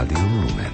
[0.00, 0.69] ráno s rádiom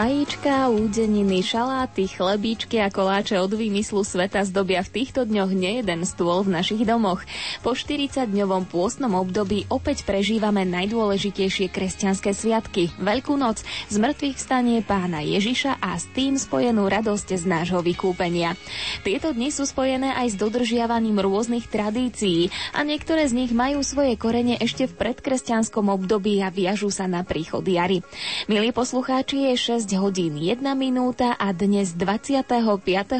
[0.00, 6.40] Vajíčka, údeniny, šaláty, chlebíčky a koláče od výmyslu sveta zdobia v týchto dňoch nejeden stôl
[6.40, 7.20] v našich domoch.
[7.60, 12.88] Po 40-dňovom pôstnom období opäť prežívame najdôležitejšie kresťanské sviatky.
[12.96, 13.60] Veľkú noc,
[13.92, 18.56] zmrtvých vstanie pána Ježiša a s tým spojenú radosť z nášho vykúpenia.
[19.04, 24.16] Tieto dni sú spojené aj s dodržiavaním rôznych tradícií a niektoré z nich majú svoje
[24.16, 28.00] korene ešte v predkresťanskom období a viažú sa na príchod jary.
[28.48, 32.46] Milí poslucháči, je 6 hodín 1 minúta a dnes 25.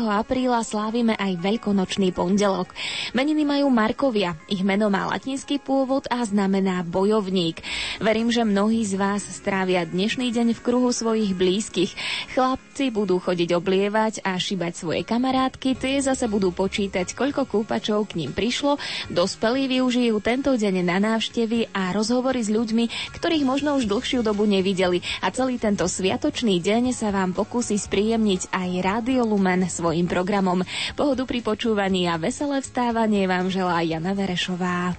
[0.06, 2.70] apríla slávime aj veľkonočný pondelok.
[3.10, 7.64] Meniny majú Markovia, ich meno má latinský pôvod a znamená bojovník.
[7.98, 11.96] Verím, že mnohí z vás strávia dnešný deň v kruhu svojich blízkych.
[12.38, 18.22] Chlapci budú chodiť oblievať a šibať svoje kamarátky, tie zase budú počítať, koľko kúpačov k
[18.22, 18.78] ním prišlo,
[19.10, 24.44] dospelí využijú tento deň na návštevy a rozhovory s ľuďmi, ktorých možno už dlhšiu dobu
[24.44, 30.04] nevideli a celý tento sviatočný dnešný deň sa vám pokúsi spríjemniť aj Rádio Lumen svojim
[30.04, 30.60] programom.
[30.92, 34.92] Pohodu pri počúvaní a veselé vstávanie vám želá Jana Verešová.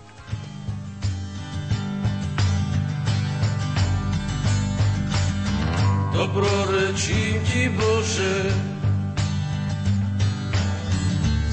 [6.17, 8.37] Dobrorečím ti Bože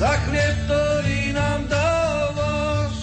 [0.01, 2.97] za chlieb, ktorý nám dávaš.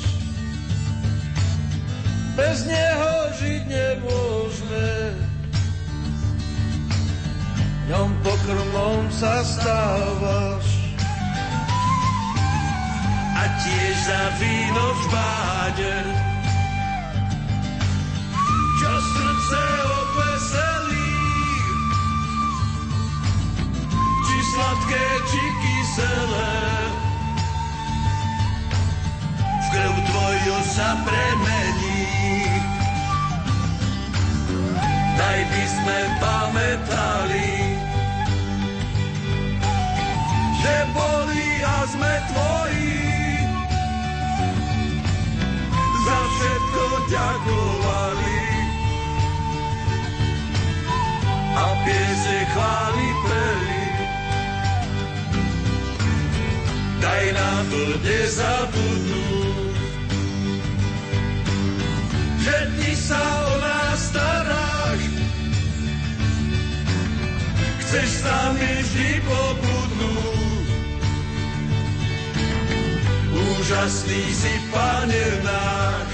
[2.33, 5.34] Bez neho žiť nemôžeme
[7.85, 10.65] ňom pokrmom sa stávaš.
[13.35, 15.97] A tiež za víno v báde,
[18.81, 21.13] čo srdce odveselí.
[24.25, 26.57] Či sladké, či kyselé,
[29.45, 32.01] v krv tvoju sa premení.
[35.15, 37.54] Daj by sme pamätali,
[40.65, 42.97] že boli a sme tvoji.
[46.05, 48.41] Za všetko ďakovali
[51.53, 53.83] a piese chváli peli.
[56.97, 59.77] Daj nám to nezabudnúť,
[62.41, 65.01] že ty sa o nás staráš.
[67.85, 69.84] Chceš s nami vždy pobudnúť.
[73.65, 76.05] Úžasný si, Pane náš.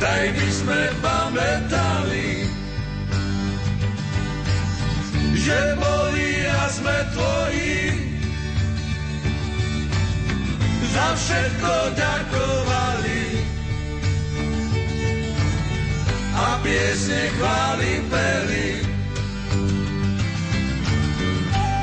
[0.00, 2.33] Daj by sme pamätali,
[5.44, 7.76] že boli a sme tvoji.
[10.94, 13.24] Za všetko ďakovali
[16.32, 18.68] a piesne chváli peli.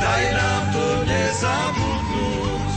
[0.01, 2.71] Daj nám to nezabudnúť,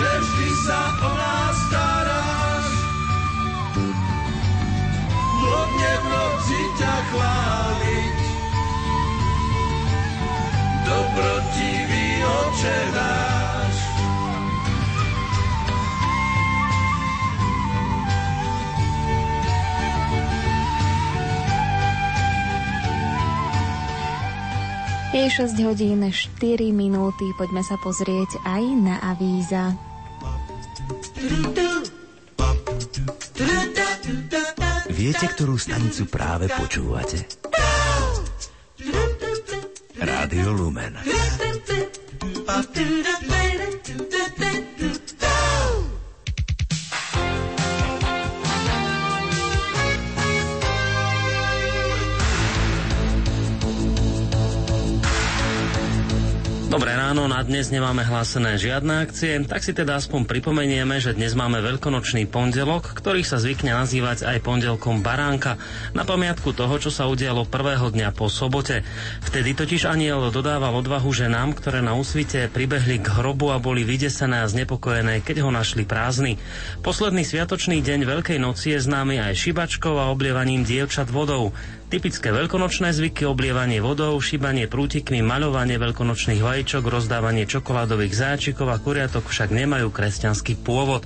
[0.00, 2.66] že vždy sa o nás staráš.
[5.38, 7.89] Dlodne v noci ťa chváliť,
[10.86, 13.76] dobrotivý oče náš.
[25.10, 29.74] Je 6 hodín 4 minúty, poďme sa pozrieť aj na avíza.
[34.94, 37.49] Viete, ktorú stanicu práve počúvate?
[40.00, 40.96] Rádio Lumen.
[56.70, 61.34] Dobré ráno, na dnes nemáme hlásené žiadne akcie, tak si teda aspoň pripomenieme, že dnes
[61.34, 65.58] máme veľkonočný pondelok, ktorý sa zvykne nazývať aj pondelkom baránka,
[65.98, 68.86] na pamiatku toho, čo sa udialo prvého dňa po sobote.
[69.18, 74.38] Vtedy totiž aniel dodával odvahu ženám, ktoré na úsvite pribehli k hrobu a boli vydesené
[74.38, 76.38] a znepokojené, keď ho našli prázdny.
[76.86, 81.50] Posledný sviatočný deň Veľkej noci je známy aj šibačkou a oblievaním dievčat vodou.
[81.90, 89.26] Typické veľkonočné zvyky, oblievanie vodou, šíbanie prútikmi, maľovanie veľkonočných vajíčok, rozdávanie čokoládových záčikov a kuriatok
[89.26, 91.02] však nemajú kresťanský pôvod.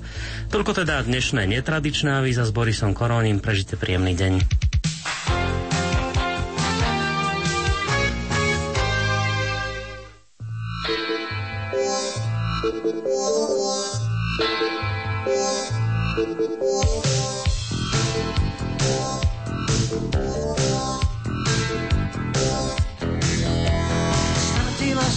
[0.53, 3.41] Toľko teda dnešné netradičné avíza s Borisom Korónim.
[3.41, 4.65] Prežite príjemný deň.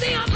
[0.00, 0.29] konkrétny a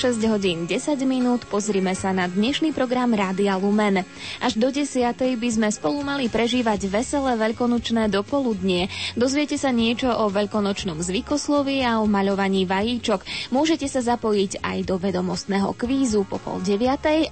[0.00, 4.00] 6 hodín 10 minút, pozrime sa na dnešný program Rádia Lumen.
[4.40, 5.12] Až do 10.
[5.12, 8.88] by sme spolu mali prežívať veselé veľkonočné dopoludnie.
[9.12, 13.52] Dozviete sa niečo o veľkonočnom zvykoslovi a o maľovaní vajíčok.
[13.52, 16.80] Môžete sa zapojiť aj do vedomostného kvízu po pol 9.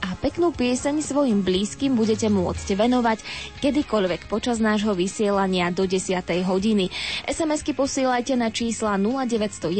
[0.04, 3.25] a peknú pieseň svojim blízkym budete môcť venovať
[3.64, 6.20] kedykoľvek počas nášho vysielania do 10.
[6.44, 6.92] hodiny.
[7.25, 9.72] SMS-ky posielajte na čísla 0911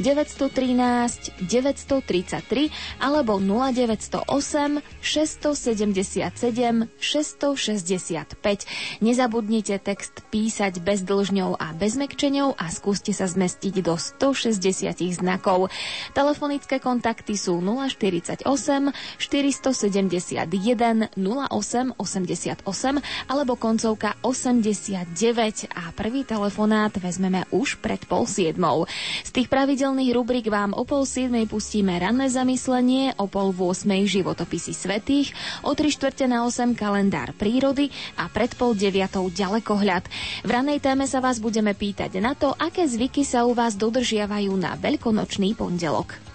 [0.00, 2.70] 913 933
[3.02, 9.02] alebo 0908 677 665.
[9.02, 15.68] Nezabudnite text písať bez dlžňov a bez mekčeňov a skúste sa zmestiť do 160 znakov.
[16.14, 27.76] Telefonické kontakty sú 048 471 08 88 alebo koncovka 89 a prvý telefonát vezmeme už
[27.82, 28.86] pred pol siedmou.
[29.26, 33.88] Z tých pravidelných rubrik vám o pol siedmej pustíme ranné zamyslenie, o pol v 8
[34.04, 35.32] životopisy svetých,
[35.64, 37.88] o 3 štvrte na 8 kalendár prírody
[38.20, 40.04] a pred pol 9 ďalekohľad.
[40.44, 44.52] V ranej téme sa vás budeme pýtať na to, aké zvyky sa u vás dodržiavajú
[44.60, 46.31] na veľkonočný pondelok.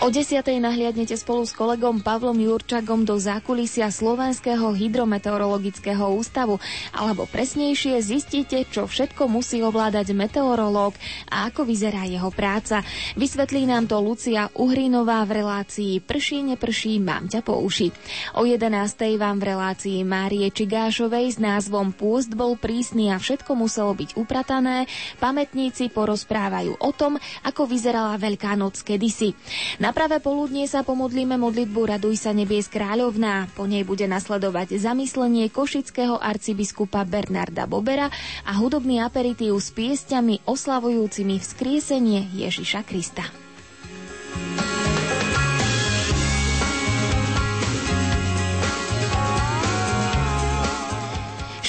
[0.00, 6.56] O desiatej nahliadnete spolu s kolegom Pavlom Jurčagom do zákulisia Slovenského hydrometeorologického ústavu,
[6.96, 10.96] alebo presnejšie zistíte, čo všetko musí ovládať meteorológ
[11.28, 12.80] a ako vyzerá jeho práca.
[13.20, 17.92] Vysvetlí nám to Lucia Uhrinová v relácii Prší, neprší, mám ťa po uši.
[18.40, 18.72] O 11.
[19.20, 24.88] vám v relácii Márie Čigášovej s názvom Pôst bol prísny a všetko muselo byť upratané,
[25.20, 29.36] pamätníci porozprávajú o tom, ako vyzerala Veľká noc kedysi.
[29.76, 33.50] Na na pravé poludnie sa pomodlíme modlitbu Raduj sa nebies kráľovná.
[33.58, 38.06] Po nej bude nasledovať zamyslenie košického arcibiskupa Bernarda Bobera
[38.46, 43.26] a hudobný aperitív s piesťami oslavujúcimi vzkriesenie Ježiša Krista.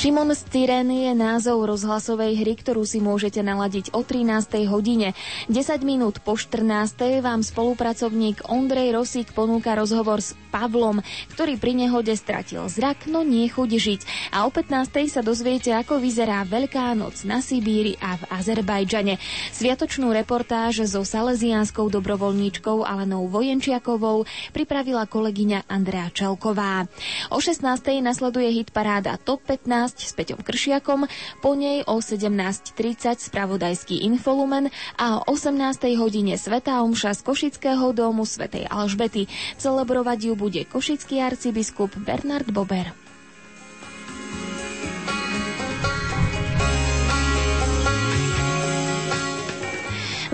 [0.02, 4.66] Šimon z Tyreny je názov rozhlasovej hry, ktorú si môžete naladiť o 13.
[4.66, 5.14] hodine.
[5.46, 7.22] 10 minút po 14.
[7.22, 11.06] vám spolupracovník Ondrej Rosík ponúka rozhovor s Pavlom,
[11.38, 14.02] ktorý pri nehode stratil zrak, no nie chuť žiť.
[14.34, 14.90] A o 15.
[15.06, 19.22] sa dozviete, ako vyzerá Veľká noc na Sibíri a v Azerbajdžane.
[19.54, 26.90] Sviatočnú reportáž so salesiánskou dobrovoľníčkou Alenou Vojenčiakovou pripravila kolegyňa Andrea Čelková.
[27.30, 28.02] O 16.
[28.02, 31.10] nasleduje hit paráda Top 15 s Peťom Kršiakom,
[31.44, 35.98] po nej o 17.30 spravodajský infolumen a o 18.
[36.00, 39.28] hodine Svetá Omša z Košického domu Svetej Alžbety.
[39.60, 43.11] Celebrovať ju bude košický arcibiskup Bernard Bober.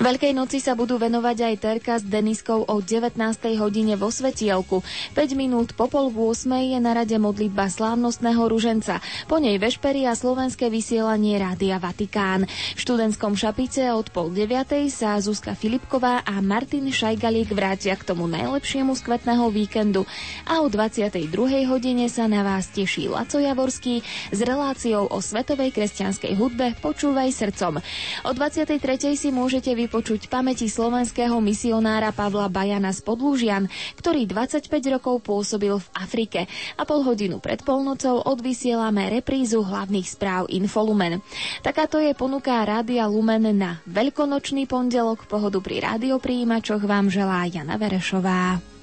[0.07, 3.19] Veľkej noci sa budú venovať aj Terka s Deniskou o 19.
[3.59, 4.79] hodine vo Svetielku.
[5.11, 9.03] 5 minút po pol v 8 je na rade modlitba slávnostného ruženca.
[9.27, 12.47] Po nej vešpery a slovenské vysielanie Rádia Vatikán.
[12.47, 14.87] V študentskom šapice od pol 9.
[14.87, 20.07] sa Zuzka Filipková a Martin Šajgalík vrátia k tomu najlepšiemu z kvetného víkendu
[20.47, 21.35] a o 22.
[21.67, 23.99] hodine sa na vás teší Laco Javorský
[24.31, 27.83] s reláciou o svetovej kresťanskej hudbe Počúvaj srdcom.
[28.23, 28.79] O 23.
[29.19, 33.65] si môžete vy vypočuť pamäti slovenského misionára Pavla Bajana z Podlúžian,
[33.97, 36.45] ktorý 25 rokov pôsobil v Afrike
[36.77, 41.17] a pol hodinu pred polnocou odvysielame reprízu hlavných správ Infolumen.
[41.65, 45.25] Takáto je ponuka Rádia Lumen na veľkonočný pondelok.
[45.25, 48.76] Pohodu pri rádiopríjimačoch vám želá Jana Verešová.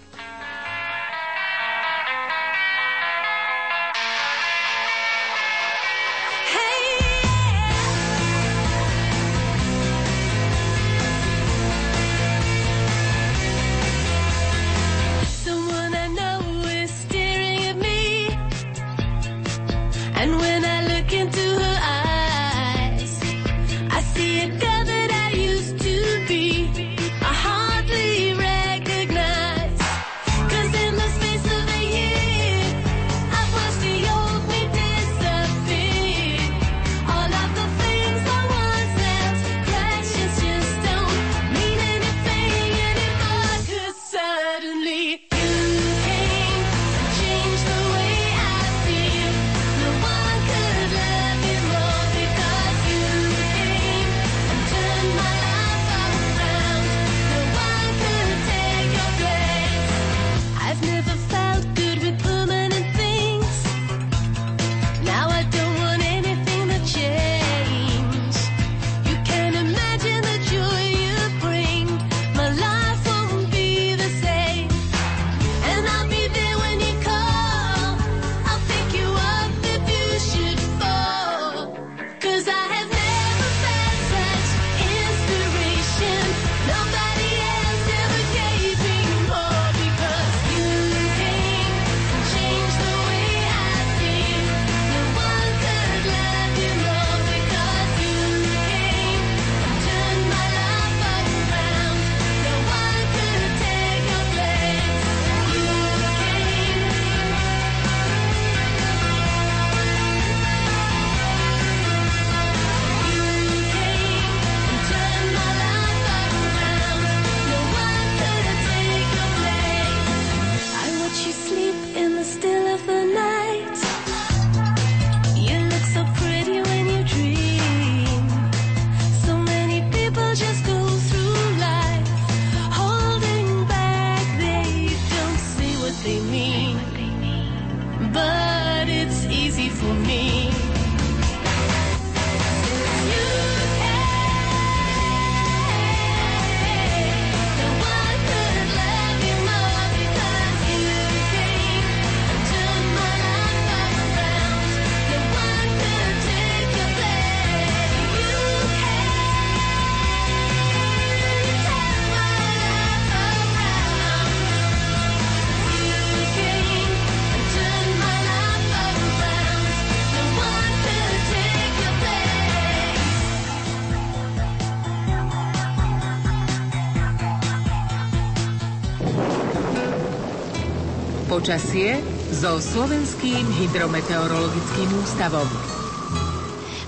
[181.45, 182.01] Počasie
[182.33, 185.45] so Slovenským hydrometeorologickým ústavom.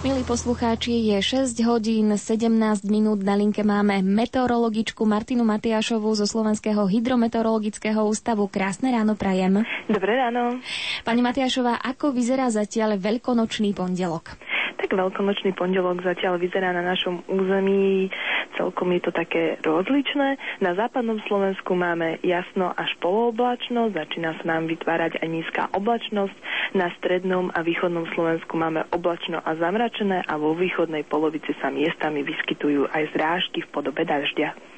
[0.01, 2.57] Milí poslucháči, je 6 hodín 17
[2.89, 3.21] minút.
[3.21, 8.49] Na linke máme meteorologičku Martinu Matiašovú zo Slovenského hydrometeorologického ústavu.
[8.49, 9.61] Krásne ráno prajem.
[9.93, 10.57] Dobré ráno.
[11.05, 14.41] Pani Matiašová, ako vyzerá zatiaľ veľkonočný pondelok?
[14.81, 18.09] Tak veľkonočný pondelok zatiaľ vyzerá na našom území.
[18.57, 20.41] Celkom je to také rozličné.
[20.65, 26.37] Na západnom Slovensku máme jasno až polooblačnosť, začína sa nám vytvárať aj nízka oblačnosť.
[26.73, 32.25] Na strednom a východnom Slovensku máme oblačno a zamračené a vo východnej polovici sa miestami
[32.25, 34.76] vyskytujú aj zrážky v podobe dažďa.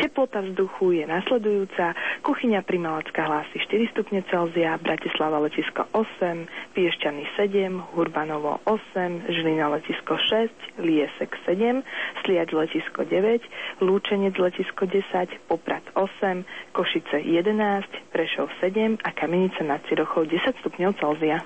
[0.00, 1.92] Teplota vzduchu je nasledujúca.
[2.24, 10.16] Kuchyňa Primalacka hlási 4 stupne Celzia, Bratislava letisko 8, Piešťany 7, Hurbanovo 8, Žilina letisko
[10.16, 11.84] 6, Liesek 7,
[12.24, 19.84] Sliač letisko 9, Lúčenec letisko 10, Poprad 8, Košice 11, Prešov 7 a Kamenice nad
[19.90, 21.44] Cirochou 10 stupňov Celzia.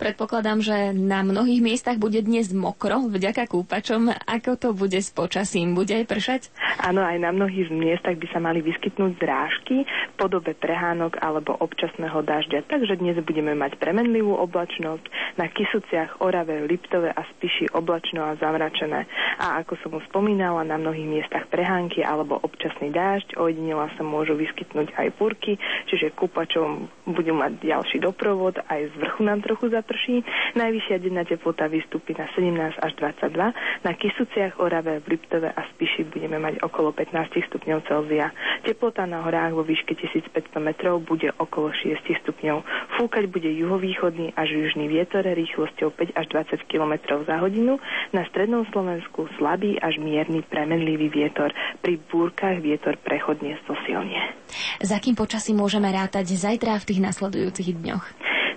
[0.00, 4.10] Predpokladám, že na mnohých miestach bude dnes mokro vďaka kúpačom.
[4.10, 5.78] Ako to bude s počasím?
[5.78, 6.40] Bude aj pršať?
[6.82, 12.24] Áno, aj na mnohých miestach by sa mali vyskytnúť zrážky v podobe prehánok alebo občasného
[12.26, 12.66] dažďa.
[12.66, 19.08] Takže dnes budeme mať premenlivú oblačnosť, na Kisuciach, Orave, Liptove a Spiši oblačno a zamračené.
[19.40, 24.36] A ako som už spomínala, na mnohých miestach prehánky alebo občasný dážď, ojedinila sa môžu
[24.36, 25.56] vyskytnúť aj púrky,
[25.88, 30.16] čiže kúpačom budú mať ďalší doprovod, aj z vrchu nám trochu zaprší.
[30.56, 36.06] Najvyššia denná teplota vystúpi na 17 až 22, na Kisuciach, Orave, v Liptove a Spiši
[36.08, 38.32] budeme mať okolo 15 stupňov Celzia.
[38.64, 42.64] Teplota na horách vo výške 1500 metrov bude okolo 6 stupňov.
[42.96, 47.76] Fúkať bude juhovýchodný až južný vietor rýchlosťou 5 až 20 km za hodinu.
[48.16, 51.52] Na strednom Slovensku slabý až mierny premenlivý vietor.
[51.84, 54.32] Pri búrkach vietor prechodne stosilne.
[54.80, 58.04] Za kým počasí môžeme rátať zajtra v tých nasledujúcich dňoch?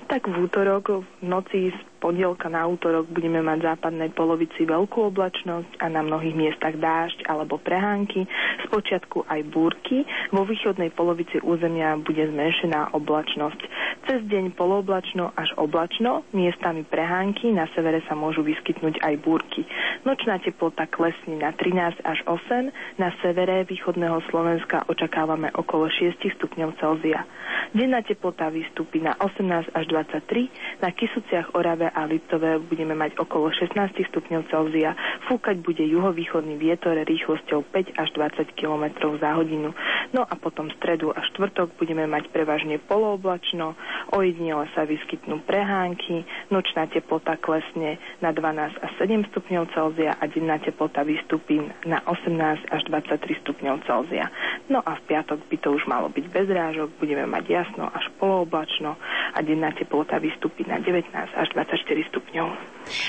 [0.06, 5.10] Tak v útorok v noci z pondelka na útorok budeme mať v západnej polovici veľkú
[5.10, 8.30] oblačnosť a na mnohých miestach dážď alebo prehánky,
[8.62, 10.06] z počiatku aj búrky.
[10.30, 13.58] Vo východnej polovici územia bude zmenšená oblačnosť.
[14.06, 19.66] Cez deň polooblačno až oblačno, miestami prehánky, na severe sa môžu vyskytnúť aj búrky.
[20.06, 26.78] Nočná teplota klesne na 13 až 8, na severe východného Slovenska očakávame okolo 6 stupňov
[26.78, 27.26] Celzia.
[27.74, 33.48] Denná teplota vystúpi na 18 až 23, na Kisuciach, Orave a Liptove budeme mať okolo
[33.56, 33.72] 16
[34.12, 34.92] stupňov Celzia.
[35.32, 39.72] Fúkať bude juhovýchodný vietor rýchlosťou 5 až 20 km za hodinu.
[40.12, 43.80] No a potom stredu a štvrtok budeme mať prevažne polooblačno,
[44.12, 50.60] ojedinele sa vyskytnú prehánky, nočná teplota klesne na 12 až 7 stupňov Celzia a denná
[50.60, 54.28] teplota vystúpi na 18 až 23 stupňov Celzia.
[54.68, 58.12] No a v piatok by to už malo byť bez rážok, budeme mať jasno až
[58.20, 59.00] polooblačno
[59.36, 62.48] a denná teplota vystúpi na 19 až 24 4 stupňov.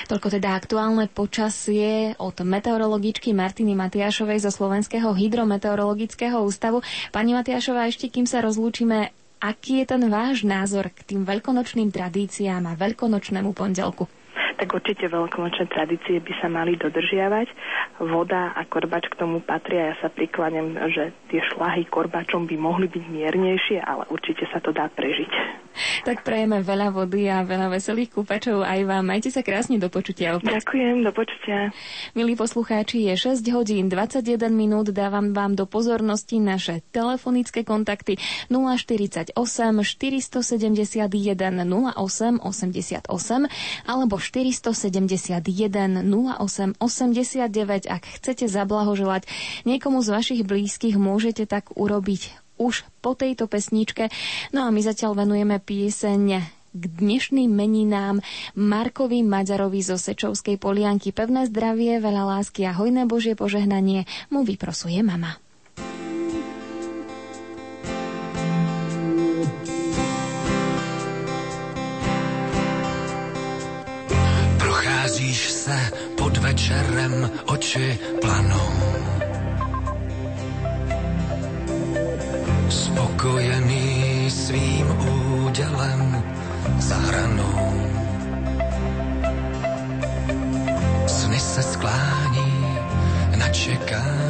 [0.09, 6.81] Toľko teda aktuálne počasie od meteorologičky Martiny Matiašovej zo Slovenského hydrometeorologického ústavu.
[7.13, 12.65] Pani Matiašová, ešte kým sa rozlúčime, aký je ten váš názor k tým veľkonočným tradíciám
[12.65, 14.09] a veľkonočnému pondelku?
[14.57, 17.47] Tak určite veľkonočné tradície by sa mali dodržiavať.
[18.09, 19.93] Voda a korbač k tomu patria.
[19.93, 24.73] Ja sa prikláňam, že tie šlahy korbačom by mohli byť miernejšie, ale určite sa to
[24.73, 25.31] dá prežiť.
[26.03, 29.05] Tak prejeme veľa vody a veľa veselých kúpačov aj vám.
[29.05, 30.57] Majte sa krásne do počutia opäť.
[30.57, 31.69] Ďakujem, do počutia.
[32.17, 34.89] Milí poslucháči, je 6 hodín 21 minút.
[34.89, 38.17] Dávam vám do pozornosti naše telefonické kontakty
[38.49, 41.05] 048 471
[41.93, 43.05] 08 88
[43.85, 44.15] alebo
[44.51, 47.87] 471 08 89.
[47.87, 49.25] Ak chcete zablahoželať
[49.67, 54.09] niekomu z vašich blízkych, môžete tak urobiť už po tejto pesničke.
[54.51, 56.23] No a my zatiaľ venujeme pieseň
[56.77, 58.21] k dnešným meninám
[58.53, 61.09] Markovi Maďarovi zo Sečovskej polianky.
[61.09, 65.41] Pevné zdravie, veľa lásky a hojné Božie požehnanie mu vyprosuje mama.
[76.57, 78.73] Večerem, oči planou
[82.69, 84.87] spokojený svým
[85.45, 86.23] údělem
[86.81, 87.61] za hranou.
[91.05, 92.53] Sny se sklání,
[93.37, 94.26] na čekání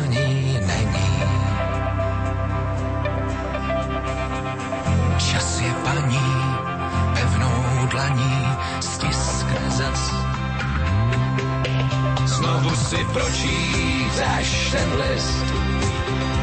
[12.68, 15.46] Znovu si pročítáš ten list,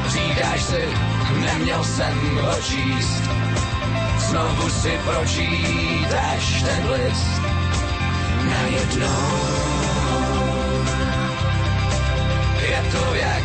[0.08, 0.88] říkáš si,
[1.40, 3.22] neměl jsem ho číst.
[4.18, 7.40] Znovu si pročítaš ten list
[8.50, 9.28] najednou.
[12.68, 13.44] Je to jak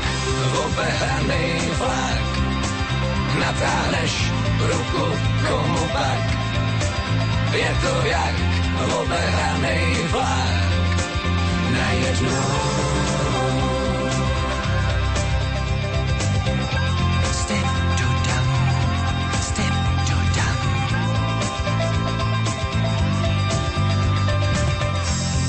[0.65, 2.23] obehraný vlak,
[3.39, 5.05] natáhneš ruku
[5.47, 6.23] komu pak.
[7.51, 8.35] Je to jak
[8.99, 10.68] obehraný vlak,
[11.79, 12.79] najednou.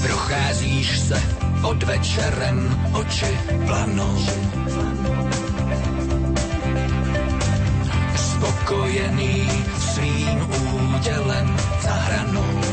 [0.03, 1.23] Procházíš se
[1.61, 2.59] pod večerem,
[2.93, 4.19] oči planou.
[8.17, 10.39] Spokojený svým
[10.73, 12.70] údělem za hranou.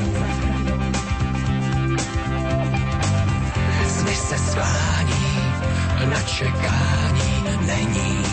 [4.28, 5.40] Se sklání,
[6.06, 8.26] na čekání není.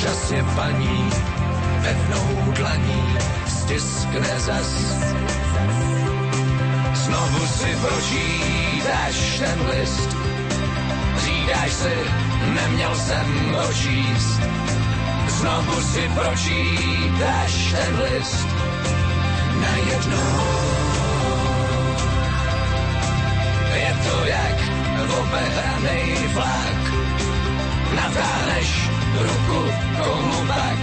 [0.00, 1.10] Čas je paní,
[1.82, 4.70] pevnou dlaní, stiskne zas.
[6.94, 10.16] Znovu si pročítáš ten list,
[11.24, 11.96] říkáš si,
[12.54, 14.40] neměl jsem ho číst.
[15.28, 18.46] Znovu si pročítáš ten list,
[19.60, 20.91] najednou.
[24.02, 24.58] To jak
[25.12, 26.00] obehraný
[26.34, 26.80] vlak,
[27.94, 28.70] natáhneš
[29.18, 29.60] ruku
[29.98, 30.78] komu pak.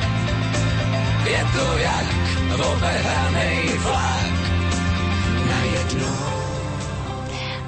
[1.29, 2.07] Je to jak
[2.59, 3.53] obehraný
[3.83, 4.33] vlak
[5.47, 6.39] najednou.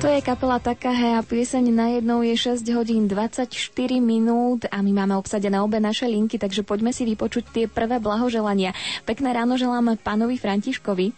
[0.02, 3.54] To je kapela Takahe a pieseň na jednou je 6 hodín 24
[4.02, 8.74] minút a my máme obsadené obe naše linky, takže poďme si vypočuť tie prvé blahoželania.
[9.06, 11.14] Pekné ráno želám pánovi Františkovi.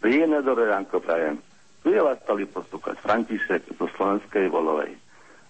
[0.00, 1.49] Príjemné dobré ránko prajem.
[1.80, 5.00] Tu je vás stali poslúchať František zo Slovenskej Volovej.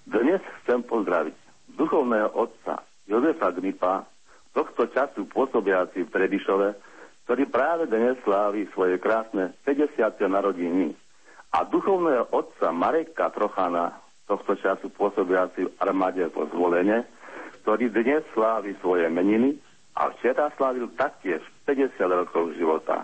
[0.06, 1.34] Dnes chcem pozdraviť
[1.74, 4.06] duchovného otca Jozefa Gnipa,
[4.54, 6.68] tohto času pôsobiaci v Trebišove,
[7.26, 9.98] ktorý práve dnes slávi svoje krásne 50.
[10.30, 10.94] narodiny.
[11.50, 13.98] A duchovného otca Mareka Trochana,
[14.30, 17.10] tohto času pôsobiaci v armáde po zvolenie,
[17.66, 19.58] ktorý dnes slávi svoje meniny
[19.98, 23.02] a včera slávil taktiež 50 rokov života.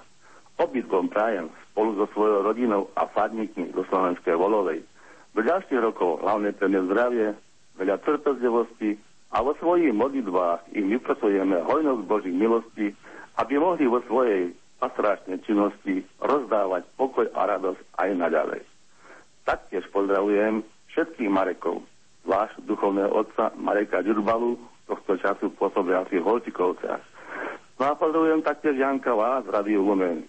[0.62, 4.80] Obidvom prajem spolu so svojou rodinou a farníkmi do Slovenskej Volovej.
[5.36, 7.36] Do ďalších rokov hlavne pevné zdravie,
[7.76, 8.96] veľa trpezlivosti
[9.28, 12.96] a vo svojich modlitbách im vypracujeme hojnosť Božích milostí,
[13.36, 18.62] aby mohli vo svojej pastoračnej činnosti rozdávať pokoj a radosť aj naďalej.
[19.44, 20.64] Taktiež pozdravujem
[20.96, 21.84] všetkých Marekov,
[22.24, 24.56] zvlášť duchovného otca Mareka Ďurbalu,
[24.88, 27.04] tohto času pôsobiaci v Holčikovciach.
[27.76, 30.24] No a pozdravujem taktiež Janka vás z Radiu Lumen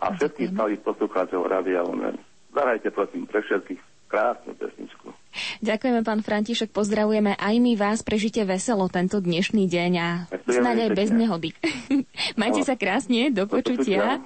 [0.00, 2.16] a všetkých stálych poslucháčov Radia Lumen.
[2.50, 5.14] Zarajte prosím pre všetkých krásnu pesničku.
[5.62, 10.08] Ďakujeme, pán František, pozdravujeme aj my vás, prežite veselo tento dnešný deň a
[10.50, 11.54] snáď aj bez nehody.
[12.40, 12.66] Majte no.
[12.66, 14.18] sa krásne, do počutia.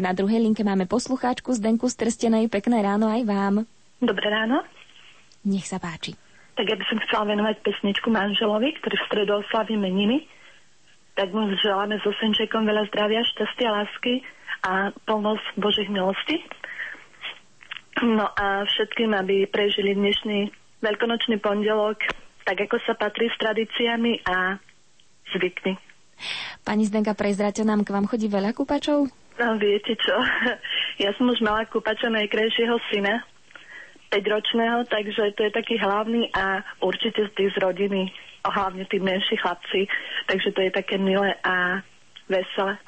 [0.00, 3.54] Na druhej linke máme poslucháčku Zdenku Strstenej, pekné ráno aj vám.
[4.00, 4.64] Dobré ráno.
[5.44, 6.16] Nech sa páči.
[6.56, 10.24] Tak ja by som chcela venovať pesničku manželovi, ktorý v stredu oslaví meniny.
[11.14, 14.24] Tak mu želáme so Senčekom veľa zdravia, šťastia, lásky
[14.64, 16.42] a plnosť Božích milostí.
[18.02, 21.98] No a všetkým, aby prežili dnešný veľkonočný pondelok
[22.46, 24.56] tak, ako sa patrí s tradíciami a
[25.36, 25.76] zvykmi.
[26.64, 29.10] Pani Zdenka, prezrate nám, k vám chodí veľa kúpačov?
[29.38, 30.16] No, viete čo,
[31.04, 33.22] ja som už mala kúpača najkrajšieho syna,
[34.08, 38.08] 5-ročného, takže to je taký hlavný a určite z z rodiny,
[38.44, 39.84] a hlavne tí menší chlapci,
[40.24, 41.84] takže to je také milé a
[42.32, 42.80] veselé.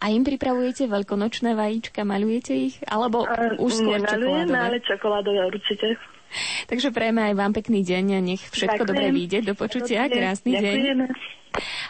[0.00, 2.74] A im pripravujete veľkonočné vajíčka, malujete ich?
[2.88, 3.24] Alebo
[3.60, 4.56] už skôr čokoládové?
[4.56, 5.86] ale čokoládové určite.
[6.70, 8.90] Takže prejme aj vám pekný deň a nech všetko Ďakujem.
[8.90, 9.38] dobre vyjde.
[9.46, 10.78] Do počutia, krásny deň.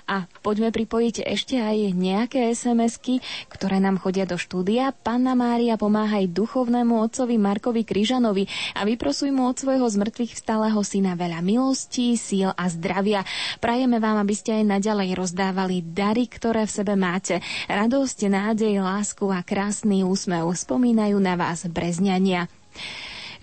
[0.07, 3.19] A poďme pripojiť ešte aj nejaké SMS-ky,
[3.51, 4.95] ktoré nám chodia do štúdia.
[4.95, 8.47] Panna Mária pomáha aj duchovnému otcovi Markovi Kryžanovi
[8.79, 13.27] a vyprosuj mu od svojho zmrtvých vstalého syna veľa milostí, síl a zdravia.
[13.59, 17.43] Prajeme vám, aby ste aj naďalej rozdávali dary, ktoré v sebe máte.
[17.67, 22.47] Radosť, nádej, lásku a krásny úsmev spomínajú na vás brezňania.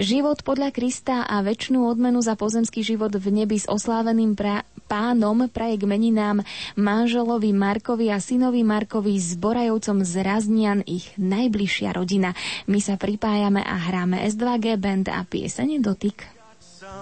[0.01, 5.49] Život podľa Krista a väčšnú odmenu za pozemský život v nebi s osláveným pra- pánom
[5.49, 6.45] praje k meninám
[6.77, 12.37] manželovi Markovi a synovi Markovi s Borajovcom z Raznian ich najbližšia rodina.
[12.69, 16.43] My sa pripájame a hráme S2G band a piesene Dotyk.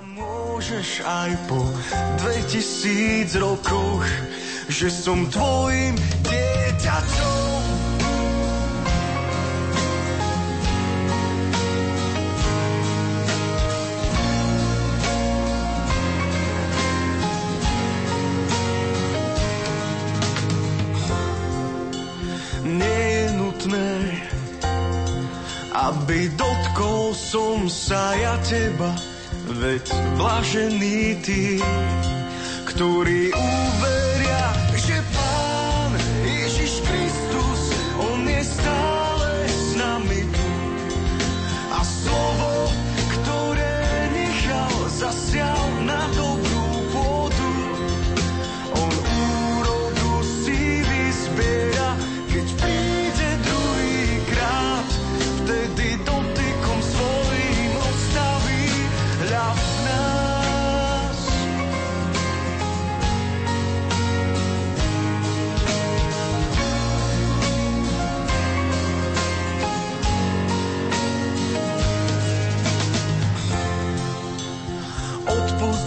[0.02, 1.58] Môžeš aj po
[2.22, 4.06] 2000 rokoch,
[4.70, 7.61] že som tvojim dieťaťom.
[22.82, 23.92] nie je nutné,
[25.72, 28.92] aby dotkol som sa ja teba,
[29.46, 29.86] veď
[30.18, 31.62] blažený ty,
[32.66, 35.81] ktorí uveria, že pán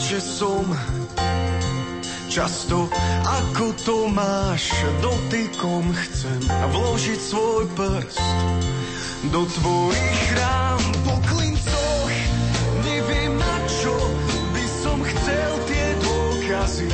[0.04, 0.68] že som
[2.28, 2.90] Často
[3.22, 8.18] ako to máš, dotykom chcem vložiť svoj prst
[9.30, 12.10] do tvojich rán po klincoch.
[12.82, 13.94] Neviem na čo
[14.50, 16.90] by som chcel tie dôkazy,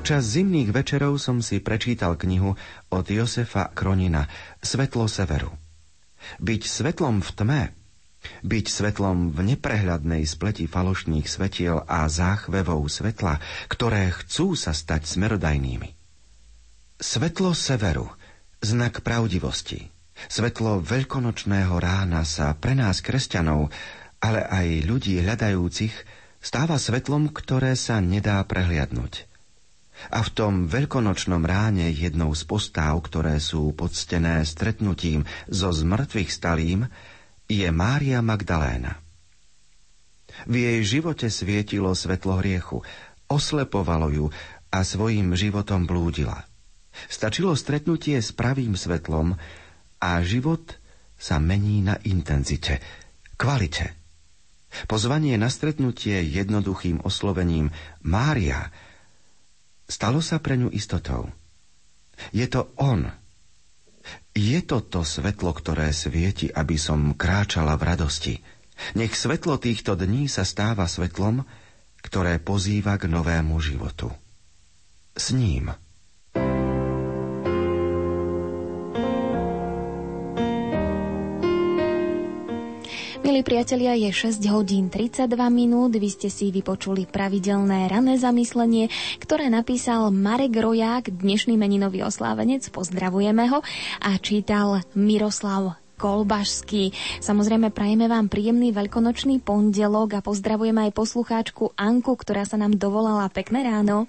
[0.00, 2.56] Počas zimných večerov som si prečítal knihu
[2.88, 4.32] od Josefa Kronina
[4.64, 5.52] Svetlo severu.
[6.40, 7.62] Byť svetlom v tme,
[8.40, 15.92] byť svetlom v neprehľadnej spleti falošných svetiel a záchvevov svetla, ktoré chcú sa stať smerodajnými.
[16.96, 18.08] Svetlo severu,
[18.64, 19.92] znak pravdivosti,
[20.32, 23.68] svetlo veľkonočného rána sa pre nás kresťanov,
[24.24, 25.92] ale aj ľudí hľadajúcich,
[26.40, 29.28] stáva svetlom, ktoré sa nedá prehliadnúť.
[30.08, 36.88] A v tom veľkonočnom ráne jednou z postáv, ktoré sú poctené stretnutím so zmrtvých stalým,
[37.44, 38.96] je Mária Magdaléna.
[40.48, 42.80] V jej živote svietilo svetlo hriechu,
[43.28, 44.26] oslepovalo ju
[44.72, 46.48] a svojim životom blúdila.
[47.10, 49.36] Stačilo stretnutie s pravým svetlom
[50.00, 50.80] a život
[51.20, 52.80] sa mení na intenzite,
[53.36, 53.92] kvalite.
[54.86, 57.74] Pozvanie na stretnutie jednoduchým oslovením
[58.06, 58.70] Mária
[59.90, 61.28] stalo sa pre ňu istotou.
[62.30, 63.10] Je to on.
[64.32, 68.34] Je to to svetlo, ktoré svieti, aby som kráčala v radosti.
[68.96, 71.44] Nech svetlo týchto dní sa stáva svetlom,
[72.00, 74.08] ktoré pozýva k novému životu.
[75.12, 75.74] S ním.
[83.40, 85.96] Milí priatelia, je 6 hodín 32 minút.
[85.96, 92.68] Vy ste si vypočuli pravidelné rané zamyslenie, ktoré napísal Marek Roják, dnešný meninový oslávenec.
[92.68, 93.64] Pozdravujeme ho.
[94.04, 96.92] A čítal Miroslav Kolbašský.
[97.24, 103.24] Samozrejme, prajeme vám príjemný veľkonočný pondelok a pozdravujeme aj poslucháčku Anku, ktorá sa nám dovolala
[103.32, 104.04] pekné ráno.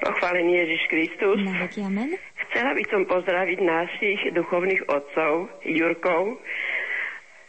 [0.00, 1.36] Pochválený Ježiš Kristus.
[1.44, 2.16] Na veky amen.
[2.48, 6.40] Chcela by som pozdraviť našich duchovných otcov, Jurkov,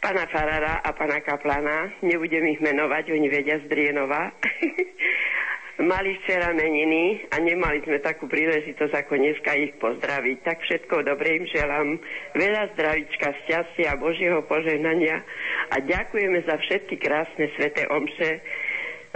[0.04, 2.04] pána Farara a pána Kaplana.
[2.04, 4.28] Nebudem ich menovať, oni vedia z Drienova.
[5.80, 10.36] mali včera meniny a nemali sme takú príležitosť ako dneska ich pozdraviť.
[10.44, 11.88] Tak všetko dobre im želám.
[12.36, 15.24] Veľa zdravička, šťastia Božieho požehnania
[15.72, 18.44] a ďakujeme za všetky krásne sveté omše,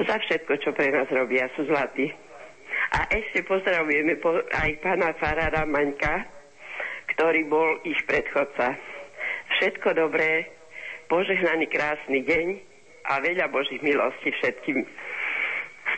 [0.03, 1.53] za všetko, čo pre nás robia.
[1.53, 2.11] Sú zlatí.
[2.97, 6.27] A ešte pozdravujeme po, aj pána Farára Maňka,
[7.13, 8.73] ktorý bol ich predchodca.
[9.59, 10.58] Všetko dobré,
[11.09, 12.47] požehnaný krásny deň
[13.09, 14.85] a veľa Božích milostí všetkým.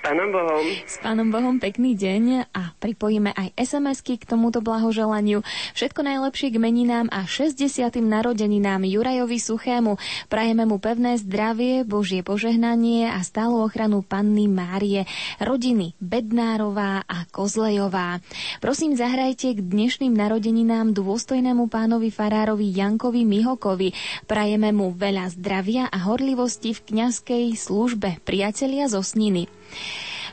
[0.01, 0.65] Pánom Bohom.
[0.89, 5.45] S Pánom Bohom pekný deň a pripojíme aj SMS-ky k tomuto blahoželaniu.
[5.77, 7.69] Všetko najlepšie k meninám a 60.
[8.01, 10.01] narodeninám Jurajovi Suchému.
[10.33, 15.05] Prajeme mu pevné zdravie, Božie požehnanie a stálu ochranu Panny Márie,
[15.37, 18.25] rodiny Bednárová a Kozlejová.
[18.65, 23.93] Prosím, zahrajte k dnešným narodeninám dôstojnému pánovi farárovi Jankovi Mihokovi.
[24.25, 29.60] Prajeme mu veľa zdravia a horlivosti v kňazskej službe, priatelia zo Sniny.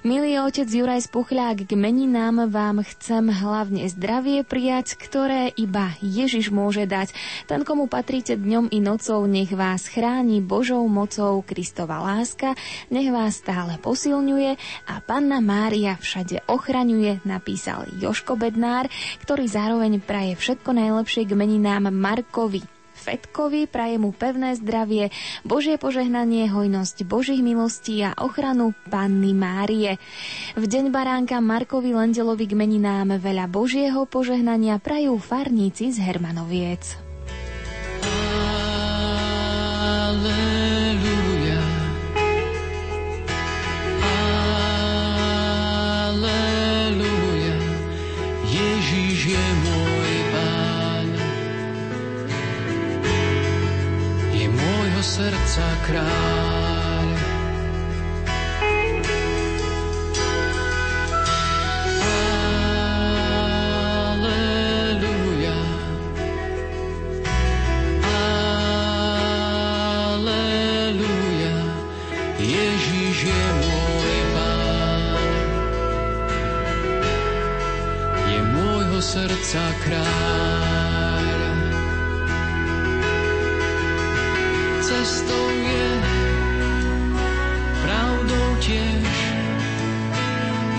[0.06, 6.86] Milý otec Juraj Spuchľák, k meninám vám chcem hlavne zdravie prijať, ktoré iba Ježiš môže
[6.86, 7.18] dať.
[7.50, 12.54] Ten, komu patríte dňom i nocou, nech vás chráni Božou mocou Kristova láska,
[12.94, 18.86] nech vás stále posilňuje a Panna Mária všade ochraňuje, napísal Joško Bednár,
[19.26, 22.77] ktorý zároveň praje všetko najlepšie k meninám Markovi
[23.08, 25.16] Fetkovi, praje mu pevné zdravie,
[25.48, 29.96] Božie požehnanie, hojnosť Božích milostí a ochranu Panny Márie.
[30.60, 37.07] V deň baránka Markovi Lendelovi k meninám veľa Božieho požehnania prajú farníci z Hermanoviec.
[55.08, 57.08] Srdca kráľ.
[64.20, 65.56] Aleluja.
[70.12, 71.56] Aleluja.
[72.36, 73.48] Ježíš je
[79.08, 80.37] srdca kráľ.
[85.08, 85.88] Cestou je
[87.80, 89.16] pravdou tiež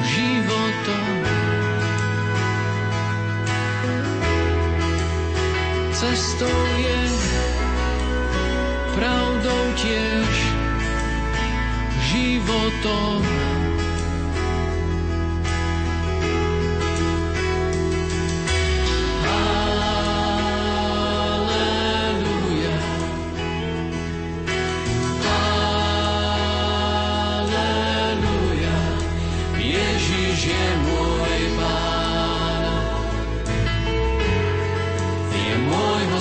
[0.04, 1.16] životom.
[5.96, 7.00] Cestou je
[9.00, 10.34] pravdou tiež
[12.12, 13.24] životom.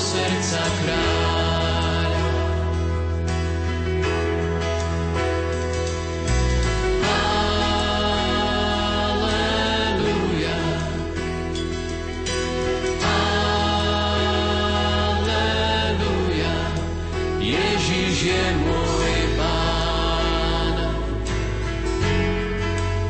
[0.08, 2.16] Srdca kráľ.
[9.68, 10.60] Aleluja.
[15.20, 16.56] Aleluja.
[17.44, 20.76] Ježíš je môj pán.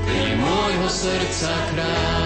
[0.09, 2.16] Je môjho srdca kráľ.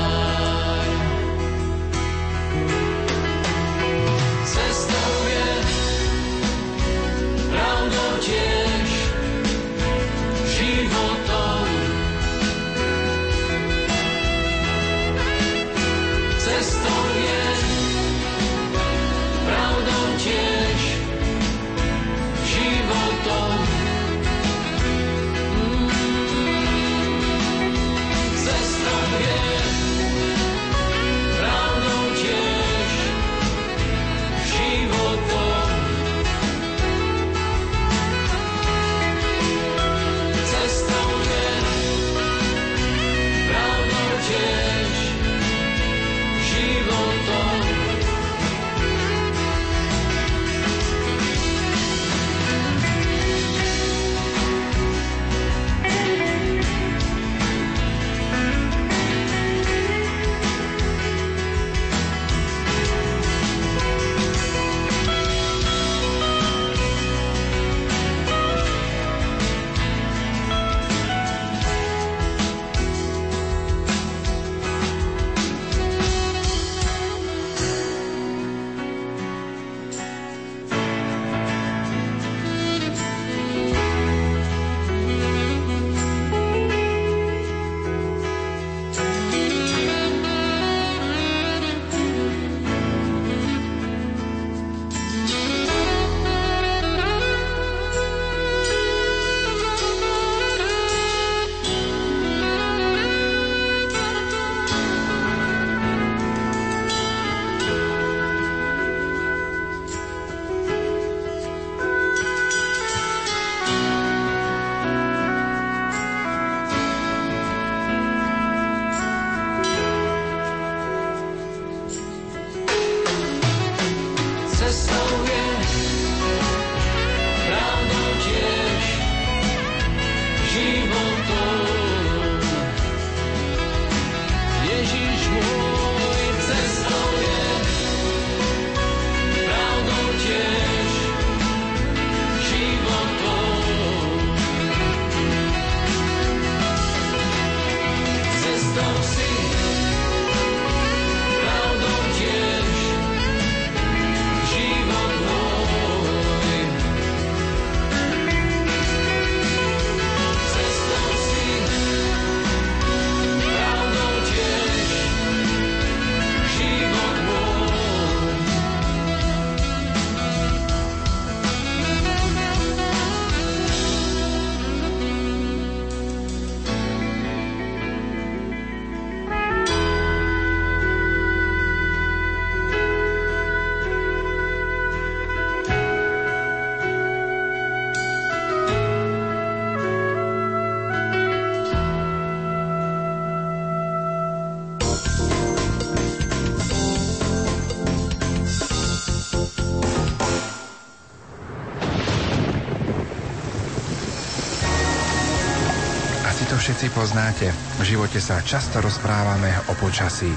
[206.72, 207.51] Všetci poznáte.
[207.51, 210.32] V živote sa často rozprávame o počasí.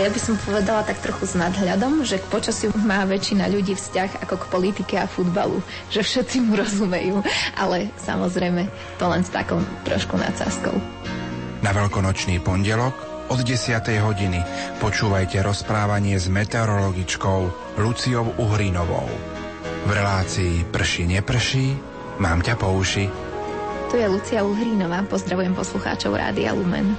[0.00, 4.24] Ja by som povedala tak trochu s nadhľadom, že k počasiu má väčšina ľudí vzťah
[4.24, 5.60] ako k politike a futbalu,
[5.92, 7.20] že všetci mu rozumejú,
[7.52, 8.64] ale samozrejme
[8.96, 10.72] to len s takou trošku nadsázkou.
[11.60, 13.76] Na veľkonočný pondelok od 10.
[14.00, 14.40] hodiny
[14.80, 17.40] počúvajte rozprávanie s meteorologičkou
[17.76, 19.04] Luciou Uhrinovou.
[19.84, 21.76] V relácii Prší neprší,
[22.24, 23.27] mám ťa po uši.
[23.88, 26.92] Tu je Lucia Uhrinová, pozdravujem poslucháčov Rádia Lumen.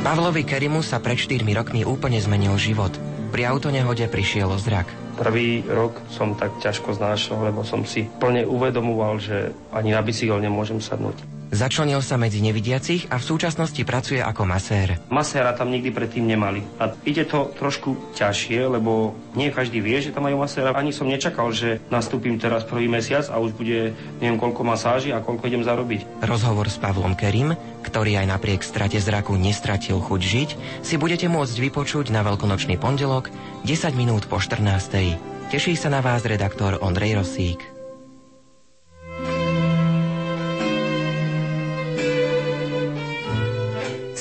[0.00, 2.96] Pavlovi Kerimu sa pred 4 rokmi úplne zmenil život.
[3.36, 4.88] Pri autonehode prišiel o zrak.
[5.20, 10.40] Prvý rok som tak ťažko znášal, lebo som si plne uvedomoval, že ani na bicykel
[10.40, 11.31] nemôžem sadnúť.
[11.52, 14.96] Začlenil sa medzi nevidiacich a v súčasnosti pracuje ako masér.
[15.12, 16.64] Maséra tam nikdy predtým nemali.
[16.80, 20.72] A ide to trošku ťažšie, lebo nie každý vie, že tam majú maséra.
[20.72, 25.20] Ani som nečakal, že nastúpim teraz prvý mesiac a už bude neviem koľko masáží a
[25.20, 26.24] koľko idem zarobiť.
[26.24, 27.52] Rozhovor s Pavlom Kerim,
[27.84, 30.50] ktorý aj napriek strate zraku nestratil chuť žiť,
[30.80, 33.28] si budete môcť vypočuť na veľkonočný pondelok
[33.68, 35.52] 10 minút po 14.
[35.52, 37.71] Teší sa na vás redaktor Ondrej Rosík.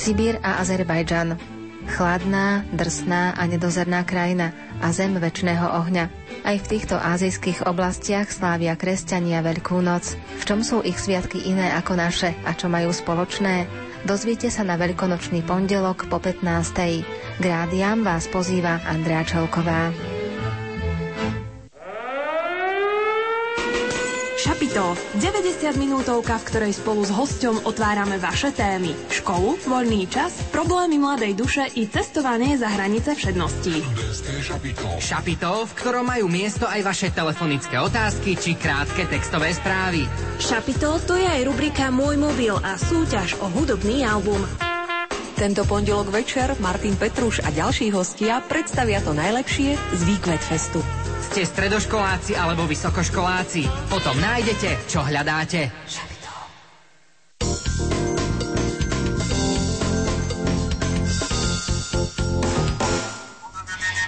[0.02, 1.38] Sibír a Azerbajdžan.
[1.94, 4.50] Chladná, drsná a nedozerná krajina
[4.82, 6.10] a zem väčšného ohňa.
[6.42, 10.18] Aj v týchto azijských oblastiach slávia kresťania Veľkú noc.
[10.42, 13.70] V čom sú ich sviatky iné ako naše a čo majú spoločné?
[14.02, 16.50] Dozviete sa na veľkonočný pondelok po 15.
[17.38, 17.46] K
[18.02, 19.94] vás pozýva Andrea Čelková.
[24.42, 28.90] Šapito, 90 minútovka, v ktorej spolu s hosťom otvárame vaše témy.
[29.14, 33.86] Školu, voľný čas, problémy mladej duše i cestovanie za hranice všedností.
[34.98, 40.10] Šapito, v ktorom majú miesto aj vaše telefonické otázky či krátke textové správy.
[40.42, 44.42] Šapito, to je aj rubrika Môj mobil a súťaž o hudobný album.
[45.42, 50.86] Tento pondelok večer Martin Petruš a ďalší hostia predstavia to najlepšie z Výkvet Festu.
[51.34, 53.66] Ste stredoškoláci alebo vysokoškoláci?
[53.90, 55.74] Potom nájdete, čo hľadáte.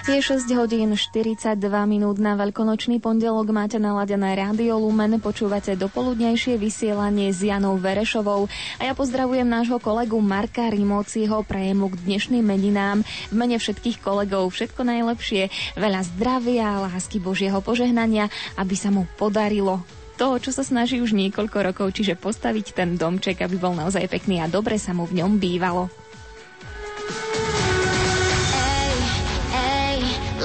[0.04, 1.56] Je 6 hodín 42
[1.88, 3.48] minút na veľkonočný pondelok.
[3.56, 8.44] Máte naladené Rádio Lumen, počúvate dopoludnejšie vysielanie s Janou Verešovou
[8.76, 13.00] a ja pozdravujem nášho kolegu Marka Rimóciho, prajem mu k dnešným meninám.
[13.32, 15.48] V mene všetkých kolegov všetko najlepšie,
[15.80, 18.28] veľa zdravia, lásky Božieho požehnania,
[18.60, 19.80] aby sa mu podarilo
[20.20, 24.44] to, čo sa snaží už niekoľko rokov, čiže postaviť ten domček, aby bol naozaj pekný
[24.44, 26.03] a dobre sa mu v ňom bývalo.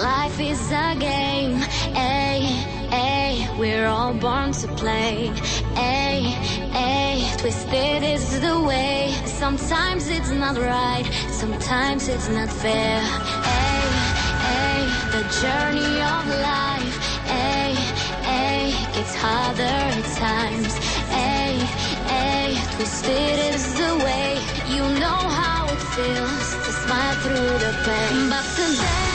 [0.01, 1.59] Life is a game,
[1.93, 2.39] ay,
[2.89, 5.29] ay, we're all born to play,
[5.75, 6.23] ay,
[6.71, 13.83] ay, twisted is the way, sometimes it's not right, sometimes it's not fair, ay,
[14.55, 14.81] ay,
[15.11, 16.95] the journey of life,
[17.27, 17.75] ay,
[18.23, 20.79] ay, gets harder at times,
[21.11, 21.59] ay,
[22.07, 24.39] ay, twisted is the way,
[24.69, 29.08] you know how it feels to smile through the pain, but today,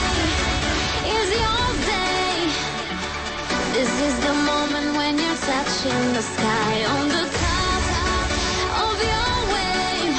[3.75, 7.83] This is the moment when you're touching the sky on the top
[8.87, 10.15] of your wave.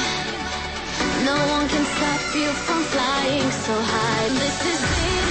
[1.25, 4.27] No one can stop you from flying so high.
[4.43, 5.25] This is it.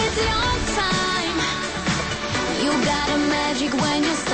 [0.00, 0.52] It's your
[0.84, 1.38] time.
[2.62, 4.33] You got a magic when your stars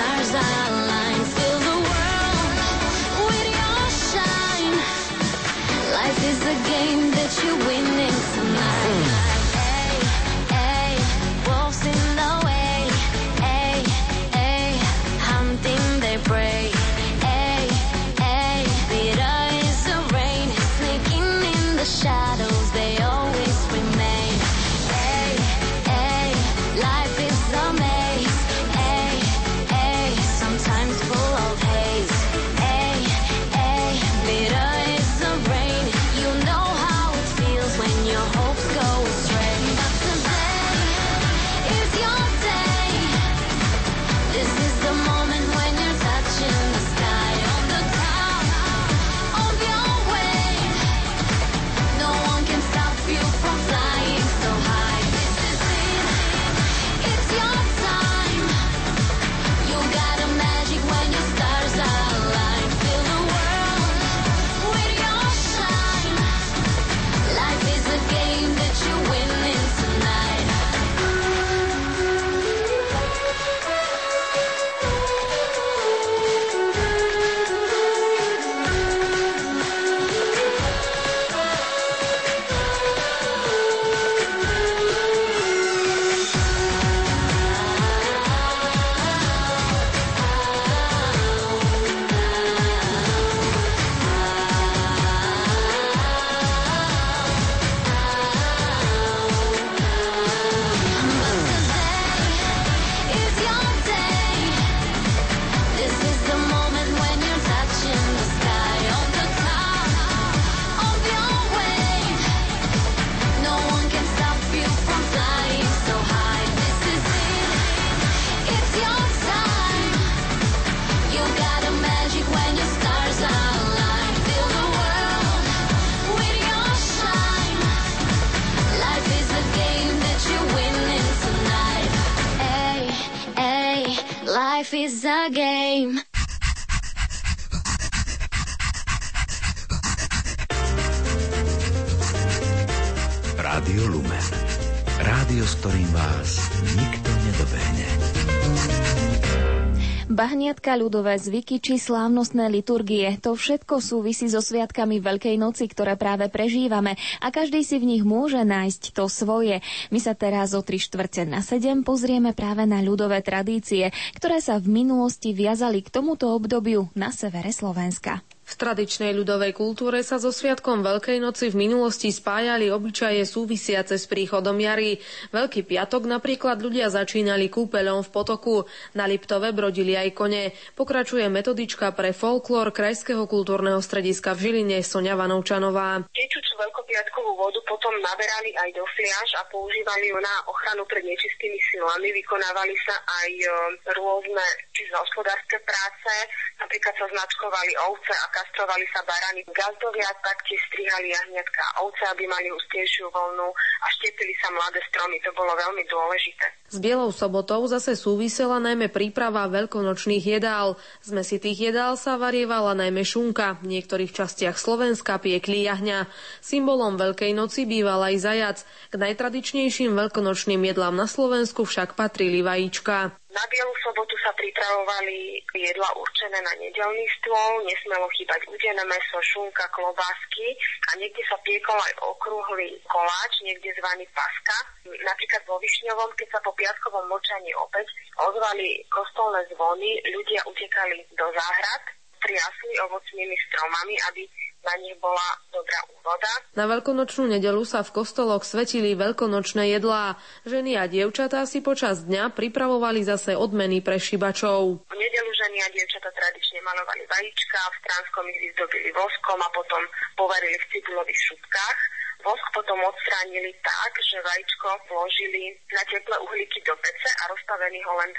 [150.61, 156.29] Bahniatka, ľudové zvyky či slávnostné liturgie, to všetko súvisí so sviatkami Veľkej noci, ktoré práve
[156.29, 159.65] prežívame a každý si v nich môže nájsť to svoje.
[159.89, 163.89] My sa teraz o 3 štvrte na 7 pozrieme práve na ľudové tradície,
[164.21, 168.21] ktoré sa v minulosti viazali k tomuto obdobiu na severe Slovenska.
[168.51, 174.11] V tradičnej ľudovej kultúre sa so Sviatkom Veľkej noci v minulosti spájali obyčaje súvisiace s
[174.11, 174.99] príchodom jary.
[175.31, 178.67] Veľký piatok napríklad ľudia začínali kúpeľom v potoku.
[178.99, 180.51] Na Liptove brodili aj kone.
[180.75, 186.03] Pokračuje metodička pre folklór Krajského kultúrneho strediska v Žiline Sonia Vanovčanová.
[186.11, 191.59] Tečúcu veľkopiatkovú vodu potom naberali aj do fliaž a používali ju na ochranu pred nečistými
[191.71, 192.11] silami.
[192.19, 193.47] Vykonávali sa aj e,
[193.95, 194.47] rôzne
[194.81, 196.13] či hospodárske práce,
[196.57, 199.45] napríklad sa značkovali ovce a kastrovali sa barany.
[199.53, 205.21] Gazdovia taktiež strihali jahniatka ovce, aby mali hustejšiu voľnu a štiepili sa mladé stromy.
[205.21, 206.47] To bolo veľmi dôležité.
[206.73, 210.81] S Bielou sobotou zase súvisela najmä príprava veľkonočných jedál.
[211.05, 213.61] Z mesitých jedál sa varievala najmä šunka.
[213.61, 216.09] V niektorých častiach Slovenska piekli jahňa.
[216.41, 218.59] Symbolom Veľkej noci býval aj zajac.
[218.89, 223.13] K najtradičnejším veľkonočným jedlám na Slovensku však patrili vajíčka.
[223.31, 229.71] Na Bielu sobotu sa pripravovali jedla určené na nedelný stôl, nesmelo chýbať udené meso, šunka,
[229.71, 230.51] klobásky
[230.91, 234.59] a niekde sa piekol aj okrúhly koláč, niekde zvaný paska.
[234.83, 237.87] Napríklad vo Višňovom, keď sa po piatkovom močaní opäť
[238.19, 241.83] ozvali kostolné zvony, ľudia utekali do záhrad,
[242.19, 244.23] triasli ovocnými stromami, aby
[244.61, 246.33] na nich bola dobrá úroda.
[246.53, 250.21] Na veľkonočnú nedelu sa v kostoloch svetili veľkonočné jedlá.
[250.45, 254.85] Ženy a dievčatá si počas dňa pripravovali zase odmeny pre šibačov.
[254.85, 259.83] V nedelu ženy a dievčatá tradične malovali vajíčka, v Stránskom ich vyzdobili voskom a potom
[260.17, 261.79] povarili v cibulových šupkách.
[262.21, 267.95] Vosk potom odstránili tak, že vajíčko vložili na teplé uhlíky do pece a rozstavený ho
[267.97, 268.11] len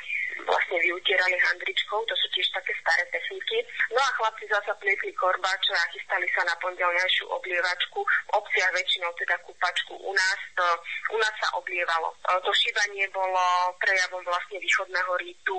[0.47, 3.61] vlastne vyutierali handričkou, to sú tiež také staré techniky.
[3.93, 7.99] No a chlapci zasa pliekli korbáče a chystali sa na pondelňajšiu oblievačku.
[8.01, 10.65] V obciach väčšinou teda kúpačku u nás, to,
[11.13, 12.15] u nás sa oblievalo.
[12.25, 15.57] To šíbanie bolo prejavom vlastne východného rítu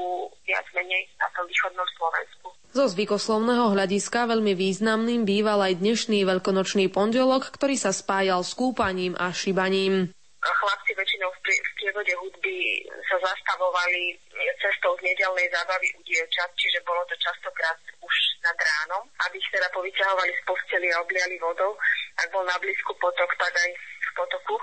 [0.48, 2.61] viac menej na tom východnom Slovensku.
[2.72, 9.12] Zo zvykoslovného hľadiska veľmi významným býval aj dnešný veľkonočný pondelok, ktorý sa spájal s kúpaním
[9.20, 10.08] a šibaním
[10.42, 12.56] chlapci väčšinou v, v prievode hudby
[13.10, 14.14] sa zastavovali
[14.62, 18.14] cestou z nedelnej zábavy u dievčat, čiže bolo to častokrát už
[18.46, 21.74] nad ránom, aby ich teda povyťahovali z posteli a obliali vodou.
[22.18, 23.70] Ak bol na blízku potok, tak aj
[24.16, 24.56] potoku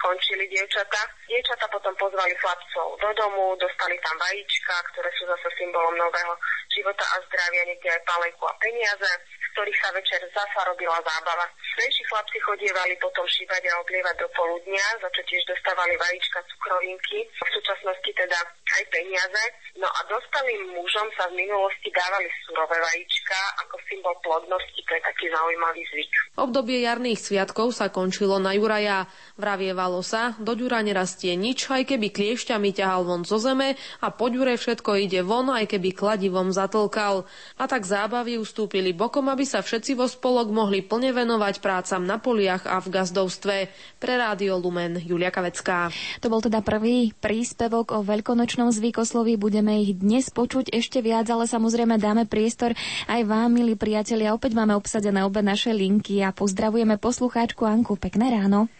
[0.00, 1.00] skončili dievčata.
[1.28, 6.34] Dievčata potom pozvali chlapcov do domu, dostali tam vajíčka, ktoré sú zase symbolom nového
[6.72, 9.10] života a zdravia, niekde aj palejku a peniaze
[9.54, 11.46] ktorých sa večer zasa robila zábava.
[11.78, 17.22] Menší chlapci chodievali potom šíbať a oblievať do poludnia, za čo tiež dostávali vajíčka, cukrovinky,
[17.22, 19.42] v súčasnosti teda aj peniaze.
[19.78, 25.02] No a dospelým mužom sa v minulosti dávali surové vajíčka ako symbol plodnosti, to je
[25.06, 26.12] taký zaujímavý zvyk.
[26.34, 29.06] Obdobie jarných sviatkov sa končilo na Juraja.
[29.34, 34.30] Vravievalo sa, do ďura nerastie nič, aj keby kliešťami ťahal von zo zeme a po
[34.30, 37.26] ďure všetko ide von, aj keby kladivom zatlkal.
[37.58, 42.22] A tak zábavy ustúpili bokom, aby sa všetci vo spolok mohli plne venovať prácam na
[42.22, 43.56] poliach a v gazdovstve.
[43.98, 45.90] Pre Rádio Lumen Julia Kavecká.
[46.22, 49.34] To bol teda prvý príspevok o veľkonočnom zvykosloví.
[49.34, 52.78] Budeme ich dnes počuť ešte viac, ale samozrejme dáme priestor
[53.10, 54.30] aj vám, milí priatelia.
[54.30, 57.98] Opäť máme obsadené obe naše linky a pozdravujeme poslucháčku Anku.
[57.98, 58.70] Pekné ráno.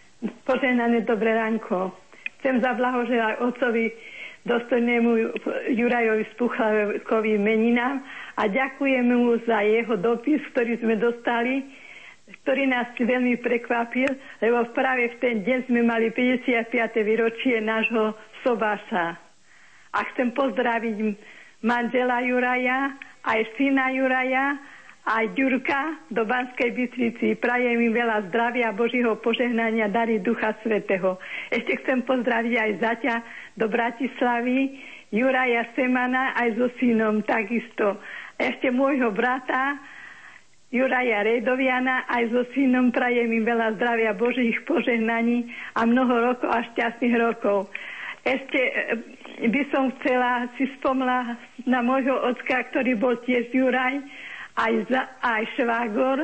[0.44, 1.92] Požehnané dobré ránko.
[2.40, 3.92] Chcem zablahoželať otcovi
[4.44, 5.10] dostojnému
[5.72, 8.04] Jurajovi Spuchlakovi meninám
[8.36, 11.64] a ďakujem mu za jeho dopis, ktorý sme dostali,
[12.40, 14.08] ktorý nás veľmi prekvapil,
[14.40, 16.72] lebo práve v ten deň sme mali 55.
[17.00, 19.16] výročie nášho sobáša.
[19.92, 20.96] A chcem pozdraviť
[21.60, 24.60] manžela Juraja, aj syna Juraja,
[25.04, 27.36] aj Ďurka do Banskej Bystrici.
[27.36, 31.20] Prajem im veľa zdravia, Božího požehnania, dary Ducha Svetého.
[31.52, 33.14] Ešte chcem pozdraviť aj zaťa
[33.60, 34.80] do Bratislavy,
[35.12, 38.00] Juraja Semana aj so synom takisto.
[38.40, 39.78] Ešte môjho brata,
[40.74, 45.46] Juraja Redoviana, aj so synom prajem im veľa zdravia, Božích požehnaní
[45.78, 47.70] a mnoho rokov a šťastných rokov.
[48.24, 51.36] Ešte eh, by som chcela si spomla
[51.68, 54.00] na môjho ocka, ktorý bol tiež Juraj,
[54.54, 56.18] aj, za, aj švagor,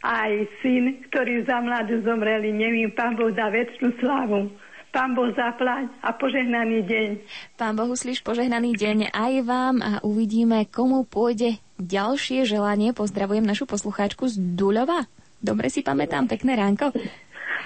[0.00, 0.32] aj
[0.64, 2.52] syn, ktorý za mladú zomreli.
[2.52, 4.48] Neviem, pán Boh dá väčšinu slávu.
[4.90, 7.08] Pán Boh zaplať a požehnaný deň.
[7.54, 12.90] Pán Boh uslíš požehnaný deň aj vám a uvidíme, komu pôjde ďalšie želanie.
[12.90, 15.06] Pozdravujem našu poslucháčku z Duľova.
[15.38, 16.90] Dobre si pamätám, pekné ránko.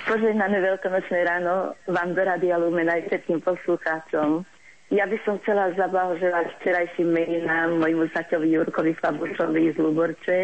[0.05, 4.45] Požehnané veľkonočné ráno vám do Radia Lumen aj všetkým poslucháčom.
[4.93, 10.39] Ja by som chcela zablahoželať včerajším meninám môjmu zaťovi Jurkovi Fabušovi z Luborče.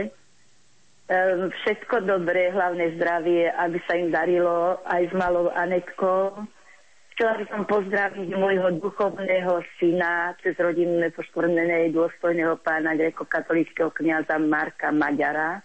[1.11, 6.49] Ehm, všetko dobré, hlavne zdravie, aby sa im darilo aj s malou Anetkou
[7.21, 14.89] Chcela by som pozdraviť môjho duchovného syna cez rodinné poškvrnené dôstojného pána grekokatolického kniaza Marka
[14.89, 15.61] Maďara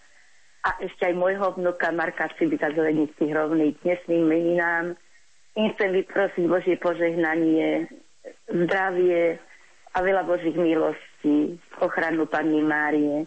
[0.67, 4.99] a ešte aj môjho vnuka Marka Cibita z Lenických rovných dnesným meninám.
[5.55, 7.87] Im chcem vyprosiť Božie požehnanie,
[8.49, 9.39] zdravie
[9.95, 13.23] a veľa Božích milostí, ochranu Panny Márie.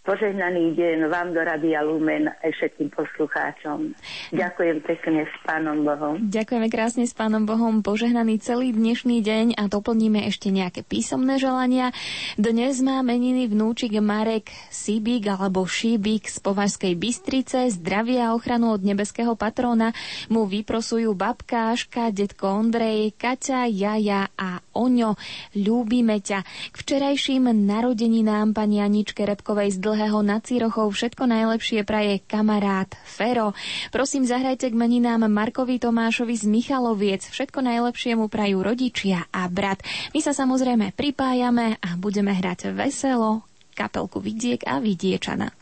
[0.00, 3.92] Požehnaný deň vám do Radia Lumen aj všetkým poslucháčom.
[4.32, 6.16] Ďakujem pekne s Pánom Bohom.
[6.24, 7.84] Ďakujeme krásne s Pánom Bohom.
[7.84, 11.92] Požehnaný celý dnešný deň a doplníme ešte nejaké písomné želania.
[12.40, 17.68] Dnes má meniny vnúčik Marek Sibík alebo Šíbik z Považskej Bystrice.
[17.68, 19.92] Zdravia a ochranu od nebeského patróna
[20.32, 25.20] mu vyprosujú babka Aška, detko Ondrej, Kaťa, Jaja a Oňo.
[25.52, 26.40] Ľúbime ťa.
[26.72, 33.58] K včerajším narodeninám pani Aničke Repkovej z dlhého nad Cirochou všetko najlepšie praje kamarát Fero.
[33.90, 37.26] Prosím, zahrajte k meninám Markovi Tomášovi z Michaloviec.
[37.26, 39.82] Všetko najlepšie mu prajú rodičia a brat.
[40.14, 43.42] My sa samozrejme pripájame a budeme hrať veselo,
[43.74, 45.59] kapelku Vidiek a Vidiečana.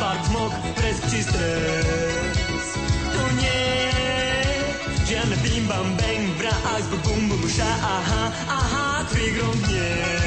[0.00, 2.66] Infarkt, smog, fresk či stres.
[3.14, 3.66] To nie
[5.08, 10.19] žiadne bim bam bang, bra, iceberg, bum bum, ša, aha, aha, tvigrom nie.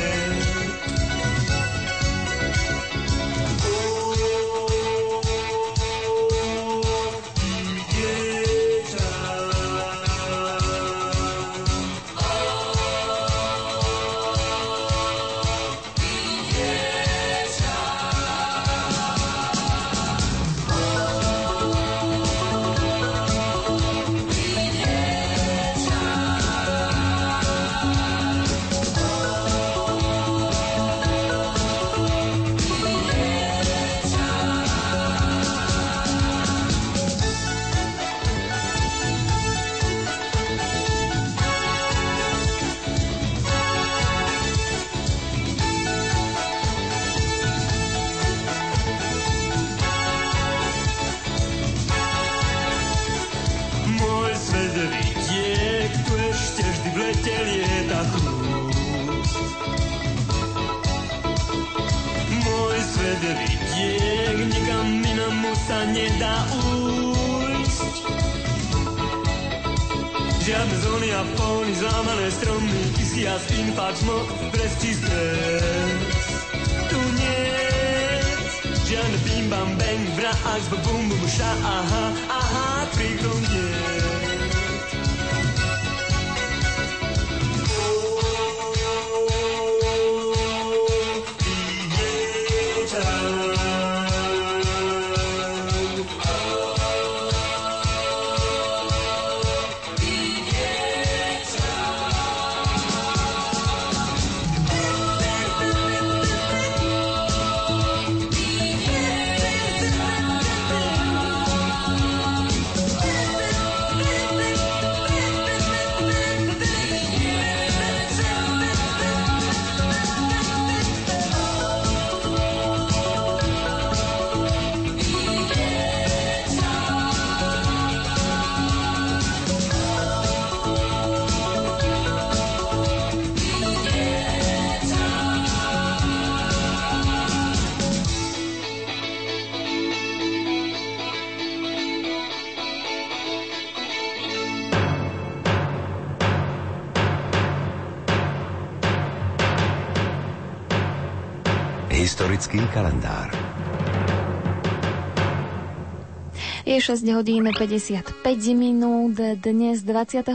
[156.83, 158.11] 6 hodín 55
[158.59, 159.15] minút.
[159.15, 160.27] Dnes 25.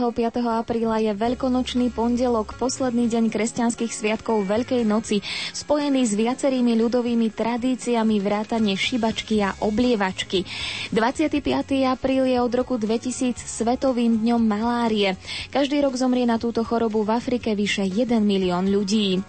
[0.49, 5.21] apríla je veľkonočný pondelok, posledný deň kresťanských sviatkov Veľkej noci,
[5.53, 10.49] spojený s viacerými ľudovými tradíciami vrátane šibačky a oblievačky.
[10.89, 11.37] 25.
[11.85, 15.21] apríl je od roku 2000 Svetovým dňom malárie.
[15.53, 19.21] Každý rok zomrie na túto chorobu v Afrike vyše 1 milión ľudí.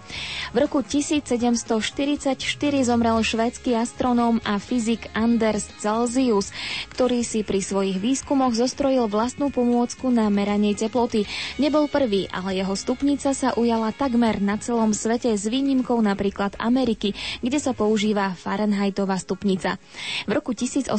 [0.51, 2.33] V roku 1744
[2.81, 6.49] zomrel švédsky astronóm a fyzik Anders Celsius,
[6.89, 11.27] ktorý si pri svojich výskumoch zostrojil vlastnú pomôcku na meranie teploty.
[11.59, 17.11] Nebol prvý, ale jeho stupnica sa ujala takmer na celom svete s výnimkou napríklad Ameriky,
[17.43, 19.75] kde sa používa Fahrenheitová stupnica.
[20.23, 20.95] V roku 1815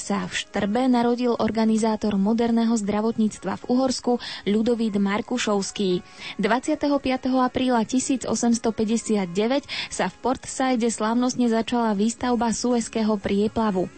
[0.00, 4.16] sa v Štrbe narodil organizátor moderného zdravotníctva v Uhorsku
[4.48, 6.00] Ľudovít Markušovský.
[6.40, 6.88] 25.
[7.36, 9.28] apríla 1859
[9.92, 13.90] sa v Port Saide slávnostne začala výstavba Suezského prieplavu.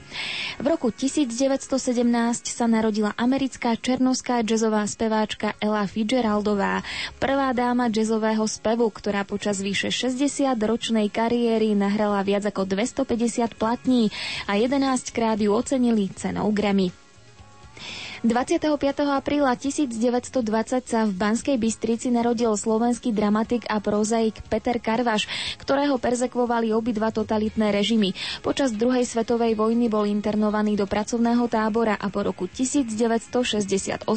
[0.59, 1.69] V roku 1917
[2.49, 6.81] sa narodila americká černovská jazzová speváčka Ella Fitzgeraldová,
[7.21, 14.09] prvá dáma jazzového spevu, ktorá počas vyše 60-ročnej kariéry nahrala viac ako 250 platní
[14.49, 17.04] a 11 krát ju ocenili cenou Grammy.
[18.25, 18.81] 25.
[19.05, 20.33] apríla 1920
[20.89, 25.29] sa v Banskej Bystrici narodil slovenský dramatik a prozaik Peter Karvaš,
[25.61, 28.17] ktorého perzekvovali obidva totalitné režimy.
[28.41, 34.09] Počas druhej svetovej vojny bol internovaný do pracovného tábora a po roku 1968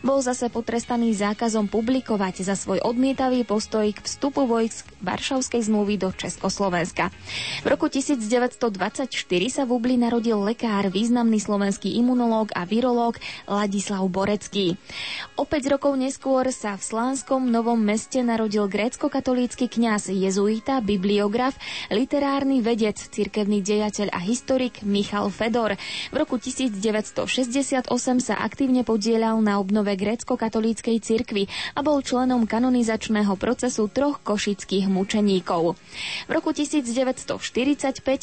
[0.00, 6.08] bol zase potrestaný zákazom publikovať za svoj odmietavý postoj k vstupu vojsk Varšavskej zmluvy do
[6.08, 7.12] Československa.
[7.60, 9.12] V roku 1924
[9.52, 14.78] sa v Ubli narodil lekár, významný slovenský imunológ a virológ Ladislav Borecký.
[15.34, 21.56] O 5 rokov neskôr sa v Slánskom Novom meste narodil grécko-katolícky kňaz, jezuita, bibliograf,
[21.90, 25.74] literárny vedec, cirkevný dejateľ a historik Michal Fedor.
[26.12, 27.88] V roku 1968
[28.20, 35.74] sa aktívne podielal na obnove grécko-katolíckej cirkvi a bol členom kanonizačného procesu troch košických mučeníkov.
[36.26, 37.32] V roku 1945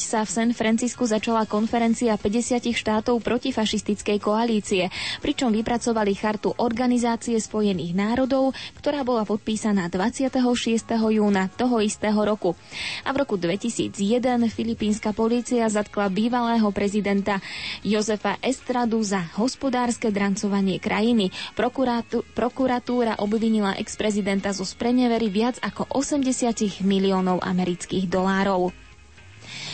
[0.00, 4.88] sa v San Francisku začala konferencia 50 štátov protifašistickej koalície
[5.24, 10.36] pričom vypracovali chartu Organizácie spojených národov, ktorá bola podpísaná 26.
[10.96, 12.56] júna toho istého roku.
[13.06, 13.92] A v roku 2001
[14.52, 17.38] filipínska polícia zatkla bývalého prezidenta
[17.86, 21.32] Jozefa Estradu za hospodárske drancovanie krajiny.
[22.34, 28.89] prokuratúra obvinila ex-prezidenta zo sprenevery viac ako 80 miliónov amerických dolárov.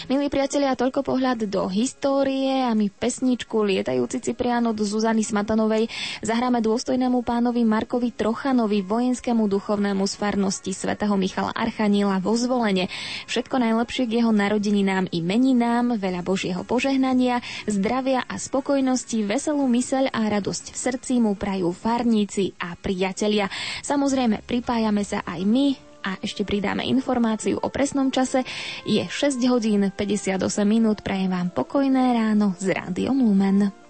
[0.05, 5.89] Milí priatelia, toľko pohľad do histórie a my pesničku Lietajúci Ciprián od Zuzany Smatanovej
[6.21, 12.93] zahráme dôstojnému pánovi Markovi Trochanovi, vojenskému duchovnému z farnosti svätého Michala Archaniela vo zvolenie.
[13.25, 20.13] Všetko najlepšie k jeho narodeninám i meninám, veľa Božieho požehnania, zdravia a spokojnosti, veselú myseľ
[20.13, 23.49] a radosť v srdci mu prajú farníci a priatelia.
[23.81, 28.47] Samozrejme, pripájame sa aj my, a ešte pridáme informáciu o presnom čase.
[28.87, 31.03] Je 6 hodín 58 minút.
[31.03, 33.86] Prajem vám pokojné ráno z Rádiom Lumen.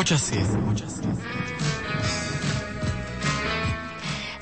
[0.00, 0.49] Počasie.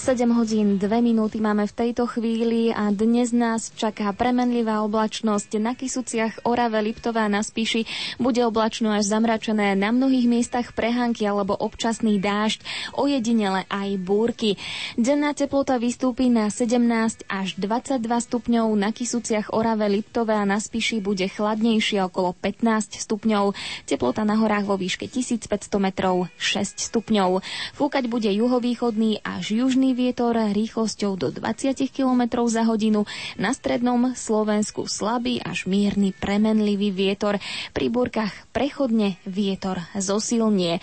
[0.08, 5.76] 7 hodín 2 minúty máme v tejto chvíli a dnes nás čaká premenlivá oblačnosť na
[5.76, 7.84] Kisuciach, Orave, Liptové a na Spiši.
[8.16, 12.64] Bude oblačno až zamračené na mnohých miestach prehánky alebo občasný dážď,
[12.96, 14.56] ojedinele aj búrky.
[14.96, 21.04] Denná teplota vystúpi na 17 až 22 stupňov, na Kisuciach, Orave, Liptové a na Spiši
[21.04, 23.52] bude chladnejšie okolo 15 stupňov.
[23.84, 27.44] Teplota na horách vo výške 1500 metrov 6 stupňov.
[27.76, 33.02] Fúkať bude juhovýchodný až južný vietor rýchlosťou do 20 km za hodinu,
[33.34, 37.42] na strednom Slovensku slabý až mierny premenlivý vietor,
[37.74, 40.78] pri búrkach prechodne vietor zosilnie.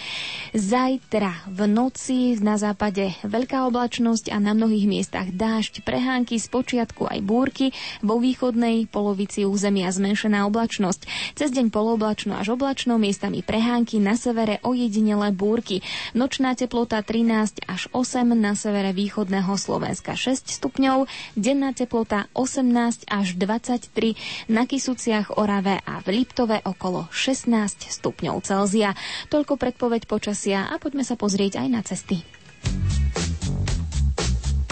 [0.51, 7.07] Zajtra v noci na západe veľká oblačnosť a na mnohých miestach dážď, prehánky, z počiatku
[7.07, 7.71] aj búrky,
[8.03, 11.07] vo východnej polovici územia zmenšená oblačnosť.
[11.39, 15.79] Cez deň poloblačno až oblačno, miestami prehánky, na severe ojedinele búrky.
[16.17, 21.05] Nočná teplota 13 až 8, na severe východného Slovenska 6 stupňov,
[21.37, 28.97] denná teplota 18 až 23, na Kisuciach, Orave a v Liptove okolo 16 stupňov Celzia.
[29.29, 32.25] Toľko predpoveď počasia a poďme sa pozrieť aj na cesty.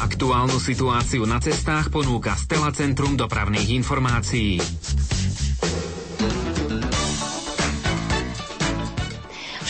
[0.02, 4.58] Aktuálnu situáciu na cestách ponúka Stela Centrum dopravných informácií.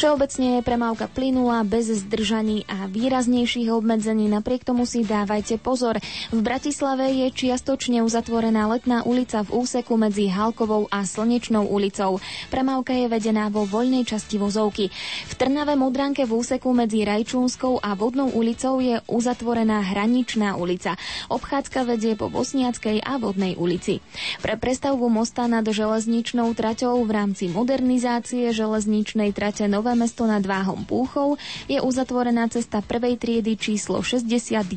[0.04, 4.28] Všeobecne je premávka plynulá, bez zdržaní a výraznejších obmedzení.
[4.28, 5.96] Napriek tomu si dávajte pozor.
[6.28, 12.20] V Bratislave je čiastočne uzatvorená letná ulica v úseku medzi Halkovou a Slnečnou ulicou.
[12.52, 14.92] Premávka je vedená vo voľnej časti vozovky.
[15.24, 21.00] V Trnave Modranke v úseku medzi Rajčúnskou a Vodnou ulicou je uzatvorená hraničná ulica.
[21.32, 24.04] Obchádzka vedie po Bosniackej a Vodnej ulici.
[24.44, 30.86] Pre prestavbu mosta nad železničnou traťou v rámci modernizácie železničnej trate Nové mesto nad Váhom
[30.86, 34.68] Púchov je uzatvorená cesta prvej triedy číslo 61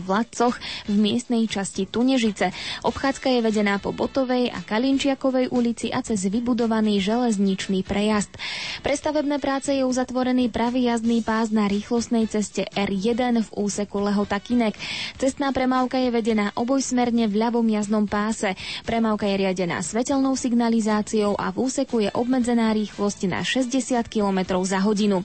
[0.00, 0.56] v Ladcoch
[0.86, 2.54] v miestnej časti Tunežice.
[2.86, 8.32] Obchádzka je vedená po Botovej a Kalinčiakovej ulici a cez vybudovaný železničný prejazd.
[8.80, 14.38] Pre stavebné práce je uzatvorený pravý jazdný pás na rýchlostnej ceste R1 v úseku Lehota
[14.40, 14.76] Kinek.
[15.16, 18.54] Cestná premávka je vedená obojsmerne v ľavom jazdnom páse.
[18.84, 24.82] Premávka je riadená svetelnou signalizáciou a v úseku je obmedzená rýchlosť na 60 km za
[24.82, 25.22] hodinu.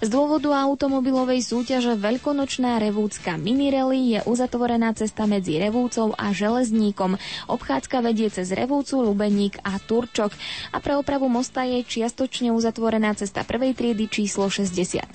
[0.00, 7.20] Z dôvodu automobilovej súťaže Veľkonočná revúcka Minirally je uzatvorená cesta medzi Revúcou a Železníkom.
[7.52, 10.32] Obchádzka vedie cez Revúcu, Lubeník a Turčok.
[10.72, 15.12] A pre opravu mosta je čiastočne uzatvorená cesta prvej triedy číslo 67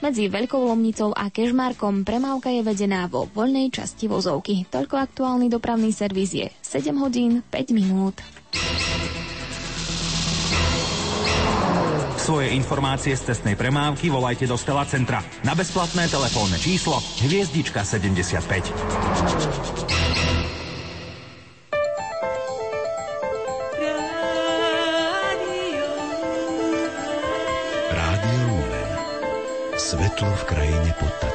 [0.00, 2.06] medzi Veľkou Lomnicou a Kežmarkom.
[2.06, 4.64] Premávka je vedená vo voľnej časti vozovky.
[4.70, 8.22] Toľko aktuálny dopravný servis je 7 hodín 5 minút.
[12.22, 18.70] Svoje informácie z cestnej premávky volajte do Stela Centra na bezplatné telefónne číslo Hviezdička 75.
[27.90, 28.90] Rádio Lumen.
[29.74, 31.31] Svetlo v krajine pod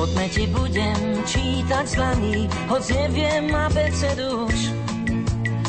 [0.00, 4.72] Poďme ti budem čítať z dlaní, hoď neviem abecedu už.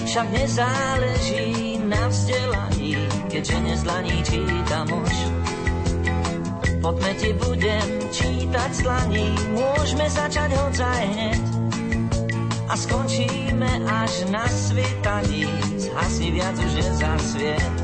[0.07, 2.95] Však nezáleží na vzdelaní,
[3.27, 5.15] keďže nezlaní čítam už.
[6.79, 11.43] Poďme ti budem čítať z dlaní, môžeme začať hodzaj hneď.
[12.71, 15.43] A skončíme až na svitaní,
[15.75, 17.75] zhasni viac už nezasviet.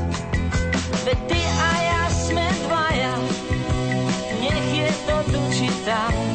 [1.04, 3.14] Veď ty a ja sme dvaja,
[4.40, 6.27] nech je to tu či tam.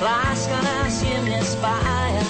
[0.00, 2.24] Láska nás jemne spája,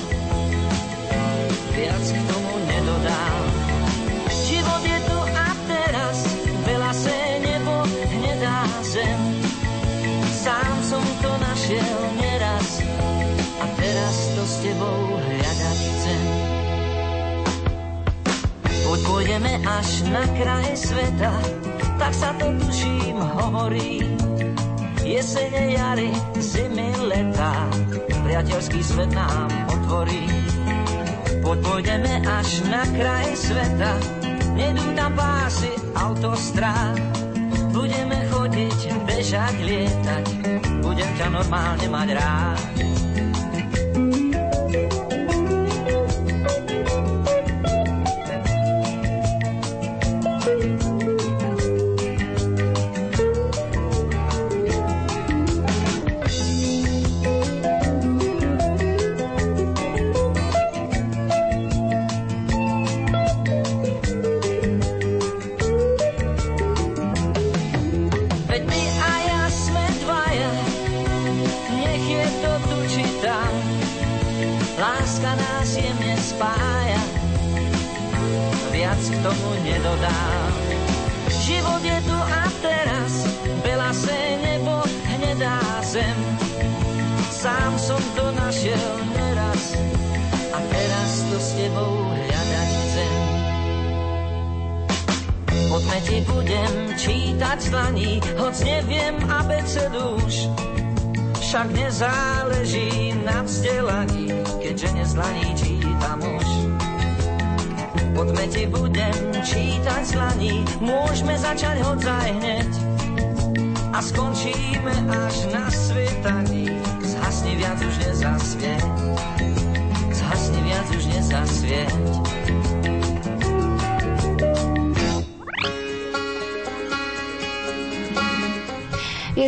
[1.73, 3.45] viac k tomu nedodám.
[4.45, 6.19] Život je tu a teraz,
[6.69, 9.21] veľa se nebo hnedá zem.
[10.45, 12.85] Sám som to našiel neraz
[13.61, 16.25] a teraz to s tebou hľadať chcem.
[18.85, 21.33] Poď až na kraj sveta,
[21.97, 24.24] tak sa to tuším hovorí.
[25.05, 26.09] Jesene, jary,
[26.41, 27.53] zimy, leta,
[28.25, 30.25] priateľský svet nám otvorí.
[31.45, 33.93] Poď pôjdeme až na kraj sveta,
[34.57, 36.97] nedú tam pásy autostrád.
[37.77, 40.27] Budeme chodiť, bežať, lietať,
[40.81, 43.04] budem ťa normálne mať rád.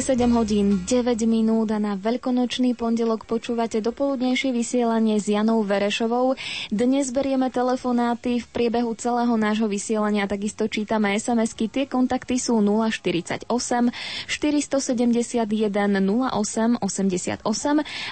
[0.06, 6.38] 7 hodín 9 minút a na veľkonočný pondelok počúvate dopoludnejšie vysielanie s Janou Verešovou.
[6.66, 11.70] Dnes berieme telefonáty v priebehu celého nášho vysielania, takisto čítame SMS-ky.
[11.70, 17.46] Tie kontakty sú 048 471 08 88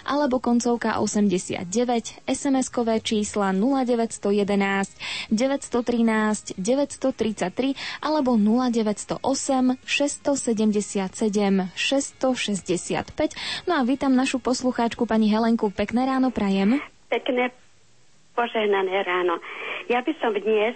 [0.07, 1.67] alebo koncovka 89,
[2.31, 7.75] SMS-kové čísla 0911 913 933
[8.07, 9.19] alebo 0908
[9.83, 13.67] 677 665.
[13.67, 15.75] No a vítam našu poslucháčku pani Helenku.
[15.75, 16.79] Pekné ráno prajem.
[17.11, 17.64] Pekné
[18.35, 19.39] požehnané ráno.
[19.87, 20.75] Ja by som dnes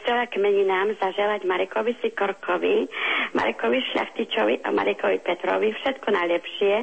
[0.00, 2.86] chcela k meninám zaželať Marekovi Sikorkovi,
[3.34, 6.74] Marekovi Šľachtičovi a Marekovi Petrovi všetko najlepšie,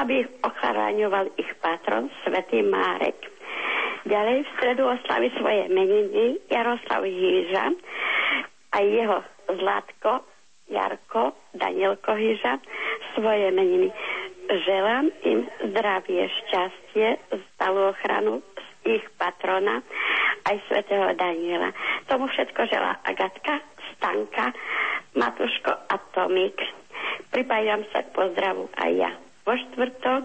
[0.00, 3.20] aby ochraňoval ich patron, svätý Márek.
[4.06, 7.74] Ďalej v stredu oslaví svoje meniny Jaroslav Hýža
[8.70, 9.18] a jeho
[9.50, 10.22] Zlatko,
[10.70, 12.58] Jarko, Danielko Hyža
[13.14, 13.90] svoje meniny.
[14.46, 15.38] Želám im
[15.74, 17.18] zdravie, šťastie,
[17.54, 18.46] stalú ochranu
[18.86, 19.82] ich patrona
[20.46, 21.74] aj svätého Daniela.
[22.06, 23.60] Tomu všetko želá Agatka,
[23.94, 24.54] Stanka,
[25.18, 26.56] Matuško a Tomík.
[27.34, 29.10] Pripájam sa k pozdravu aj ja.
[29.46, 30.22] Vo štvrtok,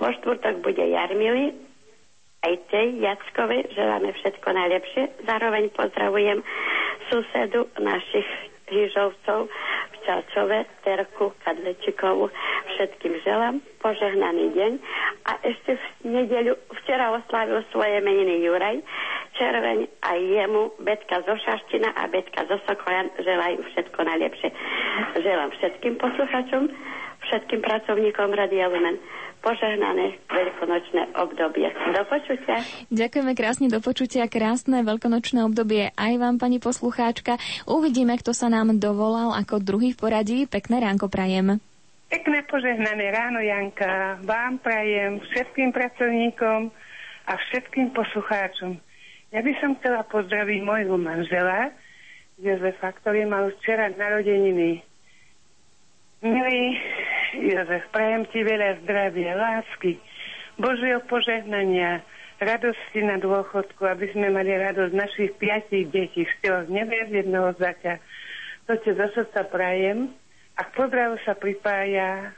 [0.00, 1.52] vo štvrtok bude Jarmili,
[2.42, 5.02] aj tej Jackovej želáme všetko najlepšie.
[5.30, 6.42] Zároveň pozdravujem
[7.06, 8.26] susedu našich
[8.72, 9.52] Hyžovcov
[9.92, 12.32] v Čačove, Terku, Kadlečikovú.
[12.72, 14.72] Všetkým želám požehnaný deň.
[15.28, 18.80] A ešte v nedeľu, včera oslavil svoje meniny Juraj.
[19.36, 24.48] Červeň a jemu, Betka zo Šaština a Betka zo Sokojan želajú všetko najlepšie.
[25.20, 26.68] Želám všetkým posluchačom,
[27.28, 28.96] všetkým pracovníkom Radia Lumen
[29.42, 31.68] požehnané veľkonočné obdobie.
[31.68, 32.62] Do počutia.
[32.88, 37.36] Ďakujeme krásne do počutia, krásne veľkonočné obdobie aj vám, pani poslucháčka.
[37.66, 40.38] Uvidíme, kto sa nám dovolal ako druhý v poradí.
[40.46, 41.58] Pekné ránko prajem.
[42.08, 44.20] Pekné požehnané ráno, Janka.
[44.22, 46.70] Vám prajem, všetkým pracovníkom
[47.26, 48.78] a všetkým poslucháčom.
[49.32, 51.72] Ja by som chcela pozdraviť môjho manžela,
[52.36, 54.84] Jozefa, ktorý mal včera narodeniny.
[56.22, 56.78] Milý
[57.34, 59.98] Jozef, prajem ti veľa zdravia, lásky,
[60.54, 61.98] Božieho požehnania,
[62.38, 67.98] radosti na dôchodku, aby sme mali radosť našich piatich detí, toho nevieš jedného zaťa.
[68.70, 70.14] To ti zo srdca prajem.
[70.54, 72.30] A k pozdravu sa pripája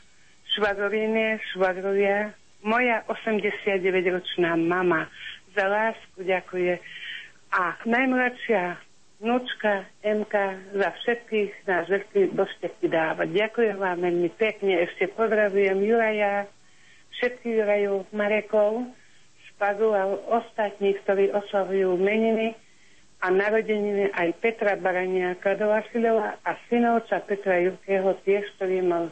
[0.56, 2.32] švagorine, švagrovia,
[2.64, 5.12] moja 89-ročná mama.
[5.52, 6.80] Za lásku ďakuje.
[7.52, 8.80] A najmladšia
[9.24, 13.32] vnúčka Emka za všetkých nás veľký božte dávať.
[13.32, 14.84] Ďakujem vám veľmi pekne.
[14.84, 16.44] Ešte pozdravujem Juraja,
[17.16, 18.84] všetkých Jurajov, Marekov,
[19.48, 20.04] Špadu a
[20.44, 22.52] ostatných, ktorí oslavujú meniny
[23.24, 29.04] a narodeniny aj Petra Baraniaka do a synovca Petra Jurkého tiež, ktorý mal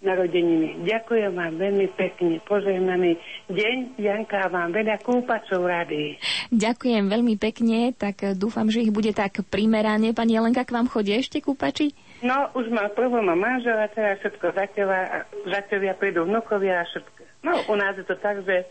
[0.00, 0.80] narodeniny.
[0.88, 3.20] Ďakujem vám veľmi pekne, požehnaný
[3.52, 4.00] deň.
[4.00, 6.16] Janka vám veľa kúpačov rady.
[6.48, 10.16] Ďakujem veľmi pekne, tak dúfam, že ich bude tak primerane.
[10.16, 11.92] Pani Jelenka, k vám chodí ešte kúpači?
[12.24, 17.20] No, už mal prvú má manžela, teraz všetko zateľa, zateľia prídu vnukovia a všetko.
[17.44, 18.68] No, u nás je to tak, že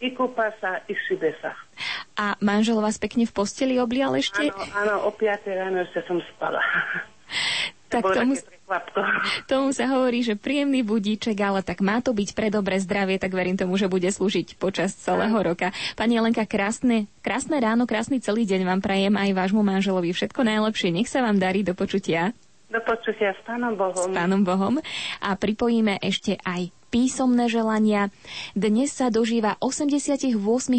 [0.00, 1.56] i kúpa sa, i šibe sa.
[2.16, 4.48] A manžel vás pekne v posteli oblial ešte?
[4.52, 6.60] Áno, áno, o 5 ráno ešte som spala.
[7.92, 8.04] tak
[8.66, 9.10] tomu,
[9.50, 13.32] tomu sa hovorí, že príjemný budíček, ale tak má to byť pre dobré zdravie, tak
[13.32, 15.70] verím tomu, že bude slúžiť počas celého roka.
[15.94, 20.12] Pani Jelenka, krásne, krásne ráno, krásny celý deň vám prajem aj vášmu manželovi.
[20.12, 22.34] Všetko najlepšie, nech sa vám darí do počutia.
[22.66, 24.10] Do počutia s Pánom Bohom.
[24.10, 24.74] S Pánom Bohom.
[25.22, 28.08] A pripojíme ešte aj písomné želania.
[28.56, 30.32] Dnes sa dožíva 88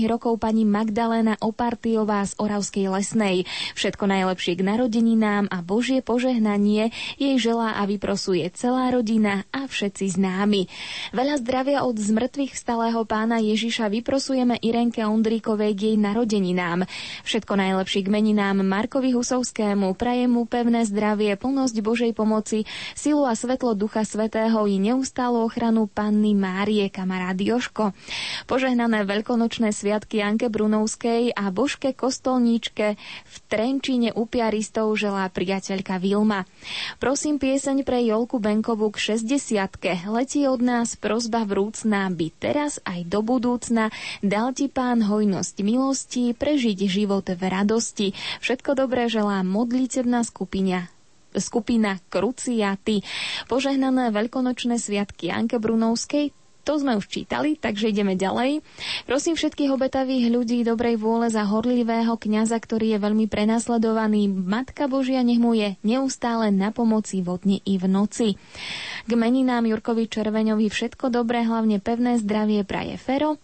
[0.09, 3.45] rokov pani Magdaléna Opartiová z Oravskej lesnej.
[3.77, 6.89] Všetko najlepšie k narodeninám a Božie požehnanie
[7.21, 10.65] jej želá a vyprosuje celá rodina a všetci známi.
[11.13, 16.89] Veľa zdravia od zmrtvých vstalého pána Ježiša vyprosujeme Irenke Ondríkovej k jej narodeninám.
[17.29, 22.65] Všetko najlepšie k meninám Markovi Husovskému, prajem mu pevné zdravie, plnosť Božej pomoci,
[22.97, 27.91] silu a svetlo Ducha Svetého i neustálu ochranu Panny Márie, kamarád Joško.
[28.47, 32.95] Požehnané veľkonočné sviatky Anke Brunovskej a Božke Kostolníčke
[33.27, 36.47] v Trenčíne u piaristov želá priateľka Vilma.
[37.03, 43.03] Prosím pieseň pre Jolku Benkovú k 60 Letí od nás prozba vrúcná by teraz aj
[43.03, 43.91] do budúcna
[44.23, 48.15] dal ti pán hojnosť milosti, prežiť život v radosti.
[48.39, 50.87] Všetko dobré želá modlitebná skupina
[51.39, 53.01] skupina Kruciaty.
[53.47, 56.33] Požehnané veľkonočné sviatky Anke Brunovskej,
[56.67, 58.59] to sme už čítali, takže ideme ďalej.
[59.07, 64.27] Prosím všetkých obetavých ľudí dobrej vôle za horlivého kňaza, ktorý je veľmi prenasledovaný.
[64.27, 68.35] Matka Božia nech mu je neustále na pomoci vodne i v noci.
[69.07, 73.39] K meninám Jurkovi Červeňovi všetko dobré, hlavne pevné zdravie praje Fero.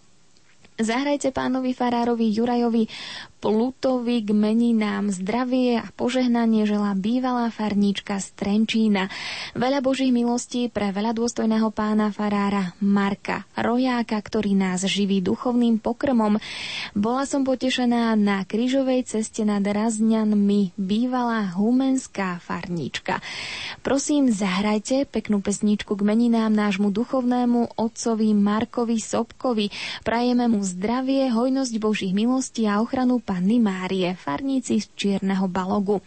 [0.76, 2.90] Zahrajte pánovi Farárovi Jurajovi
[3.44, 9.12] Plutovi k meninám zdravie a požehnanie želá bývalá farníčka z Trenčína.
[9.52, 16.40] Veľa božích milostí pre veľa dôstojného pána farára Marka Rojáka, ktorý nás živí duchovným pokrmom.
[16.96, 23.20] Bola som potešená na krížovej ceste nad Razňanmi bývalá humenská farníčka.
[23.84, 29.68] Prosím, zahrajte peknú pesničku k meninám nášmu duchovnému otcovi Markovi Sobkovi.
[30.08, 36.02] Prajeme mu zdravie, hojnosť božích milostí a ochranu Panny Márie, farníci z Čierneho balogu.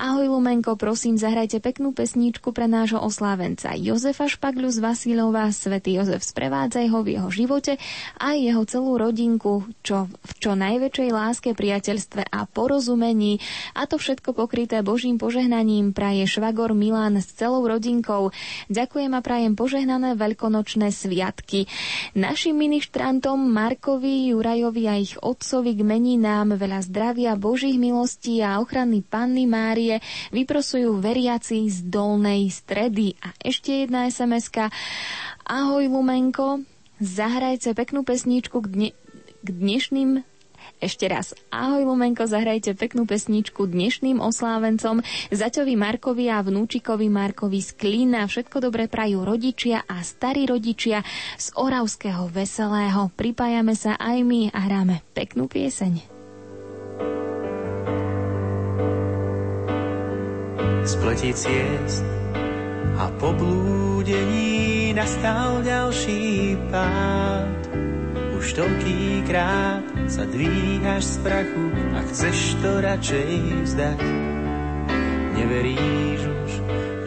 [0.00, 5.52] Ahoj Lumenko, prosím, zahrajte peknú pesničku pre nášho oslávenca Jozefa Špagľu z Vasilova.
[5.52, 7.76] Svetý Jozef, sprevádzaj ho v jeho živote
[8.16, 13.44] a jeho celú rodinku, čo v čo najväčšej láske, priateľstve a porozumení.
[13.76, 18.32] A to všetko pokryté Božím požehnaním praje švagor Milan s celou rodinkou.
[18.72, 21.68] Ďakujem a prajem požehnané veľkonočné sviatky.
[22.16, 25.84] Našim ministrantom Markovi, Jurajovi a ich otcovi k
[26.16, 29.44] nám veľa zdravia, Božích milostí a ochrany Panny
[29.82, 29.98] Márie
[30.30, 33.18] vyprosujú veriaci z Dolnej stredy.
[33.18, 34.70] A ešte jedna sms
[35.42, 36.62] Ahoj Lumenko,
[37.02, 38.96] zahrajte peknú pesničku k, dne-
[39.42, 40.22] k dnešným
[40.78, 45.02] ešte raz, ahoj Lumenko, zahrajte peknú pesničku dnešným oslávencom
[45.34, 48.30] Zaťovi Markovi a vnúčikovi Markovi z Klína.
[48.30, 51.02] Všetko dobre prajú rodičia a starí rodičia
[51.38, 53.10] z Oravského Veselého.
[53.14, 56.21] Pripájame sa aj my a hráme peknú pieseň.
[60.82, 62.02] Spletí ciest
[62.98, 67.62] a po blúdení nastal ďalší pád.
[68.38, 73.32] Už toľkýkrát sa dvíhaš z prachu a chceš to radšej
[73.62, 74.00] vzdať.
[75.38, 76.52] Neveríš už,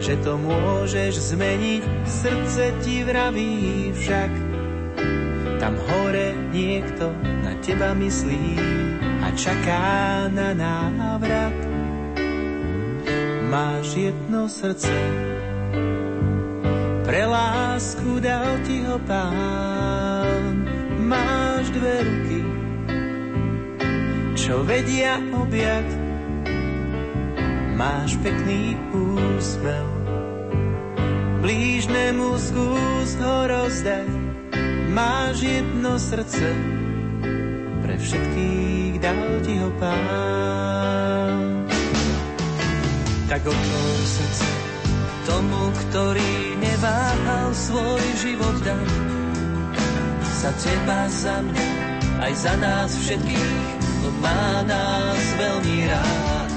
[0.00, 4.32] že to môžeš zmeniť, srdce ti vraví však.
[5.60, 7.12] Tam hore niekto
[7.44, 8.56] na teba myslí
[9.20, 9.84] a čaká
[10.32, 11.76] na návrat
[13.46, 14.94] máš jedno srdce.
[17.06, 20.66] Pre lásku dal ti ho pán,
[21.06, 22.40] máš dve ruky,
[24.34, 25.86] čo vedia objať.
[27.76, 29.86] Máš pekný úsmev,
[31.44, 34.10] blížnemu skús ho rozdať.
[34.96, 36.48] Máš jedno srdce,
[37.84, 41.45] pre všetkých dal ti ho pán
[43.26, 44.50] tak otvor srdce
[45.26, 48.90] tomu, ktorý neváhal svoj život dať.
[50.22, 51.68] Za teba, za mňa,
[52.22, 56.50] aj za nás všetkých, on má nás veľmi rád.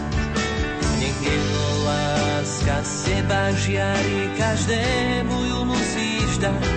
[1.01, 6.69] Nech jeho láska z teba žiari, každému ju musíš dať.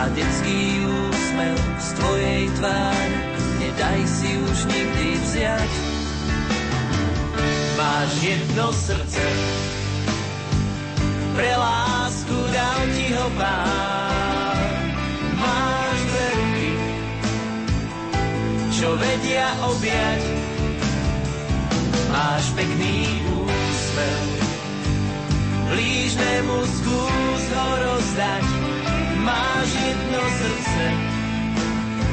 [0.00, 3.16] A detský úsmev z tvojej tváre,
[3.60, 5.97] nedaj si už nikdy vziať
[7.78, 9.24] máš jedno srdce.
[11.38, 14.82] Pre lásku dal ti ho pán.
[15.38, 16.70] Máš dve ruky,
[18.74, 20.22] čo vedia objať.
[22.10, 24.26] Máš pekný úsmev,
[25.70, 28.46] blížnemu skús ho rozdať.
[29.22, 30.84] Máš jedno srdce,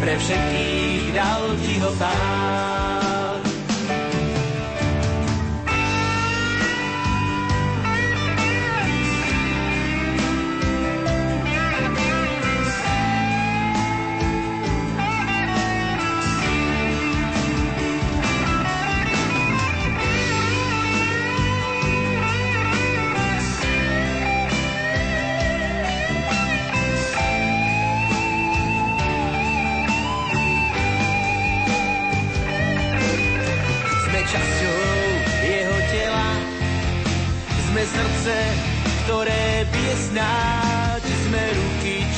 [0.04, 3.25] pre všetkých dal ti ho pán.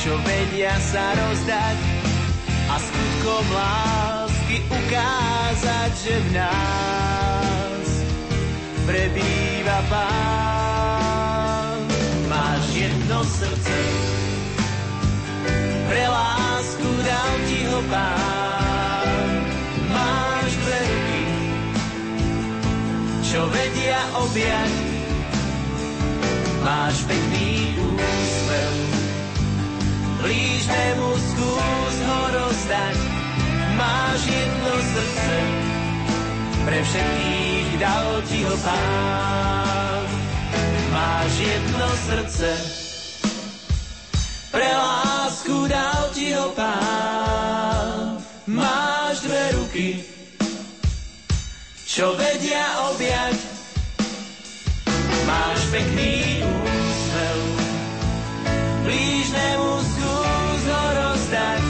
[0.08, 1.78] Čo vedia sa rozdať
[2.72, 7.88] a skutkom lásky ukázať, že v nás
[8.88, 11.76] prebýva pán.
[12.24, 13.78] Máš jedno srdce,
[15.92, 19.28] pre lásku dal ti ho pán.
[19.92, 21.24] Máš dve ruky,
[23.28, 24.72] čo vedia objať,
[26.64, 27.77] máš pekný.
[30.18, 32.98] Blížnemu skús ho rozdať,
[33.78, 35.36] máš jedno srdce,
[36.66, 40.06] pre všetkých dal ti ho pán.
[40.90, 42.50] Máš jedno srdce,
[44.50, 48.18] pre lásku dal ti ho pán.
[48.50, 49.88] Máš dve ruky,
[51.86, 53.38] čo vedia objať.
[55.28, 57.38] Máš pekný úsmev,
[58.82, 59.97] blížnemu skús
[61.28, 61.62] ho rozdať.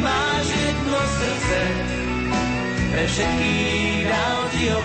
[0.00, 1.60] Máš jedno srdce,
[2.92, 4.80] pre všetkých dal ti ho.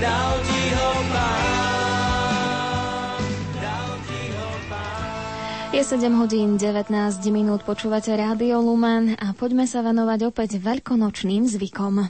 [0.00, 0.88] Dal ti ho.
[5.68, 6.90] Je 7 hodín 19
[7.30, 12.08] minút, počúvate Rádio Lumen a poďme sa venovať opäť veľkonočným zvykom.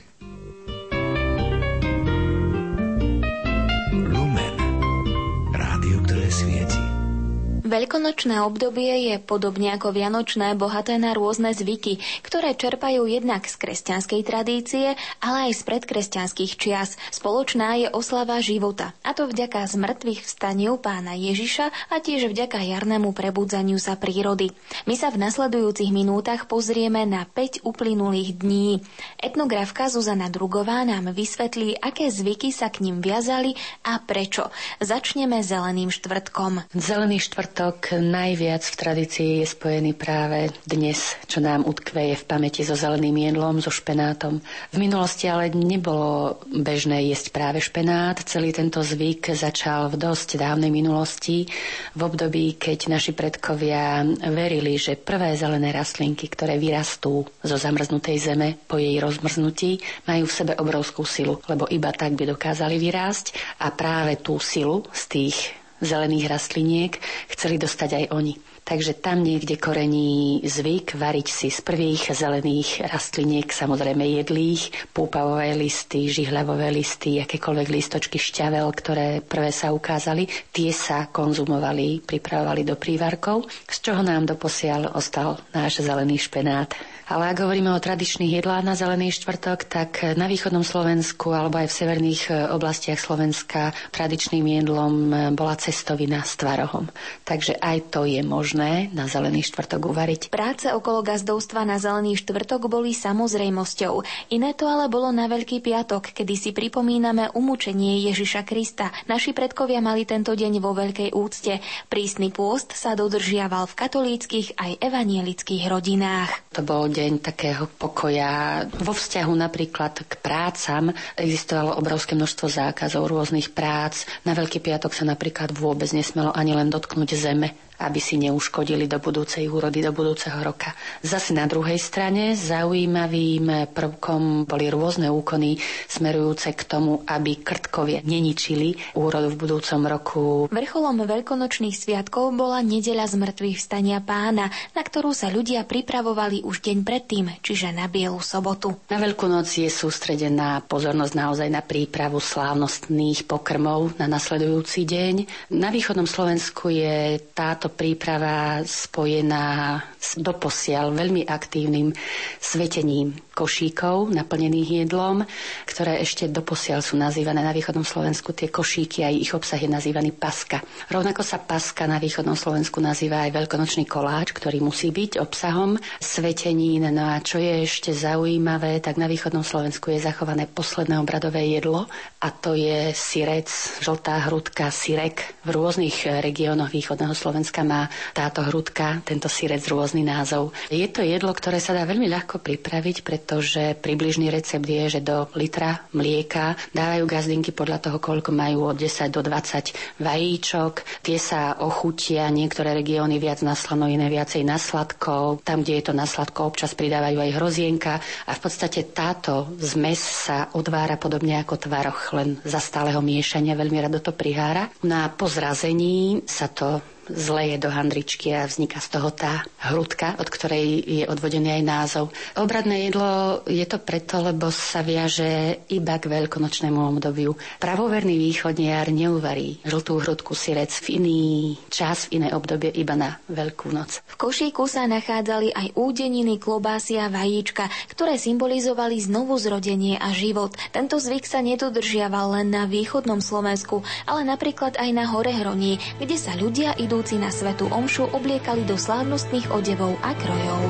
[7.69, 14.21] Veľkonočné obdobie je podobne ako Vianočné bohaté na rôzne zvyky, ktoré čerpajú jednak z kresťanskej
[14.25, 16.97] tradície, ale aj z predkresťanských čias.
[17.13, 23.13] Spoločná je oslava života, a to vďaka zmrtvých vstaniu pána Ježiša a tiež vďaka jarnému
[23.13, 24.49] prebudzaniu sa prírody.
[24.89, 28.81] My sa v nasledujúcich minútach pozrieme na 5 uplynulých dní.
[29.21, 33.53] Etnografka Zuzana Drugová nám vysvetlí, aké zvyky sa k ním viazali
[33.85, 34.49] a prečo.
[34.81, 36.65] Začneme zeleným štvrtkom.
[36.73, 37.21] Zelený
[37.59, 43.11] štvrtok najviac v tradícii je spojený práve dnes, čo nám utkveje v pamäti so zeleným
[43.19, 44.39] jedlom, so špenátom.
[44.71, 48.15] V minulosti ale nebolo bežné jesť práve špenát.
[48.23, 51.51] Celý tento zvyk začal v dosť dávnej minulosti,
[51.99, 58.55] v období, keď naši predkovia verili, že prvé zelené rastlinky, ktoré vyrastú zo zamrznutej zeme
[58.71, 63.67] po jej rozmrznutí, majú v sebe obrovskú silu, lebo iba tak by dokázali vyrásť a
[63.75, 66.93] práve tú silu z tých zelených rastliniek
[67.29, 68.33] chceli dostať aj oni.
[68.61, 76.05] Takže tam niekde korení zvyk variť si z prvých zelených rastliniek, samozrejme jedlých, púpavové listy,
[76.05, 83.49] žihľavové listy, akékoľvek listočky šťavel, ktoré prvé sa ukázali, tie sa konzumovali, pripravovali do prívarkov,
[83.65, 86.69] z čoho nám doposiaľ ostal náš zelený špenát.
[87.09, 91.73] Ale ak hovoríme o tradičných jedlách na Zelený štvrtok, tak na východnom Slovensku alebo aj
[91.73, 96.85] v severných e, oblastiach Slovenska tradičným jedlom e, bola cestovina s tvarohom.
[97.25, 100.21] Takže aj to je možné na Zelený štvrtok uvariť.
[100.29, 104.05] Práce okolo gazdovstva na Zelený štvrtok boli samozrejmosťou.
[104.29, 108.93] Iné to ale bolo na Veľký piatok, kedy si pripomíname umúčenie Ježiša Krista.
[109.09, 111.57] Naši predkovia mali tento deň vo veľkej úcte.
[111.89, 116.53] Prísny pôst sa dodržiaval v katolíckých aj evanielických rodinách.
[116.53, 118.67] To bol deň takého pokoja.
[118.83, 124.03] Vo vzťahu napríklad k prácam existovalo obrovské množstvo zákazov rôznych prác.
[124.27, 128.99] Na Veľký piatok sa napríklad vôbec nesmelo ani len dotknúť zeme aby si neuškodili do
[128.99, 130.75] budúcej úrody, do budúceho roka.
[130.99, 135.55] Zase na druhej strane zaujímavým prvkom boli rôzne úkony
[135.87, 140.23] smerujúce k tomu, aby krtkovia neničili úrodu v budúcom roku.
[140.51, 146.59] Vrcholom veľkonočných sviatkov bola nedeľa z mŕtvych vstania pána, na ktorú sa ľudia pripravovali už
[146.59, 148.75] deň predtým, čiže na Bielu sobotu.
[148.91, 155.15] Na Veľkú noc je sústredená pozornosť naozaj na prípravu slávnostných pokrmov na nasledujúci deň.
[155.55, 161.91] Na východnom Slovensku je táto príprava spojená doposiaľ veľmi aktívnym
[162.39, 165.23] svetením košíkov naplnených jedlom,
[165.63, 170.11] ktoré ešte doposiaľ sú nazývané na východnom Slovensku tie košíky a ich obsah je nazývaný
[170.15, 170.59] paska.
[170.91, 176.87] Rovnako sa paska na východnom Slovensku nazýva aj veľkonočný koláč, ktorý musí byť obsahom svetenín.
[176.91, 181.87] No a čo je ešte zaujímavé, tak na východnom Slovensku je zachované posledné obradové jedlo
[182.19, 183.47] a to je sirec,
[183.79, 185.39] žltá hrudka, sirek.
[185.47, 190.53] V rôznych regiónoch východného Slovenska má táto hrudka, tento sirec rôzny názov.
[190.69, 195.25] Je to jedlo, ktoré sa dá veľmi ľahko pripraviť, pretože približný recept je, že do
[195.33, 201.01] litra mlieka dávajú gazdinky podľa toho, koľko majú od 10 do 20 vajíčok.
[201.01, 205.41] Tie sa ochutia, niektoré regióny viac na slano, iné viacej na sladko.
[205.41, 207.97] Tam, kde je to na sladko, občas pridávajú aj hrozienka
[208.29, 213.81] a v podstate táto zmes sa odvára podobne ako tvaroch, len za stáleho miešania veľmi
[213.81, 214.69] rado to prihára.
[214.85, 216.77] Na pozrazení sa to
[217.11, 222.05] zleje do handričky a vzniká z toho tá hrudka, od ktorej je odvodený aj názov.
[222.37, 227.33] Obradné jedlo je to preto, lebo sa viaže iba k veľkonočnému obdobiu.
[227.59, 231.21] Pravoverný východniar neuvarí žltú hrudku sirec v iný
[231.67, 234.01] čas, v iné obdobie iba na Veľkú noc.
[234.09, 240.57] V košíku sa nachádzali aj údeniny, klobásy a vajíčka, ktoré symbolizovali znovu zrodenie a život.
[240.73, 246.15] Tento zvyk sa nedodržiaval len na východnom Slovensku, ale napríklad aj na Hore Hroní, kde
[246.17, 250.61] sa ľudia idúci na svetu omšu obliekali do slávnostných odevov a krojov.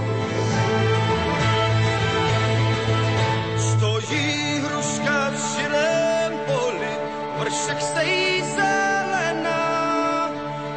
[3.57, 4.29] Stojí
[4.61, 6.93] hruška v širém poli,
[7.41, 9.65] vršek jí zelená,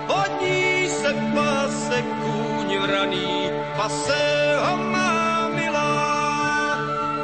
[0.08, 4.24] pod ní se pase kůň vraný, pase
[4.56, 6.00] ho má milá.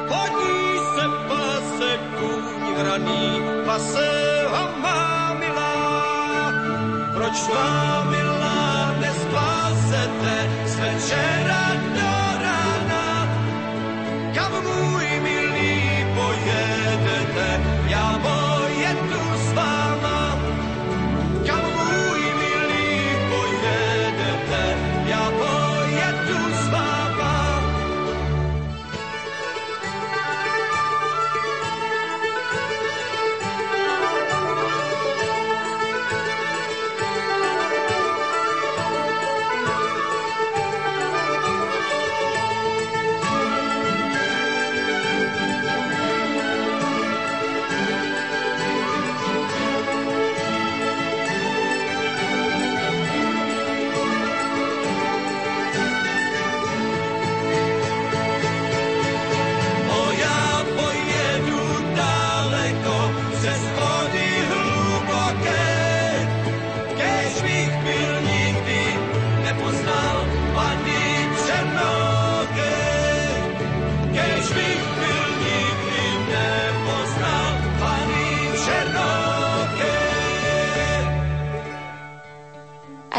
[0.05, 0.61] Pod ní
[0.93, 1.91] se pase
[2.21, 3.25] kůň vraný,
[3.65, 4.28] pase
[7.29, 11.68] Proč má milá nespásete z večera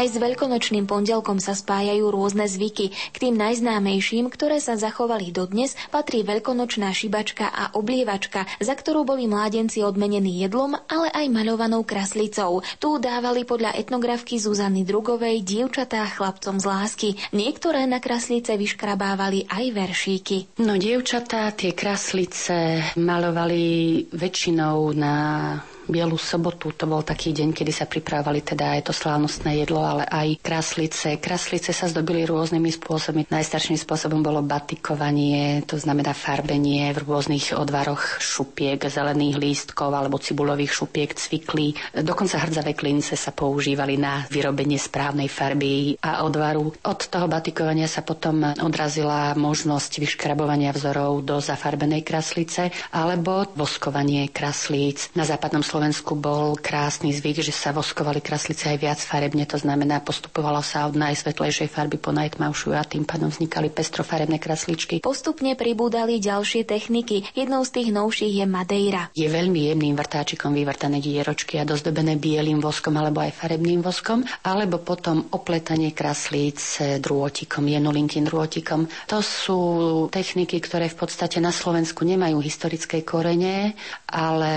[0.00, 2.88] Aj s veľkonočným pondelkom sa spájajú rôzne zvyky.
[2.88, 9.28] K tým najznámejším, ktoré sa zachovali dodnes, patrí veľkonočná šibačka a oblievačka, za ktorú boli
[9.28, 12.64] mládenci odmenení jedlom, ale aj maľovanou kraslicou.
[12.80, 17.08] Tu dávali podľa etnografky Zuzany Drugovej dievčatá chlapcom z lásky.
[17.36, 20.64] Niektoré na kraslice vyškrabávali aj veršíky.
[20.64, 25.14] No, dievčatá tie kraslice malovali väčšinou na
[25.90, 30.06] Bielu sobotu, to bol taký deň, kedy sa pripravovali teda aj to slávnostné jedlo, ale
[30.06, 31.18] aj kraslice.
[31.18, 33.26] Kraslice sa zdobili rôznymi spôsobmi.
[33.26, 40.70] Najstarším spôsobom bolo batikovanie, to znamená farbenie v rôznych odvaroch šupiek, zelených lístkov alebo cibulových
[40.70, 41.74] šupiek, cviklí.
[41.90, 46.70] Dokonca hrdzavé klince sa používali na vyrobenie správnej farby a odvaru.
[46.86, 55.10] Od toho batikovania sa potom odrazila možnosť vyškrabovania vzorov do zafarbenej kraslice alebo voskovanie kraslíc.
[55.18, 55.79] Na západnom Slovensku
[56.20, 61.00] bol krásny zvyk, že sa voskovali kraslice aj viac farebne, to znamená postupovalo sa od
[61.00, 65.00] najsvetlejšej farby po najtmavšiu a tým pádom vznikali pestrofarebné krasličky.
[65.00, 67.24] Postupne pribúdali ďalšie techniky.
[67.32, 69.08] Jednou z tých novších je Madeira.
[69.16, 74.82] Je veľmi jemným vrtáčikom vyvrtané dieročky a dozdobené bielým voskom alebo aj farebným voskom, alebo
[74.84, 78.84] potom opletanie kraslíc drôtikom, jenulinkým drôtikom.
[79.08, 79.60] To sú
[80.12, 83.72] techniky, ktoré v podstate na Slovensku nemajú historické korene,
[84.10, 84.52] ale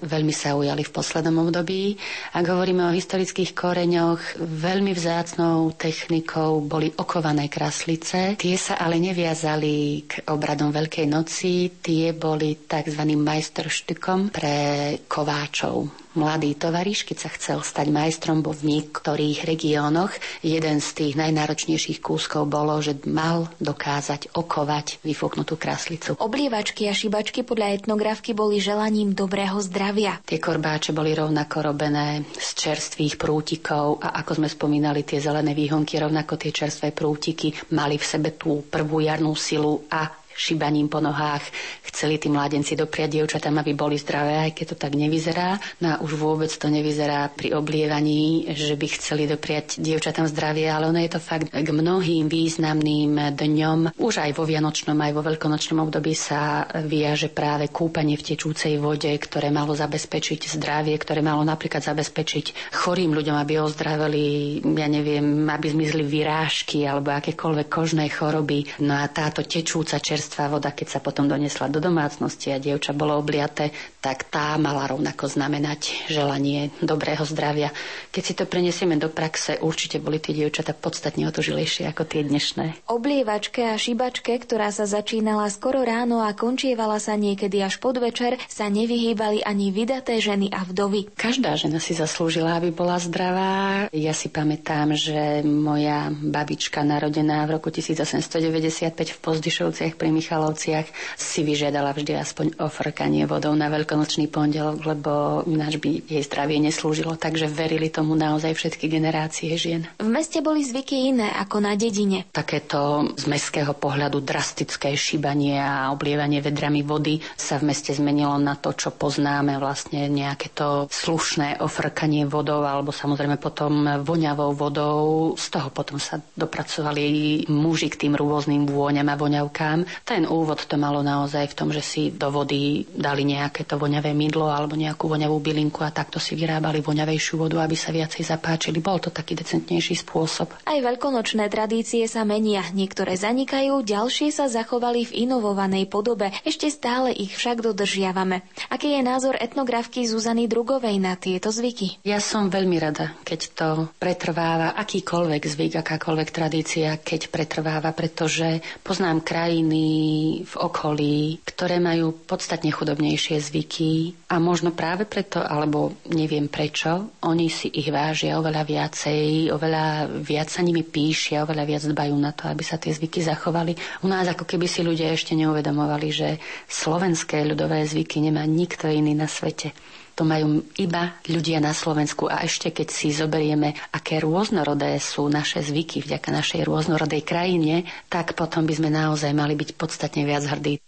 [0.00, 1.96] veľmi sa ujali v poslednom období.
[2.32, 8.34] Ak hovoríme o historických koreňoch, veľmi vzácnou technikou boli okované kraslice.
[8.34, 9.74] Tie sa ale neviazali
[10.04, 13.02] k obradom Veľkej noci, tie boli tzv.
[13.04, 14.56] majsterštykom pre
[15.04, 20.10] kováčov mladý tovariš, keď sa chcel stať majstrom, bo v niektorých regiónoch
[20.40, 26.16] jeden z tých najnáročnejších kúskov bolo, že mal dokázať okovať vyfúknutú kraslicu.
[26.16, 30.18] Oblievačky a šibačky podľa etnografky boli želaním dobrého zdravia.
[30.24, 36.00] Tie korbáče boli rovnako robené z čerstvých prútikov a ako sme spomínali, tie zelené výhonky,
[36.00, 41.42] rovnako tie čerstvé prútiky mali v sebe tú prvú jarnú silu a šibaním po nohách.
[41.88, 45.58] Chceli tí mládenci dopriať dievčatám, aby boli zdravé, aj keď to tak nevyzerá.
[45.82, 50.92] No a už vôbec to nevyzerá pri oblievaní, že by chceli dopriať dievčatám zdravie, ale
[50.92, 53.96] ono je to fakt k mnohým významným dňom.
[53.96, 59.10] Už aj vo Vianočnom, aj vo veľkonočnom období sa viaže práve kúpanie v tečúcej vode,
[59.16, 65.66] ktoré malo zabezpečiť zdravie, ktoré malo napríklad zabezpečiť chorým ľuďom, aby ozdravili, ja neviem, aby
[65.72, 68.68] zmizli vyrážky alebo akékoľvek kožné choroby.
[68.84, 72.90] No a táto tečúca čerstvá čerstvá voda, keď sa potom donesla do domácnosti a dievča
[72.90, 73.70] bolo obliaté,
[74.02, 77.70] tak tá mala rovnako znamenať želanie dobrého zdravia.
[78.10, 82.90] Keď si to prenesieme do praxe, určite boli tie dievčatá podstatne otužilejšie ako tie dnešné.
[82.90, 88.66] Oblievačke a šibačke, ktorá sa začínala skoro ráno a končievala sa niekedy až podvečer, sa
[88.66, 91.14] nevyhýbali ani vydaté ženy a vdovy.
[91.14, 93.86] Každá žena si zaslúžila, aby bola zdravá.
[93.94, 100.88] Ja si pamätám, že moja babička narodená v roku 1895 v Pozdišovciach pri Michalovciach
[101.20, 107.20] si vyžiadala vždy aspoň ofrkanie vodou na veľkonočný pondelok, lebo ináč by jej zdravie neslúžilo,
[107.20, 109.84] takže verili tomu naozaj všetky generácie žien.
[110.00, 112.24] V meste boli zvyky iné ako na dedine.
[112.32, 118.56] Takéto z mestského pohľadu drastické šibanie a oblievanie vedrami vody sa v meste zmenilo na
[118.56, 124.96] to, čo poznáme vlastne nejaké to slušné ofrkanie vodou alebo samozrejme potom voňavou vodou.
[125.36, 130.05] Z toho potom sa dopracovali muži k tým rôznym vôňam a voňavkám.
[130.06, 134.14] Ten úvod to malo naozaj v tom, že si do vody dali nejaké to voňavé
[134.14, 138.78] mydlo alebo nejakú voňavú bylinku a takto si vyrábali voňavejšiu vodu, aby sa viacej zapáčili.
[138.78, 140.54] Bol to taký decentnejší spôsob.
[140.62, 142.62] Aj veľkonočné tradície sa menia.
[142.70, 146.30] Niektoré zanikajú, ďalšie sa zachovali v inovovanej podobe.
[146.46, 148.46] Ešte stále ich však dodržiavame.
[148.70, 151.98] Aký je názor etnografky Zuzany Drugovej na tieto zvyky?
[152.06, 153.68] Ja som veľmi rada, keď to
[153.98, 159.95] pretrváva, akýkoľvek zvyk, akákoľvek tradícia, keď pretrváva, pretože poznám krajiny
[160.42, 167.46] v okolí, ktoré majú podstatne chudobnejšie zvyky a možno práve preto, alebo neviem prečo, oni
[167.48, 172.48] si ich vážia oveľa viacej, oveľa viac sa nimi píšia, oveľa viac dbajú na to,
[172.48, 173.74] aby sa tie zvyky zachovali.
[174.02, 176.28] U nás ako keby si ľudia ešte neuvedomovali, že
[176.66, 179.74] slovenské ľudové zvyky nemá nikto iný na svete.
[180.16, 185.60] To majú iba ľudia na Slovensku a ešte keď si zoberieme, aké rôznorodé sú naše
[185.60, 190.80] zvyky vďaka našej rôznorodej krajine, tak potom by sme naozaj mali byť podstatne viac hrdí.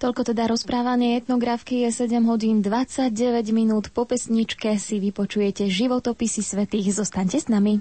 [0.00, 3.12] Toľko teda rozprávanie etnografky je 7 hodín 29
[3.52, 3.92] minút.
[3.92, 6.96] Po pesničke si vypočujete životopisy svetých.
[6.96, 7.80] Zostaňte s nami.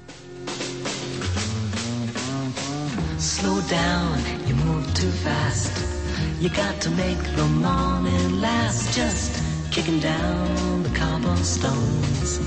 [3.15, 5.71] Slow down, you move too fast.
[6.41, 8.91] You got to make the morning last.
[8.97, 9.40] Just
[9.71, 12.39] kicking down the cobblestones,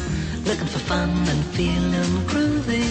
[0.46, 2.84] looking for fun and feeling groovy.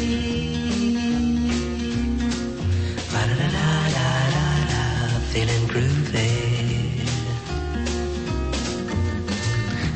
[3.11, 6.31] Ba-da-da-da-da-da, feeling groovy.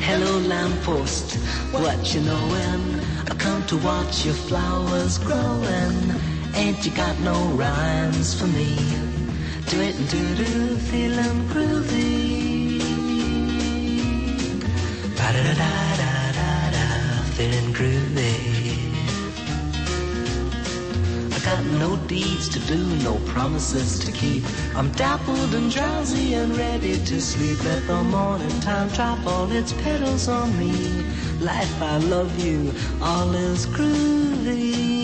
[0.07, 1.33] Hello lamppost,
[1.73, 3.01] what you knowin'?
[3.31, 6.13] I come to watch your flowers growin'.
[6.53, 8.75] Ain't you got no rhymes for me?
[9.65, 12.56] Do it and do do, feeling groovy.
[15.27, 16.85] Ba-da-da-da-da-da,
[17.35, 18.31] feeling groovy.
[21.35, 24.45] I got no deeds to do, no promises to keep.
[24.73, 27.61] I'm dappled and drowsy and ready to sleep.
[27.65, 31.03] Let the morning time drop all its petals on me.
[31.41, 34.96] Life, I love you, all is groovy.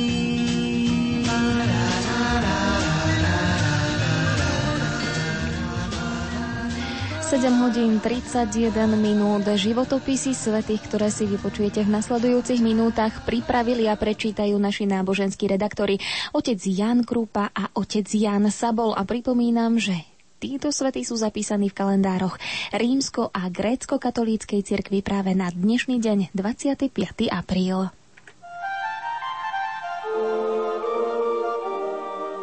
[7.34, 9.42] 7 hodín 31 minút.
[9.50, 15.98] Životopisy svetých, ktoré si vypočujete v nasledujúcich minútach, pripravili a prečítajú naši náboženskí redaktori
[16.30, 18.94] otec Jan Krupa a otec Jan Sabol.
[18.94, 19.98] A pripomínam, že
[20.38, 22.38] títo svety sú zapísaní v kalendároch
[22.70, 27.34] rímsko- a grécko-katolíckej cirkvi práve na dnešný deň 25.
[27.34, 27.90] apríl.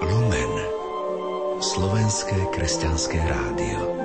[0.02, 0.52] Lumen.
[1.62, 3.99] Slovenské kresťanské rádio.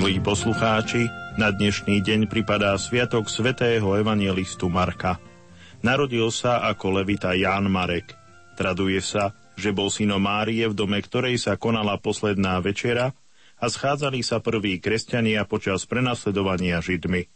[0.00, 5.20] Milí poslucháči, na dnešný deň pripadá sviatok svätého evangelistu Marka.
[5.84, 8.16] Narodil sa ako levita Ján Marek.
[8.56, 13.12] Traduje sa, že bol synom Márie, v dome ktorej sa konala posledná večera
[13.60, 17.28] a schádzali sa prví kresťania počas prenasledovania Židmi.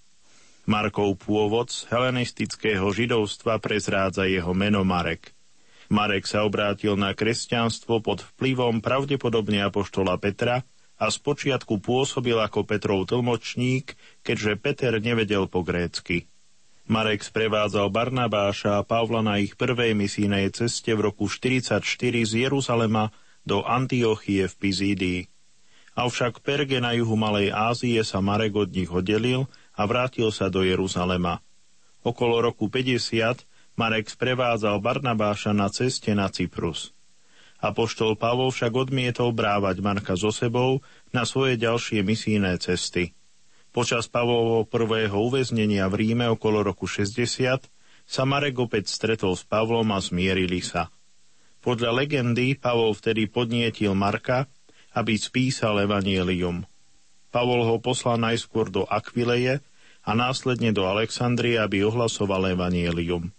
[0.64, 5.36] Markov pôvod z helenistického židovstva prezrádza jeho meno Marek.
[5.92, 10.64] Marek sa obrátil na kresťanstvo pod vplyvom pravdepodobne apoštola Petra–
[10.98, 16.30] a spočiatku pôsobil ako Petrov tlmočník, keďže Peter nevedel po grécky.
[16.84, 21.80] Marek sprevádzal Barnabáša a Pavla na ich prvej misijnej ceste v roku 44
[22.28, 23.08] z Jeruzalema
[23.42, 25.20] do Antiochie v Pizídii.
[25.94, 29.46] Avšak Perge na juhu Malej Ázie sa Marek od nich oddelil
[29.78, 31.40] a vrátil sa do Jeruzalema.
[32.04, 36.93] Okolo roku 50 Marek sprevádzal Barnabáša na ceste na Cyprus.
[37.64, 40.84] Apoštol Pavol však odmietol brávať Marka so sebou
[41.16, 43.16] na svoje ďalšie misijné cesty.
[43.72, 47.64] Počas Pavlovho prvého uväznenia v Ríme okolo roku 60
[48.04, 50.92] sa Marek opäť stretol s Pavlom a zmierili sa.
[51.64, 54.44] Podľa legendy Pavol vtedy podnietil Marka,
[54.92, 56.68] aby spísal evanielium.
[57.32, 59.64] Pavol ho poslal najskôr do Akvileje
[60.04, 63.32] a následne do Alexandrie, aby ohlasoval evanielium.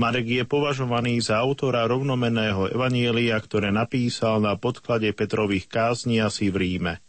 [0.00, 6.56] Marek je považovaný za autora rovnomenného evanielia, ktoré napísal na podklade Petrových kázni asi v
[6.56, 7.04] Ríme.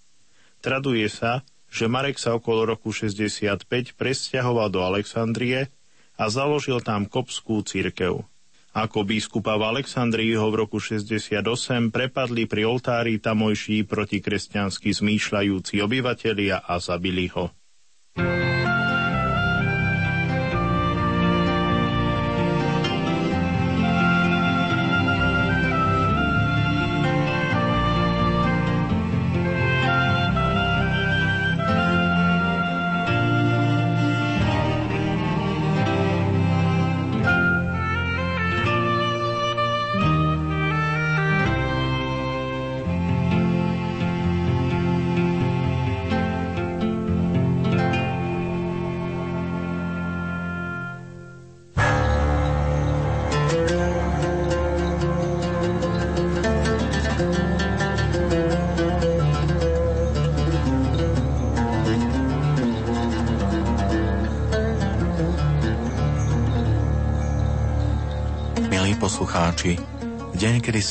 [0.59, 5.71] Traduje sa, že Marek sa okolo roku 65 presťahoval do Alexandrie
[6.19, 8.27] a založil tam kopskú církev.
[8.75, 16.59] Ako biskupa v Alexandrii ho v roku 68 prepadli pri oltári tamojší protikresťansky zmýšľajúci obyvatelia
[16.59, 17.55] a zabili ho.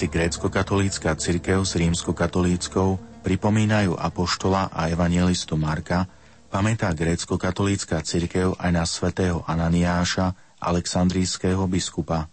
[0.00, 6.08] Si grécko-katolícka cirkev s rímsko-katolíckou pripomínajú apoštola a evangelistu Marka,
[6.48, 12.32] pamätá grécko-katolícka cirkev aj na svätého Ananiáša, aleksandrijského biskupa.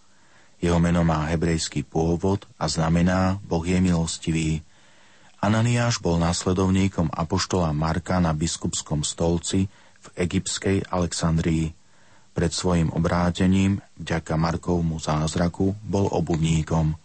[0.64, 4.64] Jeho meno má hebrejský pôvod a znamená Boh je milostivý.
[5.44, 9.68] Ananiáš bol následovníkom apoštola Marka na biskupskom stolci
[10.00, 11.76] v egyptskej Alexandrii.
[12.32, 16.96] Pred svojim obrátením, vďaka Markovmu zázraku, bol obuvníkom.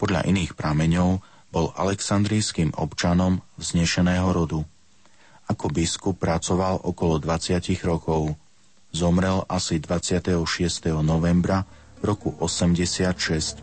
[0.00, 1.20] Podľa iných prameňov
[1.52, 4.64] bol aleksandrijským občanom vznešeného rodu.
[5.52, 8.32] Ako biskup pracoval okolo 20 rokov.
[8.96, 10.40] Zomrel asi 26.
[11.04, 11.68] novembra
[12.00, 13.60] roku 86.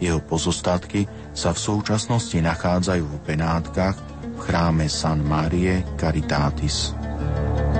[0.00, 1.04] Jeho pozostatky
[1.36, 6.96] sa v súčasnosti nachádzajú v Benátkach v chráme San Marie Caritatis.
[6.96, 7.79] teba znie.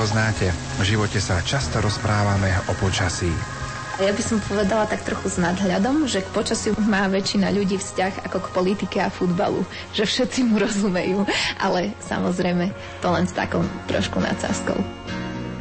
[0.00, 0.48] Poznáte.
[0.80, 3.28] V živote sa často rozprávame o počasí.
[4.00, 8.24] Ja by som povedala tak trochu s nadhľadom, že k počasiu má väčšina ľudí vzťah
[8.24, 9.60] ako k politike a futbalu.
[9.92, 11.28] Že všetci mu rozumejú,
[11.60, 12.72] ale samozrejme
[13.04, 13.60] to len s takou
[13.92, 14.80] trošku nadsázkou.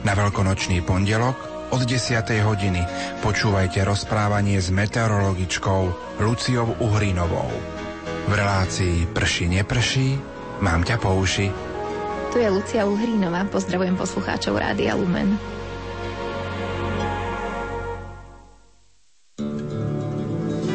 [0.08, 1.36] Na veľkonočný pondelok
[1.76, 2.24] od 10.
[2.40, 2.88] hodiny
[3.20, 7.52] počúvajte rozprávanie s meteorologičkou Luciou Uhrinovou.
[8.24, 10.16] V relácii Prší neprší,
[10.64, 11.69] mám ťa po uši.
[12.30, 15.34] Tu je Lucia Uhrínová, pozdravujem poslucháčov Rádia Lumen.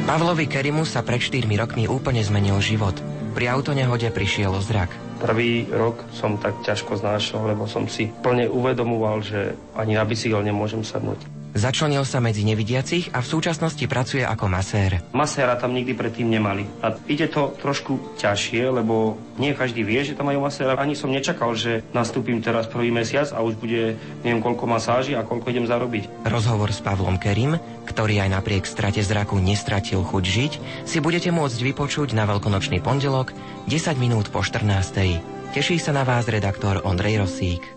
[0.02, 2.98] Pavlovi Kerimu sa pred 4 rokmi úplne zmenil život.
[3.38, 4.90] Pri autonehode prišiel o zrak.
[5.22, 10.42] Prvý rok som tak ťažko znášal, lebo som si plne uvedomoval, že ani na bicykel
[10.42, 11.33] nemôžem sadnúť.
[11.54, 15.06] Začlenil sa medzi nevidiacich a v súčasnosti pracuje ako masér.
[15.14, 16.66] Maséra tam nikdy predtým nemali.
[16.82, 20.74] A ide to trošku ťažšie, lebo nie každý vie, že tam majú maséra.
[20.74, 23.94] Ani som nečakal, že nastúpim teraz prvý mesiac a už bude
[24.26, 26.26] neviem koľko masáží a koľko idem zarobiť.
[26.26, 27.54] Rozhovor s Pavlom Kerim,
[27.86, 30.52] ktorý aj napriek strate zraku nestratil chuť žiť,
[30.90, 33.30] si budete môcť vypočuť na veľkonočný pondelok
[33.70, 35.54] 10 minút po 14.
[35.54, 37.73] Teší sa na vás redaktor Ondrej Rosík.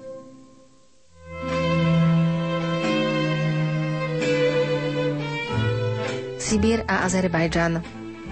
[6.47, 7.83] Sibír a Azerbajdžan.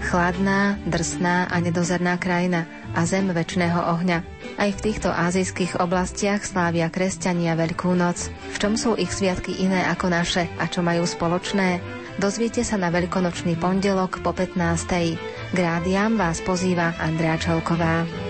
[0.08, 2.64] Chladná, drsná a nedozerná krajina
[2.96, 4.24] a zem väčšného ohňa.
[4.56, 8.32] Aj v týchto azijských oblastiach slávia kresťania Veľkú noc.
[8.32, 11.84] V čom sú ich sviatky iné ako naše a čo majú spoločné?
[12.16, 15.52] Dozviete sa na veľkonočný pondelok po 15.
[15.52, 18.25] K rádiám vás pozýva Andrea Čelková.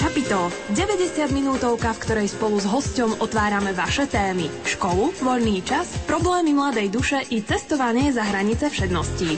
[0.00, 0.48] Šapito.
[0.72, 4.48] 90 minútovka, v ktorej spolu s hosťom otvárame vaše témy.
[4.64, 9.36] Školu, voľný čas, problémy mladej duše i cestovanie za hranice všedností.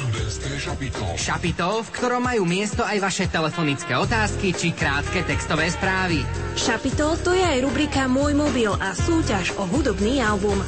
[1.18, 6.22] Šapito, v ktorom majú miesto aj vaše telefonické otázky či krátke textové správy.
[6.54, 10.62] Šapito, to je aj rubrika Môj mobil a súťaž o hudobný album.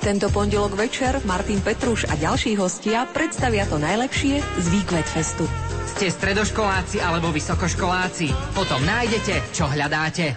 [0.00, 5.44] Tento pondelok večer Martin Petruš a ďalší hostia predstavia to najlepšie z Výkvet Festu.
[5.92, 8.32] Ste stredoškoláci alebo vysokoškoláci?
[8.56, 10.32] Potom nájdete, čo hľadáte.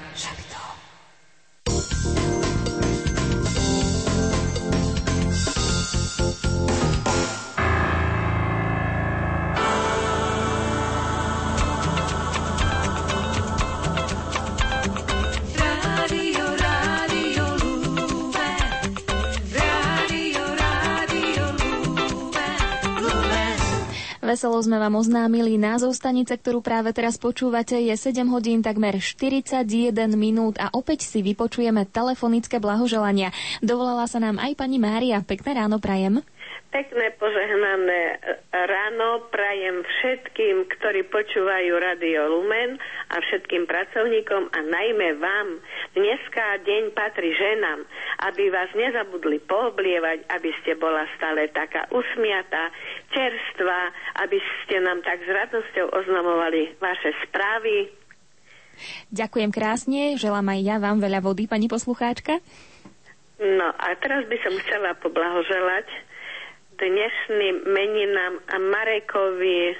[24.43, 27.79] Veselo sme vám oznámili názov stanice, ktorú práve teraz počúvate.
[27.79, 29.63] Je 7 hodín takmer 41
[30.19, 33.31] minút a opäť si vypočujeme telefonické blahoželania.
[33.63, 35.23] Dovolala sa nám aj pani Mária.
[35.23, 36.27] Pekné ráno prajem.
[36.73, 38.17] Pekné požehnané
[38.49, 42.81] ráno prajem všetkým, ktorí počúvajú Radio Lumen
[43.13, 45.61] a všetkým pracovníkom a najmä vám.
[45.93, 47.85] Dneska deň patrí ženám,
[48.25, 52.73] aby vás nezabudli pooblievať, aby ste bola stále taká usmiatá,
[53.13, 53.93] čerstvá,
[54.25, 57.93] aby ste nám tak s radosťou oznamovali vaše správy.
[59.13, 62.41] Ďakujem krásne, želám aj ja vám veľa vody, pani poslucháčka.
[63.37, 66.12] No a teraz by som chcela poblahoželať
[66.77, 69.75] dnešným meninám a Marekovi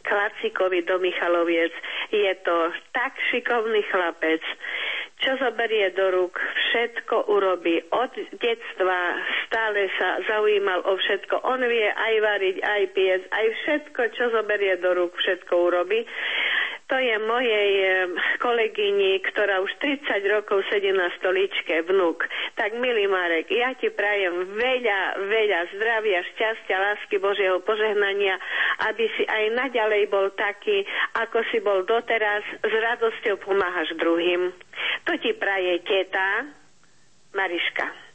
[0.00, 1.72] Klacikovi do Michaloviec.
[2.10, 4.40] Je to tak šikovný chlapec,
[5.20, 7.80] čo zoberie do rúk, všetko urobí.
[7.92, 8.98] Od detstva
[9.46, 11.44] stále sa zaujímal o všetko.
[11.44, 16.08] On vie aj variť, aj piec, aj všetko, čo zoberie do rúk, všetko urobí.
[16.90, 17.70] To je mojej
[18.42, 22.26] kolegyni, ktorá už 30 rokov sedí na stoličke, vnúk.
[22.58, 28.34] Tak, milý Marek, ja ti prajem veľa, veľa zdravia, šťastia, lásky Božieho požehnania,
[28.90, 30.82] aby si aj naďalej bol taký,
[31.14, 34.50] ako si bol doteraz, s radosťou pomáhaš druhým.
[35.08, 36.46] To ti praje teta
[37.34, 38.10] Mariška.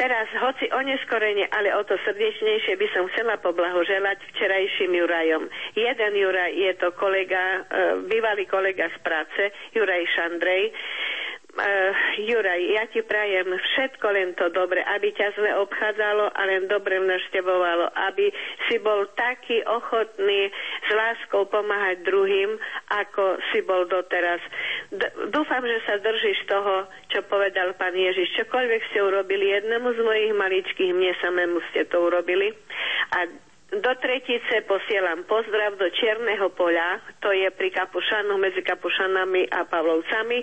[0.00, 5.44] Teraz, hoci oneskorene, ale o to srdečnejšie by som chcela poblahoželať včerajším Jurajom.
[5.76, 7.60] Jeden Juraj je to kolega, e,
[8.08, 10.72] bývalý kolega z práce, Juraj Šandrej
[12.20, 16.96] Juraj, ja ti prajem všetko len to dobre, aby ťa zle obchádzalo a len dobre
[17.00, 18.32] naštevovalo, aby
[18.68, 20.48] si bol taký ochotný
[20.84, 22.56] s láskou pomáhať druhým,
[22.92, 24.40] ako si bol doteraz.
[24.88, 28.40] D- dúfam, že sa držíš toho, čo povedal pán Ježiš.
[28.40, 32.52] Čokoľvek ste urobili jednému z mojich maličkých, mne samému ste to urobili.
[33.16, 39.62] A do Tretice posielam pozdrav do Čierneho poľa, to je pri Kapušanoch medzi Kapušanami a
[39.62, 40.42] Pavlovcami.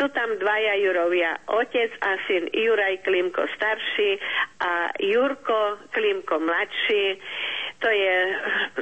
[0.00, 4.16] Sú tam dvaja Jurovia, otec a syn Juraj Klimko starší
[4.64, 7.20] a Jurko Klimko mladší.
[7.82, 8.16] To je,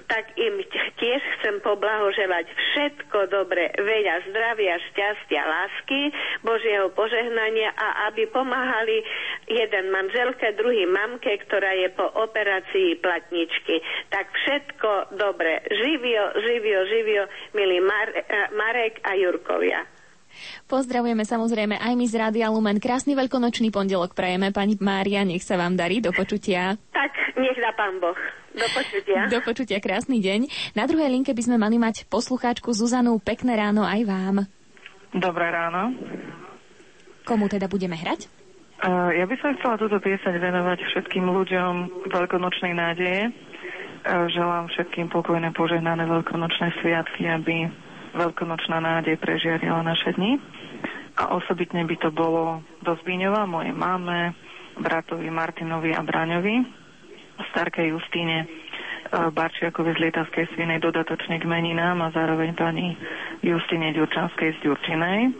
[0.04, 0.60] tak im
[1.00, 6.12] tiež chcem poblahoželať všetko dobre, veľa zdravia, šťastia, lásky,
[6.44, 9.00] Božieho požehnania a aby pomáhali
[9.48, 13.80] jeden manželke, druhý mamke, ktorá je po operácii platničky.
[14.12, 15.64] Tak všetko dobre.
[15.64, 17.24] Živio, živio, živio,
[17.56, 18.20] milí Mar-
[18.52, 19.88] Marek a Jurkovia.
[20.70, 22.78] Pozdravujeme samozrejme aj my z Rádia Lumen.
[22.78, 24.54] Krásny veľkonočný pondelok prajeme.
[24.54, 25.98] Pani Mária, nech sa vám darí.
[25.98, 26.78] Do počutia.
[26.94, 28.39] Tak, nech dá pán Boh.
[28.50, 29.20] Do počutia.
[29.30, 30.50] Do počutia, krásny deň.
[30.74, 33.22] Na druhej linke by sme mali mať poslucháčku Zuzanu.
[33.22, 34.36] Pekné ráno aj vám.
[35.14, 35.94] Dobré ráno.
[37.22, 38.26] Komu teda budeme hrať?
[38.80, 41.72] Uh, ja by som chcela túto pieseň venovať všetkým ľuďom
[42.10, 43.30] veľkonočnej nádeje.
[43.30, 47.68] Uh, želám všetkým pokojné, požehnané veľkonočné sviatky, aby
[48.18, 50.40] veľkonočná nádej prežiarila naše dni.
[51.20, 54.32] A osobitne by to bolo do Zbíňova, mojej mame,
[54.80, 56.79] bratovi Martinovi a Braňovi,
[57.50, 58.46] starkej Justíne e,
[59.30, 62.94] Barčiakovi z Lietavskej svinej dodatočne k meninám a zároveň pani
[63.40, 65.18] Justine Ďurčanskej z Ďurčinej.
[65.26, 65.30] E,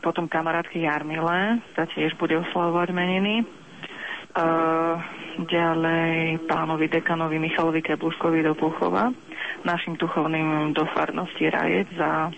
[0.00, 3.34] potom kamarátky Jarmile, sa tiež bude oslavovať meniny.
[3.40, 3.44] E,
[5.34, 9.10] ďalej pánovi dekanovi Michalovi Kebluskovi do Puchova,
[9.66, 12.30] našim duchovným do farnosti Rajec za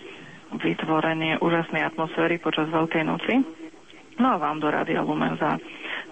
[0.55, 3.66] vytvorenie úžasnej atmosféry počas Veľkej noci.
[4.17, 5.61] No a vám do Radia Lumen za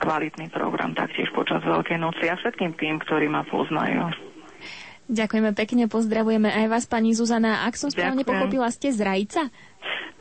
[0.01, 4.13] kvalitný program taktiež počas Veľkej noci a všetkým tým, ktorí ma poznajú.
[5.05, 7.69] Ďakujeme pekne, pozdravujeme aj vás, pani Zuzana.
[7.69, 9.53] Ak som správne pochopila, ste z Rajca?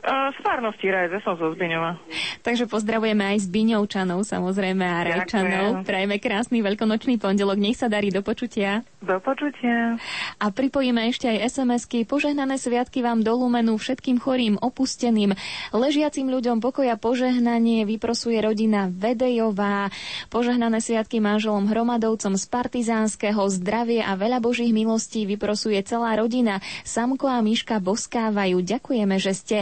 [0.04, 1.96] Z farnosti Rajze som zo Zbiňova.
[2.44, 5.80] Takže pozdravujeme aj Zbiňovčanov, samozrejme, a Rajčanov.
[5.80, 7.56] Prajeme krásny veľkonočný pondelok.
[7.56, 8.84] Nech sa darí do počutia.
[9.00, 9.96] Do počutia.
[10.36, 12.04] A pripojíme ešte aj SMS-ky.
[12.04, 15.32] Požehnané sviatky vám do Lumenu všetkým chorým, opusteným,
[15.72, 19.88] ležiacim ľuďom pokoja požehnanie vyprosuje rodina Vedejová.
[20.28, 26.60] Požehnané sviatky manželom Hromadovcom z Partizánskeho zdravie a veľa božích milostí vyprosuje celá rodina.
[26.84, 28.60] Samko a Miška boskávajú.
[28.60, 29.53] Ďakujeme, že ste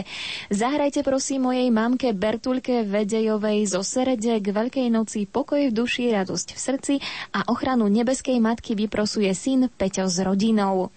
[0.49, 6.47] Zahrajte prosím mojej mamke Bertulke Vedejovej zo Serede k Veľkej noci pokoj v duši, radosť
[6.55, 6.93] v srdci
[7.37, 10.89] a ochranu nebeskej matky vyprosuje syn Peťo s rodinou.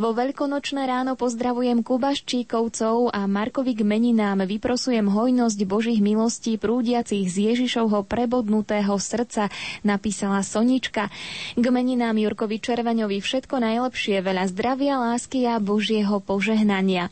[0.00, 7.52] Vo veľkonočné ráno pozdravujem Kubaščíkovcov a Markovi k meninám vyprosujem hojnosť Božích milostí prúdiacich z
[7.52, 9.52] Ježišovho prebodnutého srdca,
[9.84, 11.12] napísala Sonička.
[11.58, 17.10] K meninám Jurkovi Červeňovi všetko najlepšie, veľa zdravia, lásky a Božieho požehnania.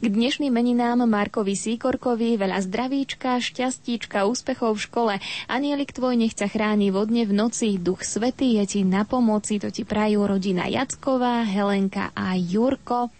[0.00, 5.14] K dnešným meninám Markovi Síkorkovi veľa zdravíčka, šťastíčka, úspechov v škole.
[5.46, 9.70] Anielik tvoj nech ťa chráni vodne v noci, duch svetý je ti na pomoci, to
[9.70, 13.10] ti prajú rodina Jacková, Helenka a Jurko.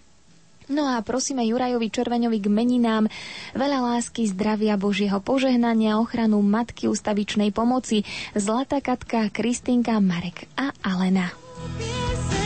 [0.71, 3.11] No a prosíme Jurajovi Červeňovi k meninám
[3.59, 8.07] veľa lásky, zdravia, Božieho požehnania, ochranu Matky ustavičnej pomoci,
[8.39, 11.35] Zlatá Katka, Kristinka, Marek a Alena.
[11.75, 12.40] menším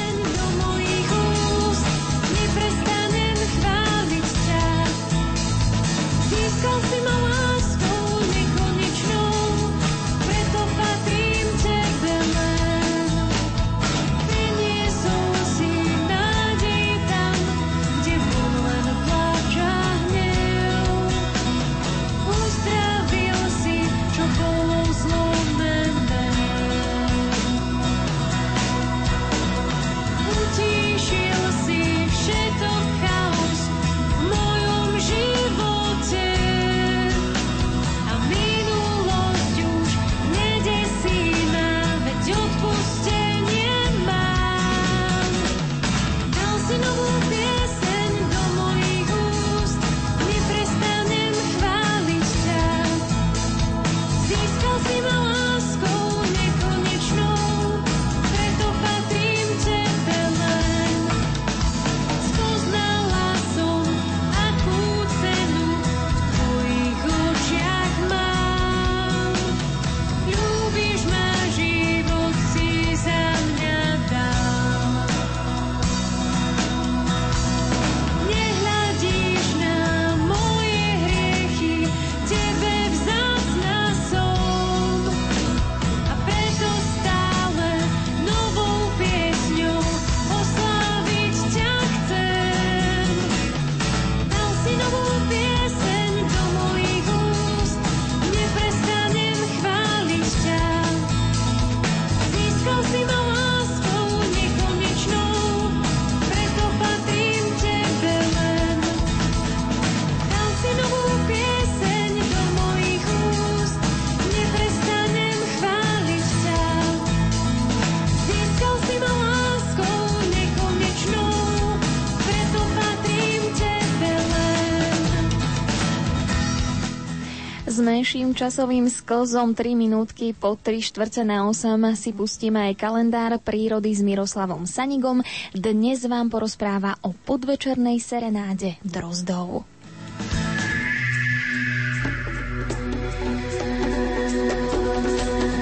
[128.45, 134.05] časovým sklzom 3 minútky po 3 štvrce na 8 si pustíme aj kalendár prírody s
[134.05, 135.25] Miroslavom Sanigom.
[135.57, 139.65] Dnes vám porozpráva o podvečernej serenáde drozdov.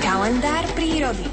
[0.02, 1.26] Kalendár prírody.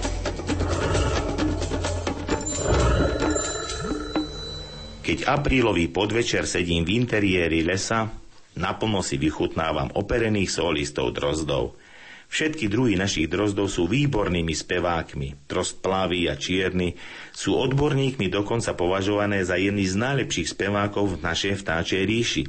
[5.02, 8.29] Keď aprílový podvečer sedím v interiéri lesa,
[8.60, 11.80] Naplno si vychutnávam operených solistov drozdov.
[12.30, 15.50] Všetky druhy našich drozdov sú výbornými spevákmi.
[15.50, 16.94] Drozd plavý a čierny
[17.34, 22.44] sú odborníkmi dokonca považované za jedny z najlepších spevákov v našej vtáčej ríši.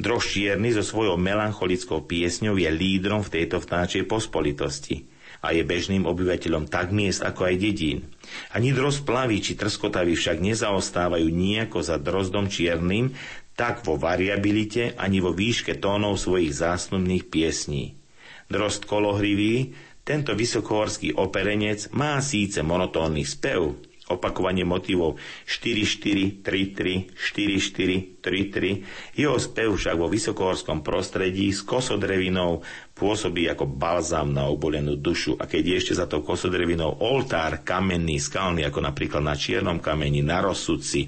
[0.00, 5.04] Drozd čierny so svojou melancholickou piesňou je lídrom v tejto vtáčej pospolitosti
[5.44, 8.08] a je bežným obyvateľom tak miest ako aj dedín.
[8.56, 13.14] Ani drozd plavý či trskotavý však nezaostávajú nejako za drozdom čiernym,
[13.58, 17.98] tak vo variabilite ani vo výške tónov svojich zásnubných piesní.
[18.46, 19.74] Drost kolohrivý,
[20.06, 23.74] tento vysokohorský operenec má síce monotónny spev,
[24.08, 29.20] opakovanie motivov 4-4-3-3, 4-4-3-3.
[29.20, 32.64] Jeho spev však vo vysokohorskom prostredí s kosodrevinou
[32.98, 38.18] pôsobí ako balzám na obolenú dušu a keď je ešte za tou kosodrevinou oltár kamenný,
[38.18, 41.06] skalný, ako napríklad na Čiernom kameni, na Rozsudci,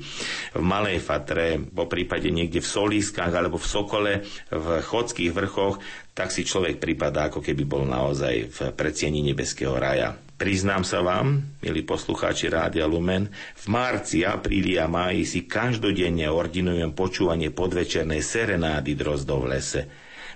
[0.54, 4.12] v Malej Fatre, po prípade niekde v Solískach alebo v Sokole,
[4.54, 5.82] v Chodských vrchoch,
[6.14, 10.14] tak si človek pripadá, ako keby bol naozaj v predsieni nebeského raja.
[10.40, 13.28] Priznám sa vám, milí poslucháči Rádia Lumen,
[13.60, 19.82] v marci, apríli a máji si každodenne ordinujem počúvanie podvečernej serenády drozdov v lese.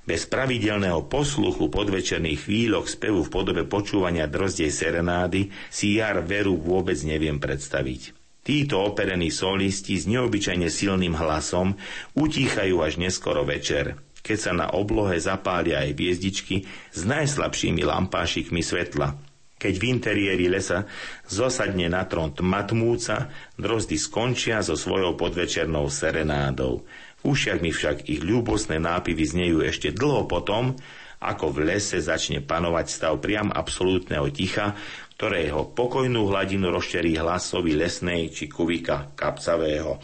[0.04, 7.00] Bez pravidelného posluchu podvečerných chvíľok spevu v podobe počúvania drozdej serenády si jar veru vôbec
[7.08, 8.12] neviem predstaviť.
[8.44, 11.80] Títo operení solisti s neobyčajne silným hlasom
[12.12, 19.16] utíchajú až neskoro večer, keď sa na oblohe zapália aj hviezdičky s najslabšími lampášikmi svetla.
[19.56, 20.84] Keď v interiéri lesa
[21.24, 26.84] zosadne na trón tmatmúca, drozdy skončia so svojou podvečernou serenádou.
[27.24, 30.76] Ušiak mi však ich ľúbosné nápivy znejú ešte dlho potom,
[31.24, 34.76] ako v lese začne panovať stav priam absolútneho ticha,
[35.16, 39.96] ktorého pokojnú hladinu rozšerí hlasovi lesnej či kuvika kapcavého.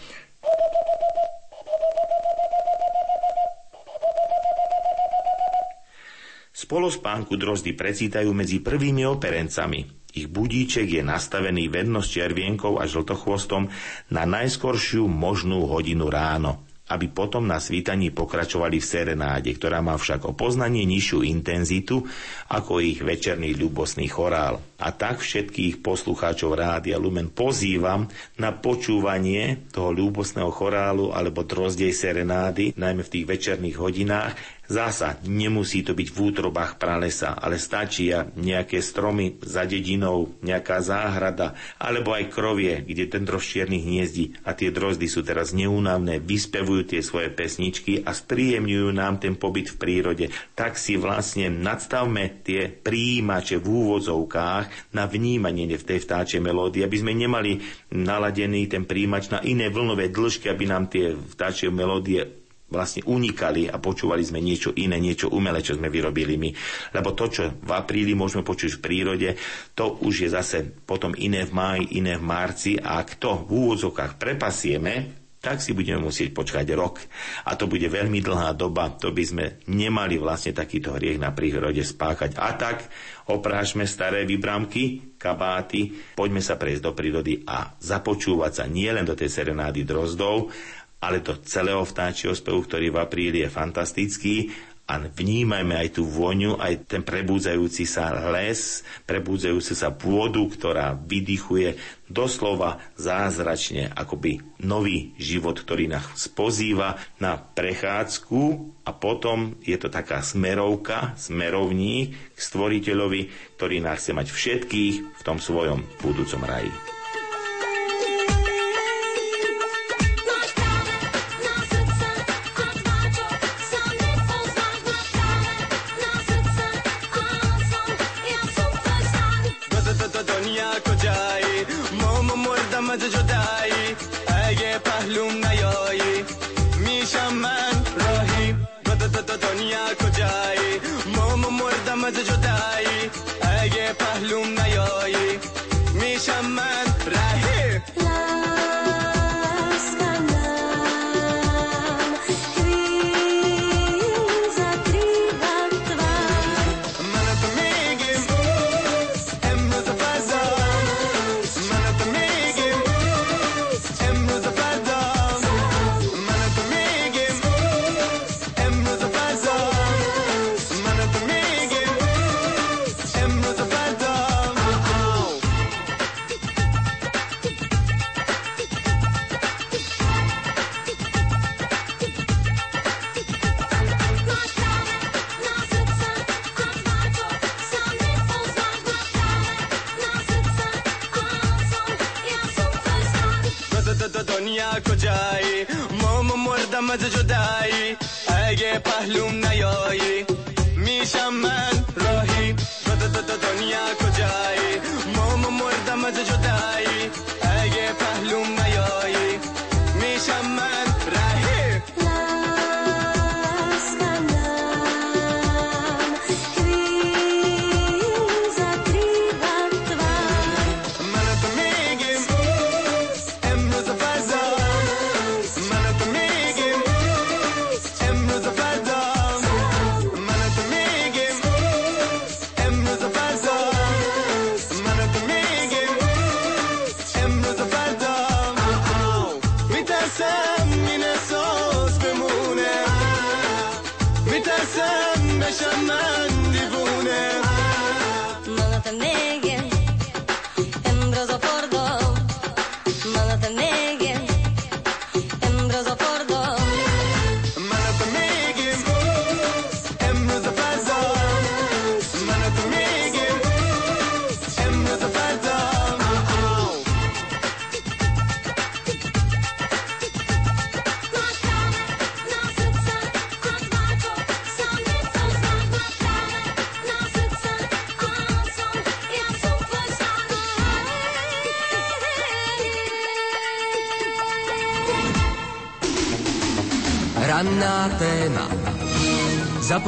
[6.57, 10.09] Spolospánku drozdy precítajú medzi prvými operencami.
[10.17, 13.69] Ich budíček je nastavený vedno s červienkou a žltochvostom
[14.09, 20.27] na najskoršiu možnú hodinu ráno aby potom na svítaní pokračovali v serenáde, ktorá má však
[20.27, 22.03] o poznanie nižšiu intenzitu
[22.51, 24.59] ako ich večerný ľubosný chorál.
[24.83, 28.11] A tak všetkých poslucháčov Rádia Lumen pozývam
[28.41, 34.33] na počúvanie toho ľúbosného chorálu alebo drozdej serenády, najmä v tých večerných hodinách,
[34.71, 41.59] Zasa nemusí to byť v útrobách pralesa, ale stačí nejaké stromy za dedinou, nejaká záhrada,
[41.83, 46.87] alebo aj krovie, kde ten drož čierny hniezdi a tie drozdy sú teraz neúnavné, vyspevujú
[46.87, 50.31] tie svoje pesničky a spríjemňujú nám ten pobyt v prírode.
[50.55, 56.95] Tak si vlastne nadstavme tie príjimače v úvodzovkách na vnímanie v tej vtáčej melódii, aby
[56.95, 57.59] sme nemali
[57.91, 62.40] naladený ten príjimač na iné vlnové dĺžky, aby nám tie vtáčie melódie
[62.71, 66.51] vlastne unikali a počúvali sme niečo iné, niečo umelé, čo sme vyrobili my.
[66.95, 69.29] Lebo to, čo v apríli môžeme počuť v prírode,
[69.75, 73.51] to už je zase potom iné v máji, iné v marci a ak to v
[73.67, 77.01] úvodzokách prepasieme, tak si budeme musieť počkať rok.
[77.49, 81.81] A to bude veľmi dlhá doba, to by sme nemali vlastne takýto hriech na prírode
[81.81, 82.37] spáchať.
[82.37, 82.85] A tak
[83.25, 89.33] oprášme staré vybramky, kabáty, poďme sa prejsť do prírody a započúvať sa nielen do tej
[89.33, 90.53] serenády drozdov,
[91.01, 94.53] ale do celého vtáčieho spevu, ktorý v apríli je fantastický
[94.91, 101.79] a vnímajme aj tú voňu, aj ten prebúdzajúci sa les, prebúdzajúci sa pôdu, ktorá vydychuje
[102.11, 108.43] doslova zázračne, akoby nový život, ktorý nás spozýva na prechádzku
[108.83, 115.23] a potom je to taká smerovka, smerovník k stvoriteľovi, ktorý nás chce mať všetkých v
[115.23, 117.00] tom svojom budúcom raji.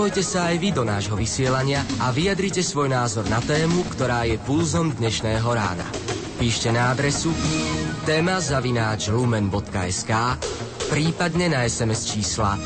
[0.02, 4.34] Zapojte sa aj vy do nášho vysielania a vyjadrite svoj názor na tému, ktorá je
[4.34, 5.86] pulzom dnešného rána.
[6.42, 7.30] Píšte na adresu
[8.02, 10.10] téma zavináč lumen.sk
[10.90, 12.58] prípadne na SMS čísla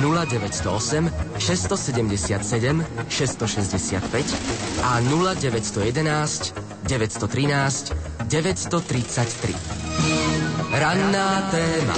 [0.00, 7.92] 0908 677 665 a 0911 913
[8.32, 10.72] 933.
[10.72, 11.96] Ranná téma.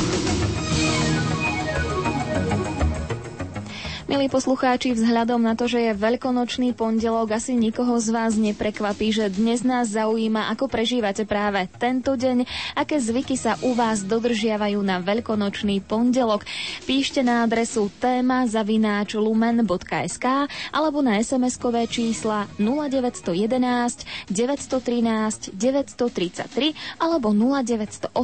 [4.21, 9.33] Milí poslucháči, vzhľadom na to, že je veľkonočný pondelok, asi nikoho z vás neprekvapí, že
[9.33, 12.45] dnes nás zaujíma, ako prežívate práve tento deň,
[12.77, 16.45] aké zvyky sa u vás dodržiavajú na veľkonočný pondelok.
[16.85, 28.15] Píšte na adresu téma zavináč lumen.sk alebo na SMS-kové čísla 0911 913 933 alebo 0908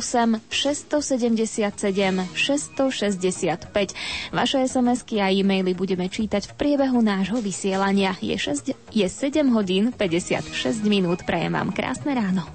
[0.49, 4.33] 677 665.
[4.33, 8.15] Vaše SMS-ky a e-maily budeme čítať v priebehu nášho vysielania.
[8.23, 11.27] Je, 6, je 7 hodín 56 minút.
[11.27, 12.47] Prajem vám krásne ráno.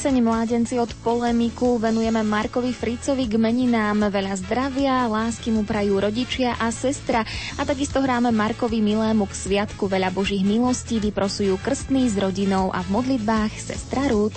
[0.00, 4.08] Pieseň Mládenci od polemiku venujeme Markovi Fricovi k meninám.
[4.08, 7.20] Veľa zdravia, lásky mu prajú rodičia a sestra.
[7.60, 12.80] A takisto hráme Markovi milému k sviatku veľa božích milostí, vyprosujú krstný s rodinou a
[12.80, 14.32] v modlitbách sestra Rút.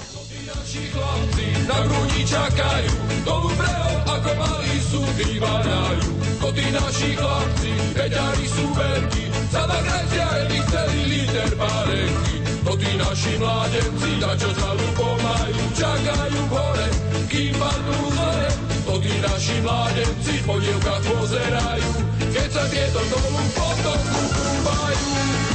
[0.91, 1.79] chlapci na
[2.27, 2.91] čakajú,
[3.23, 4.62] do Lubreo ako malí
[4.93, 6.09] sú vyváľajú.
[6.37, 12.35] To tí naši chlapci, veďari sú veľkí, za nagratia by chceli liter párenky.
[12.61, 16.87] To tí naši mládenci, na čo ľubom majú, čakajú hore,
[17.25, 18.49] kým padnú zore.
[18.85, 21.89] To tí naši mládenci po dievkach pozerajú,
[22.29, 25.52] keď sa tieto dolu v potoku kúpajú.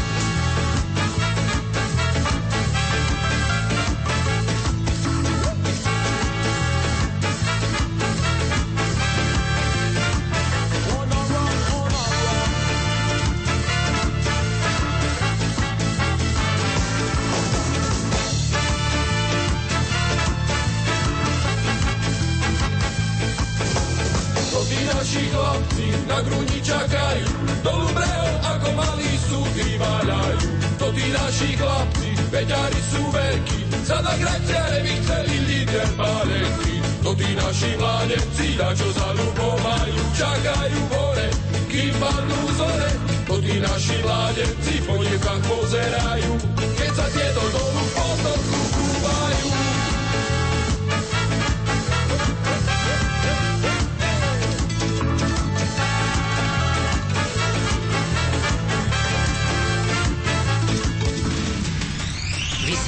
[24.89, 27.29] Naši chlapci na grudi čakajú,
[27.61, 30.49] do Lubreo ako malí sú vyváľajú.
[30.79, 36.75] To tí naši chlapci, veďari sú veľkí, za na graťare by chceli líder pálenky.
[37.05, 41.29] To tí naši mládenci, na čo za ľubom majú, čakajú hore,
[41.73, 42.91] kým padnú zore.
[43.29, 46.33] To tí naši mládenci po dievkach pozerajú,
[46.77, 47.93] keď sa tieto dolu v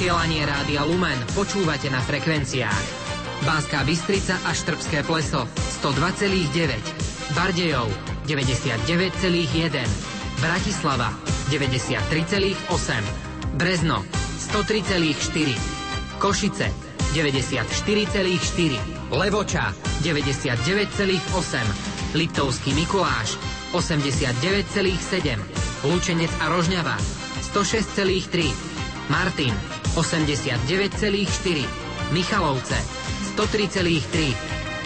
[0.01, 2.85] Vysielanie Rádia Lumen počúvate na frekvenciách
[3.45, 5.45] Banská Bystrica a Štrbské pleso
[5.77, 7.37] 102,9.
[7.37, 7.85] Bardejov
[8.25, 8.81] 99,1.
[10.41, 11.13] Bratislava
[11.53, 12.65] 93,8.
[13.61, 14.01] Brezno
[14.41, 16.17] 103,4.
[16.17, 16.73] Košice
[17.13, 19.13] 94,4.
[19.13, 19.69] Levoča
[20.01, 22.17] 99,8.
[22.17, 23.37] Liptovský Mikuláš
[23.77, 25.85] 89,7.
[25.85, 26.97] Lučenec a Rožňava
[27.53, 28.70] 106,3.
[29.11, 29.51] Martin
[29.95, 31.67] 89,4.
[32.15, 32.79] Michalovce
[33.35, 34.35] 103,3.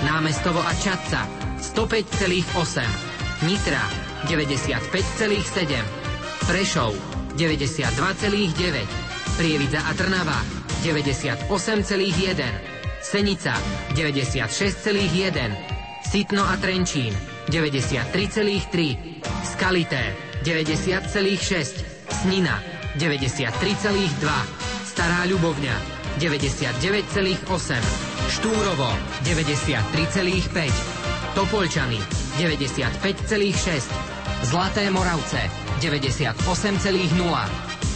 [0.01, 1.29] Námestovo a Čadca
[1.61, 2.81] 105,8.
[3.45, 3.85] Nitra
[4.25, 5.77] 95,7.
[6.49, 6.97] Prešov
[7.37, 9.37] 92,9.
[9.37, 10.41] Prievidza a Trnava
[10.81, 11.45] 98,1.
[13.05, 13.53] Senica
[13.93, 15.53] 96,1.
[16.01, 17.13] Sitno a Trenčín
[17.45, 19.21] 93,3.
[19.45, 21.93] Skalité 90,6.
[22.09, 24.23] Snina 93,2.
[24.87, 25.75] Stará Ľubovňa
[26.19, 27.79] 99,8.
[28.31, 28.87] Štúrovo
[29.27, 31.35] 93,5.
[31.35, 31.99] Topolčany
[32.39, 34.47] 95,6.
[34.47, 35.39] Zlaté Moravce
[35.83, 36.35] 98,0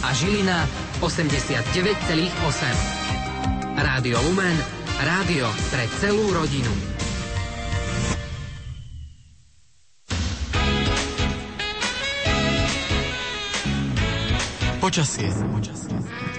[0.04, 0.68] a Žilina
[1.00, 3.80] 89,8.
[3.80, 4.60] Rádio Lumen,
[5.00, 6.89] rádio pre celú rodinu.
[14.90, 15.30] Počasie.
[15.54, 16.29] Počasie.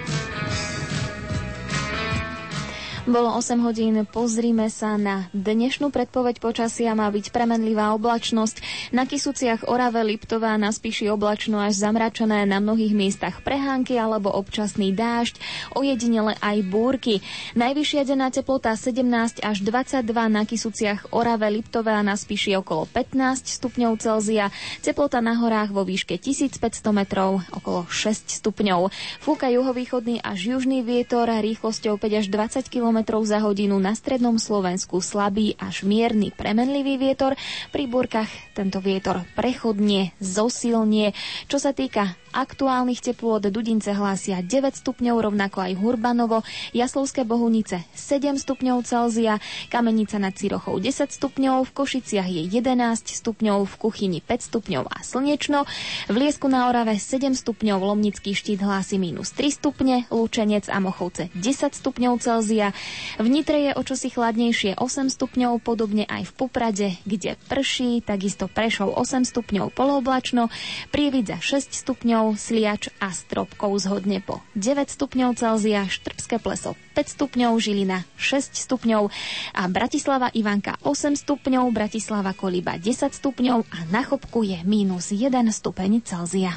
[3.01, 6.93] Bolo 8 hodín, pozrime sa na dnešnú predpoveď počasia.
[6.93, 8.61] Má byť premenlivá oblačnosť.
[8.93, 14.93] Na Kisuciach Orave, Liptová na Spiši oblačno až zamračené na mnohých miestach prehánky alebo občasný
[14.93, 15.33] dážď,
[15.73, 17.25] ojedinele aj búrky.
[17.57, 23.49] Najvyššia denná teplota 17 až 22 na Kisuciach Orave, Liptové a na Spiši okolo 15
[23.49, 24.53] stupňov Celzia.
[24.85, 26.61] Teplota na horách vo výške 1500
[26.93, 28.93] metrov okolo 6 stupňov.
[29.25, 34.35] Fúka juhovýchodný až južný vietor rýchlosťou 5 až 20 km km za hodinu na strednom
[34.35, 37.39] Slovensku slabý až mierny premenlivý vietor.
[37.71, 41.15] Pri búrkach tento vietor prechodne zosilnie.
[41.47, 48.39] Čo sa týka Aktuálnych teplôt Dudince hlásia 9 stupňov, rovnako aj Hurbanovo, Jaslovské Bohunice 7
[48.39, 54.47] stupňov Celzia, Kamenica nad Cirochou 10 stupňov, v Košiciach je 11 stupňov, v Kuchyni 5
[54.47, 55.67] stupňov a slnečno,
[56.07, 61.27] v Liesku na Orave 7 stupňov, Lomnický štít hlási minus 3 stupne, Lučenec a Mochovce
[61.35, 62.71] 10 stupňov Celzia,
[63.19, 68.47] v Nitre je o čosi chladnejšie 8 stupňov, podobne aj v Poprade, kde prší, takisto
[68.47, 70.47] Prešov 8 stupňov poloblačno,
[70.95, 77.17] Prievidza 6 stupňov, stupňov, Sliač a Stropkov zhodne po 9 stupňov Celzia, Štrbské pleso 5
[77.17, 79.09] stupňov, Žilina 6 stupňov
[79.57, 85.33] a Bratislava Ivanka 8 stupňov, Bratislava Koliba 10 stupňov a na Chopku je mínus 1
[85.49, 86.53] stupeň Celzia.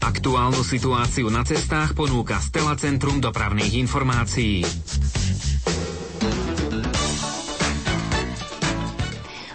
[0.00, 4.62] Aktuálnu situáciu na cestách ponúka Stela Centrum dopravných informácií.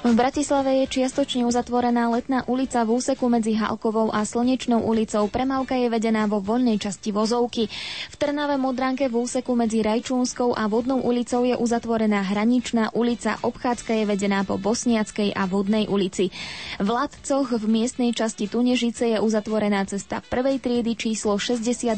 [0.05, 5.25] V Bratislave je čiastočne uzatvorená letná ulica v úseku medzi Halkovou a Slnečnou ulicou.
[5.25, 7.65] Premávka je vedená vo voľnej časti vozovky.
[8.13, 13.41] V Trnave Modránke v úseku medzi Rajčúnskou a Vodnou ulicou je uzatvorená hraničná ulica.
[13.41, 16.29] Obchádzka je vedená po Bosniackej a Vodnej ulici.
[16.77, 21.97] V Latcoch v miestnej časti Tunežice je uzatvorená cesta prvej triedy číslo 61.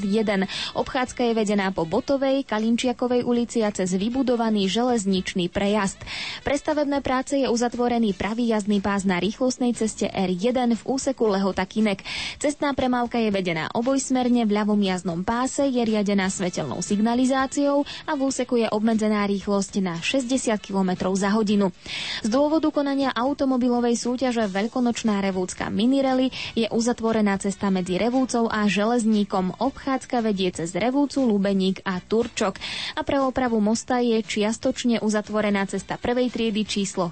[0.80, 6.00] Obchádzka je vedená po Botovej, Kalinčiakovej ulici a cez vybudovaný železničný prejazd.
[6.48, 11.66] Prestavebné práce je uzatvorené otvorený pravý jazdný pás na rýchlostnej ceste R1 v úseku Lehota
[11.66, 12.06] Kinek.
[12.38, 18.22] Cestná premávka je vedená obojsmerne, v ľavom jazdnom páse je riadená svetelnou signalizáciou a v
[18.22, 21.74] úseku je obmedzená rýchlosť na 60 km za hodinu.
[22.22, 29.58] Z dôvodu konania automobilovej súťaže Veľkonočná revúcka Minirely je uzatvorená cesta medzi Revúcou a Železníkom.
[29.58, 32.62] Obchádzka vedie cez Revúcu, Lubeník a Turčok.
[32.94, 37.10] A pre opravu mosta je čiastočne uzatvorená cesta prvej triedy číslo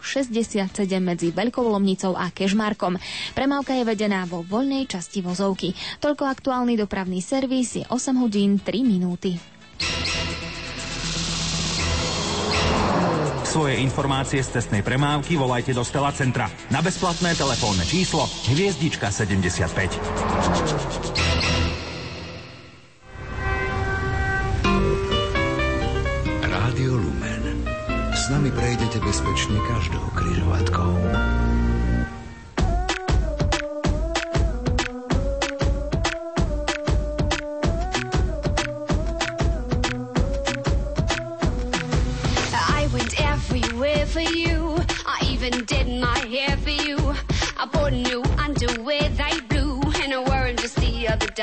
[0.76, 3.00] 60 medzi Veľkou Lomnicou a Kežmarkom.
[3.32, 5.72] Premávka je vedená vo voľnej časti vozovky.
[6.04, 9.40] Toľko aktuálny dopravný servis je 8 hodín 3 minúty.
[13.48, 21.35] Svoje informácie z cestnej premávky volajte do Stela Centra na bezplatné telefónne číslo Hviezdička 75.
[28.26, 30.98] S nami prejdete bezpečne každou križovatkou.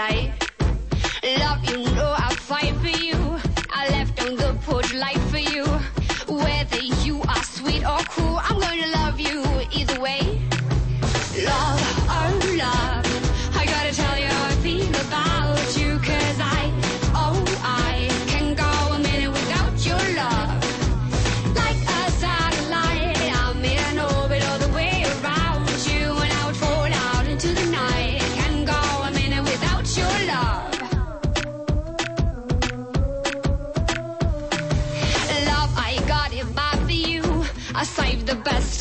[0.03, 0.42] I
[8.09, 8.52] cool.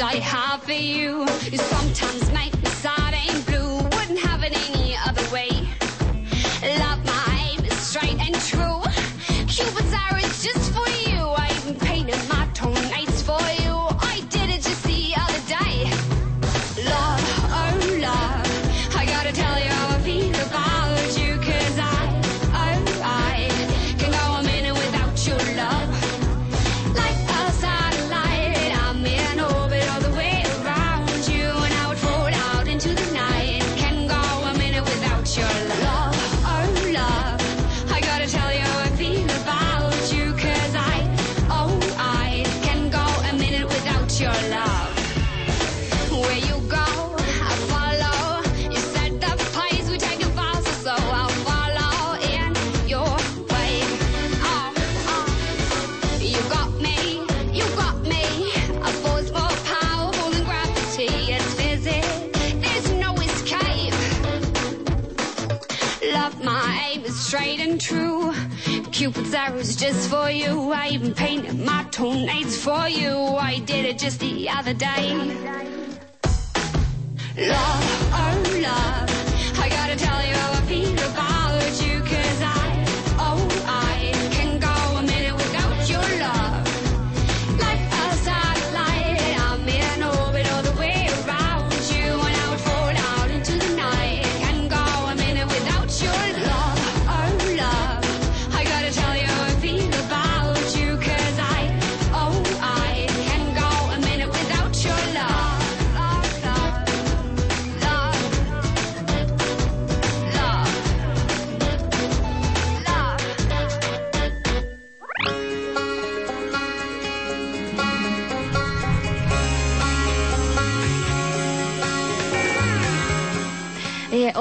[0.02, 1.41] I have for you.
[69.02, 70.72] Cupid's arrows just for you.
[70.72, 73.18] I even painted my toenails for you.
[73.36, 75.16] I did it just the other day.
[77.36, 81.01] Love, oh love, I gotta tell you how I feel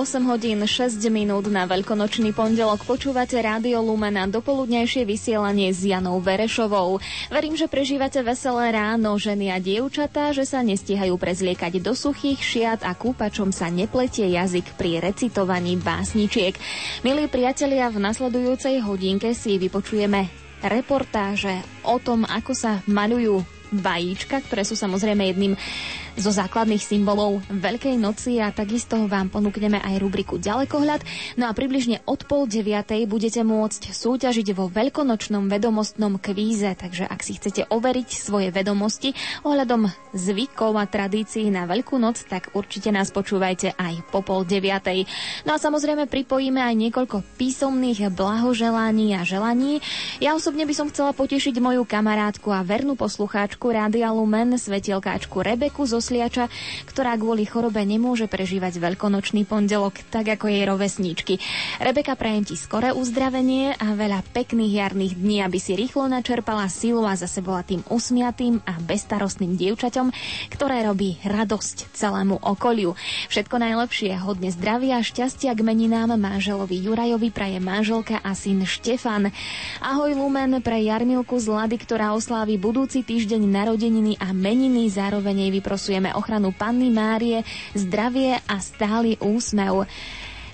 [0.01, 2.89] 8 hodín 6 minút na veľkonočný pondelok.
[2.89, 7.05] Počúvate Rádio Lumen a dopoludnejšie vysielanie s Janou Verešovou.
[7.29, 12.81] Verím, že prežívate veselé ráno, ženy a dievčatá, že sa nestíhajú prezliekať do suchých šiat
[12.81, 16.57] a kúpačom sa nepletie jazyk pri recitovaní básničiek.
[17.05, 20.33] Milí priatelia, v nasledujúcej hodinke si vypočujeme
[20.65, 25.55] reportáže o tom, ako sa maľujú vajíčka, ktoré sú samozrejme jedným
[26.21, 31.01] zo základných symbolov Veľkej noci a takisto vám ponúkneme aj rubriku Ďalekohľad.
[31.41, 37.25] No a približne od pol deviatej budete môcť súťažiť vo veľkonočnom vedomostnom kvíze, takže ak
[37.25, 39.17] si chcete overiť svoje vedomosti
[39.49, 45.09] ohľadom zvykov a tradícií na Veľkú noc, tak určite nás počúvajte aj po pol deviatej.
[45.49, 49.81] No a samozrejme pripojíme aj niekoľko písomných blahoželaní a želaní.
[50.21, 55.87] Ja osobne by som chcela potešiť moju kamarátku a vernú poslucháčku Rádia Lumen, svetielkáčku Rebeku
[55.87, 56.51] zo Sliača,
[56.91, 61.39] ktorá kvôli chorobe nemôže prežívať veľkonočný pondelok, tak ako jej rovesníčky.
[61.79, 67.07] Rebeka, prajem ti skoré uzdravenie a veľa pekných jarných dní, aby si rýchlo načerpala silu
[67.07, 70.11] a zase bola tým usmiatým a bezstarostným dievčaťom,
[70.51, 72.99] ktoré robí radosť celému okoliu.
[73.31, 79.31] Všetko najlepšie, hodne zdravia šťastia k meninám manželovi Jurajovi praje manželka a syn Štefan.
[79.79, 85.53] Ahoj Lumen pre Jarmilku z Lady, ktorá oslávi budúci týždeň narodeniny a meniny, zároveň jej
[85.91, 87.43] vyprosujeme ochranu Panny Márie,
[87.75, 89.91] zdravie a stály úsmev.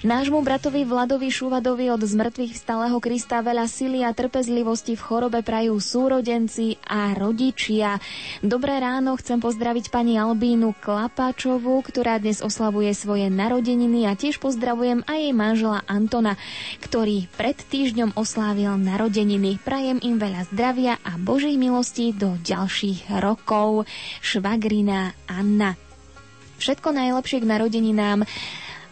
[0.04, 5.80] Nášmu bratovi Vladovi Šuvadovi od zmrtvých vstalého Krista veľa sily a trpezlivosti v chorobe prajú
[5.80, 7.96] súrodenci a rodičia.
[8.44, 15.00] Dobré ráno, chcem pozdraviť pani Albínu Klapáčovú, ktorá dnes oslavuje svoje narodeniny a tiež pozdravujem
[15.08, 16.36] aj jej manžela Antona,
[16.84, 19.56] ktorý pred týždňom oslávil narodeniny.
[19.64, 23.88] Prajem im veľa zdravia a Božej milosti do ďalších rokov.
[24.20, 25.72] Švagrina Anna.
[26.60, 28.28] Všetko najlepšie k narodeninám.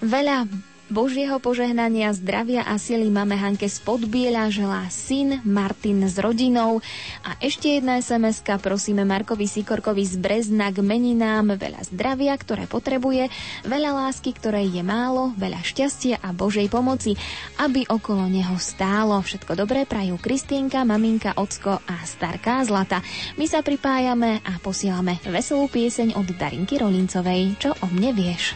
[0.00, 0.48] Veľa
[0.94, 6.78] Božieho požehnania, zdravia a sily máme Hanke z Podbiela, želá syn Martin s rodinou.
[7.26, 13.26] A ešte jedna sms prosíme Markovi Sikorkovi z Brezna k meninám veľa zdravia, ktoré potrebuje,
[13.66, 17.18] veľa lásky, ktorej je málo, veľa šťastia a Božej pomoci,
[17.58, 19.18] aby okolo neho stálo.
[19.18, 23.02] Všetko dobré prajú Kristínka, maminka, ocko a starká Zlata.
[23.34, 27.58] My sa pripájame a posielame veselú pieseň od Darinky Rolincovej.
[27.58, 28.54] Čo o mne vieš?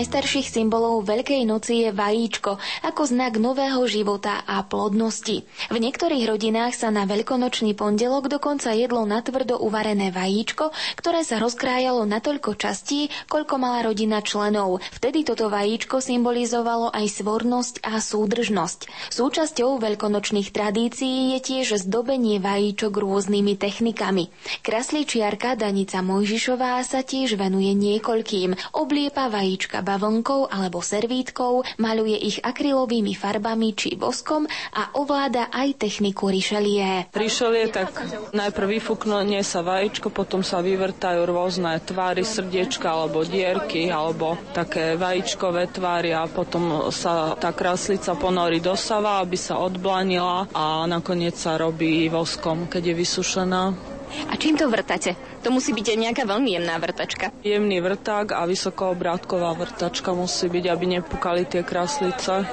[0.00, 2.56] Najstarších symbolov Veľkej noci je vajíčko,
[3.00, 5.48] ako znak nového života a plodnosti.
[5.72, 10.68] V niektorých rodinách sa na veľkonočný pondelok dokonca jedlo natvrdo uvarené vajíčko,
[11.00, 14.84] ktoré sa rozkrájalo na toľko častí, koľko mala rodina členov.
[15.00, 18.92] Vtedy toto vajíčko symbolizovalo aj svornosť a súdržnosť.
[19.16, 24.28] Súčasťou veľkonočných tradícií je tiež zdobenie vajíčok rôznymi technikami.
[24.60, 28.76] Krasličiarka Danica Mojžišová sa tiež venuje niekoľkým.
[28.76, 32.36] Obliepa vajíčka bavlnkou alebo servítkou, maluje ich
[32.90, 37.06] akrylovými farbami či voskom a ovláda aj techniku rišelie.
[37.14, 37.94] Rišelie tak
[38.34, 45.70] najprv vyfúknutie sa vajíčko, potom sa vyvrtajú rôzne tvary, srdiečka alebo dierky alebo také vajíčkové
[45.70, 51.62] tvary a potom sa tá kraslica ponorí do sava, aby sa odblanila a nakoniec sa
[51.62, 53.62] robí voskom, keď je vysušená.
[54.28, 55.14] A čím to vrtate?
[55.42, 57.30] To musí byť aj nejaká veľmi jemná vrtačka.
[57.40, 62.44] Jemný vrták a vysokoobrátková vrtačka musí byť, aby nepukali tie kraslice.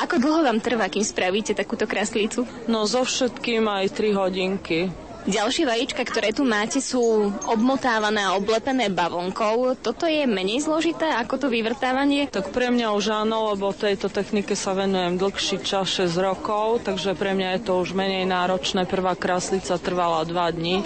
[0.00, 2.46] Ako dlho vám trvá, kým spravíte takúto kraslicu?
[2.70, 5.09] No so všetkým aj 3 hodinky.
[5.20, 9.76] Ďalšie vajíčka, ktoré tu máte, sú obmotávané a oblepené bavlnkou.
[9.76, 12.32] Toto je menej zložité ako to vyvrtávanie?
[12.32, 17.12] Tak pre mňa už áno, lebo tejto technike sa venujem dlhší čas, 6 rokov, takže
[17.12, 18.88] pre mňa je to už menej náročné.
[18.88, 20.76] Prvá kráslica trvala 2 dní,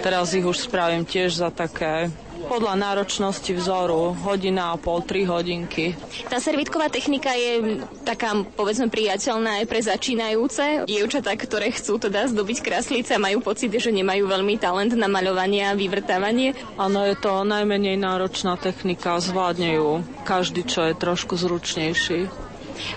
[0.00, 2.08] teraz ich už spravím tiež za také
[2.46, 5.94] podľa náročnosti vzoru, hodina a pol, tri hodinky.
[6.26, 12.58] Tá servitková technika je taká, povedzme, priateľná aj pre začínajúce dievčatá, ktoré chcú teda zdobiť
[12.62, 16.54] kraslice majú pocit, že nemajú veľmi talent na maľovanie a vyvrtávanie.
[16.76, 19.90] Áno, je to najmenej náročná technika, zvládne ju
[20.26, 22.30] každý, čo je trošku zručnejší.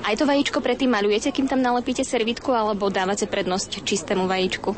[0.01, 4.73] Aj to vajíčko predtým malujete, kým tam nalepíte servitku, alebo dávate prednosť čistému vajíčku?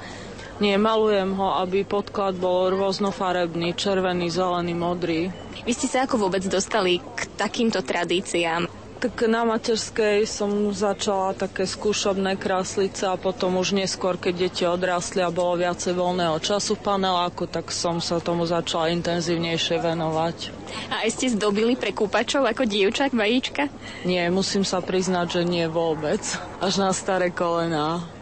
[0.58, 5.30] Nie, malujem ho, aby podklad bol rôznofarebný, červený, zelený, modrý.
[5.62, 8.66] Vy ste sa ako vôbec dostali k takýmto tradíciám?
[8.98, 15.22] Tak na materskej som začala také skúšobné kráslice a potom už neskôr, keď deti odrastli
[15.22, 20.50] a bolo viacej voľného času v paneláku, tak som sa tomu začala intenzívnejšie venovať.
[20.90, 23.70] A aj ste zdobili pre kúpačov ako dievčak vajíčka?
[24.10, 26.26] Nie, musím sa priznať, že nie vôbec.
[26.58, 28.17] Až na staré kolená.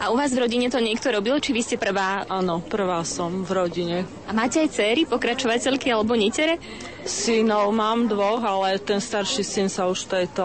[0.00, 2.26] A u vás v rodine to niekto robil, či vy ste prvá?
[2.28, 3.96] Áno, prvá som v rodine.
[4.28, 6.60] A máte aj céry, pokračovateľky alebo nitere?
[7.08, 10.44] Synov mám dvoch, ale ten starší syn sa už tejto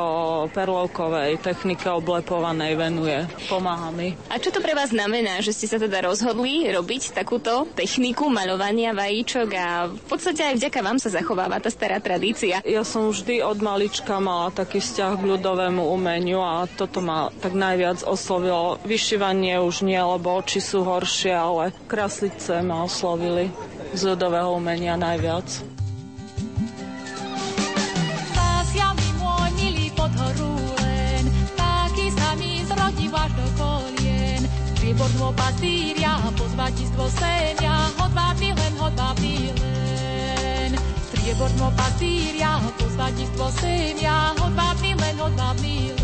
[0.55, 3.19] perlovkovej technike oblepovanej venuje.
[3.51, 4.15] Pomáha mi.
[4.31, 8.95] A čo to pre vás znamená, že ste sa teda rozhodli robiť takúto techniku maľovania
[8.95, 12.63] vajíčok a v podstate aj vďaka vám sa zachováva tá stará tradícia?
[12.63, 17.59] Ja som vždy od malička mala taký vzťah k ľudovému umeniu a toto ma tak
[17.59, 18.79] najviac oslovilo.
[19.23, 23.55] Vyšívanie už nie, lebo oči sú horšie, ale kraslice ma oslovili
[23.95, 25.47] z ľudového umenia najviac.
[34.83, 40.71] Výbornú pastýria, pozvatistvo semia, hodvábny len, hodvábny len.
[40.99, 46.02] Striebornú pastýria, pozvatistvo semia, hodvábny len, hodvábny len.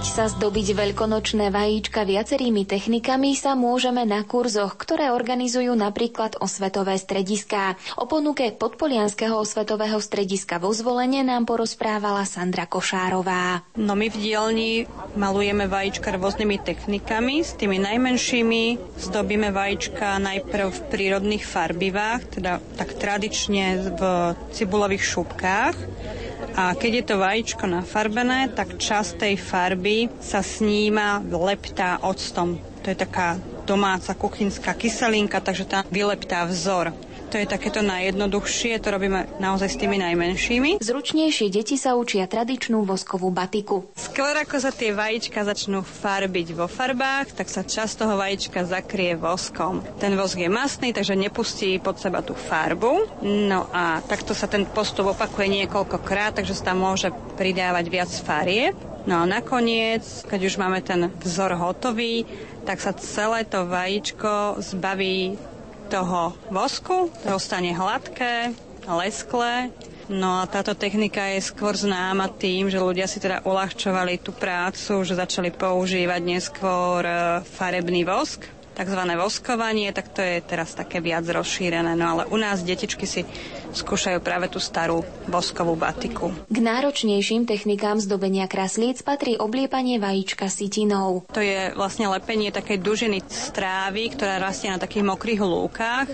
[0.00, 6.96] Naučiť sa zdobiť veľkonočné vajíčka viacerými technikami sa môžeme na kurzoch, ktoré organizujú napríklad osvetové
[6.96, 7.76] strediská.
[8.00, 13.60] O ponuke podpolianského osvetového strediska vo zvolenie nám porozprávala Sandra Košárová.
[13.76, 14.72] No my v dielni
[15.20, 17.44] malujeme vajíčka rôznymi technikami.
[17.44, 25.76] S tými najmenšími zdobíme vajíčka najprv v prírodných farbivách, teda tak tradične v cibulových šupkách.
[26.54, 32.58] A keď je to vajíčko nafarbené, tak časť tej farby sa sníma, leptá octom.
[32.82, 33.38] To je taká
[33.68, 36.90] domáca kuchynská kyselinka, takže tá vyleptá vzor.
[37.30, 40.82] To je takéto najjednoduchšie, to robíme naozaj s tými najmenšími.
[40.82, 43.86] Zručnejšie deti sa učia tradičnú voskovú batiku.
[43.94, 49.14] Skôr ako sa tie vajíčka začnú farbiť vo farbách, tak sa časť toho vajíčka zakrie
[49.14, 49.78] voskom.
[50.02, 53.22] Ten vosk je masný, takže nepustí pod seba tú farbu.
[53.22, 58.74] No a takto sa ten postup opakuje niekoľkokrát, takže sa tam môže pridávať viac farieb.
[59.06, 62.26] No a nakoniec, keď už máme ten vzor hotový,
[62.66, 65.38] tak sa celé to vajíčko zbaví
[65.90, 68.54] toho vosku, to ostane hladké,
[68.86, 69.74] lesklé.
[70.10, 75.02] No a táto technika je skôr známa tým, že ľudia si teda uľahčovali tú prácu,
[75.02, 77.14] že začali používať neskôr e,
[77.46, 78.42] farebný vosk,
[78.80, 79.00] tzv.
[79.20, 81.92] voskovanie, tak to je teraz také viac rozšírené.
[81.92, 83.28] No ale u nás detičky si
[83.70, 86.32] skúšajú práve tú starú voskovú batiku.
[86.48, 91.22] K náročnejším technikám zdobenia kraslíc patrí obliepanie vajíčka sitinou.
[91.30, 96.08] To je vlastne lepenie takej dužiny strávy, ktorá rastie na takých mokrých lúkach.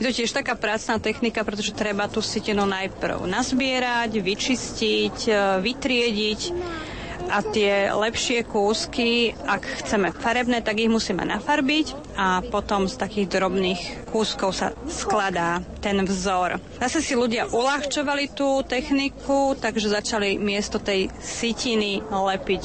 [0.00, 6.40] Je to tiež taká pracná technika, pretože treba tú sitinu najprv nazbierať, vyčistiť, e, vytriediť
[7.30, 13.30] a tie lepšie kúsky, ak chceme farebné, tak ich musíme nafarbiť a potom z takých
[13.38, 16.58] drobných kúskov sa skladá ten vzor.
[16.82, 22.64] Zase si ľudia uľahčovali tú techniku, takže začali miesto tej sitiny lepiť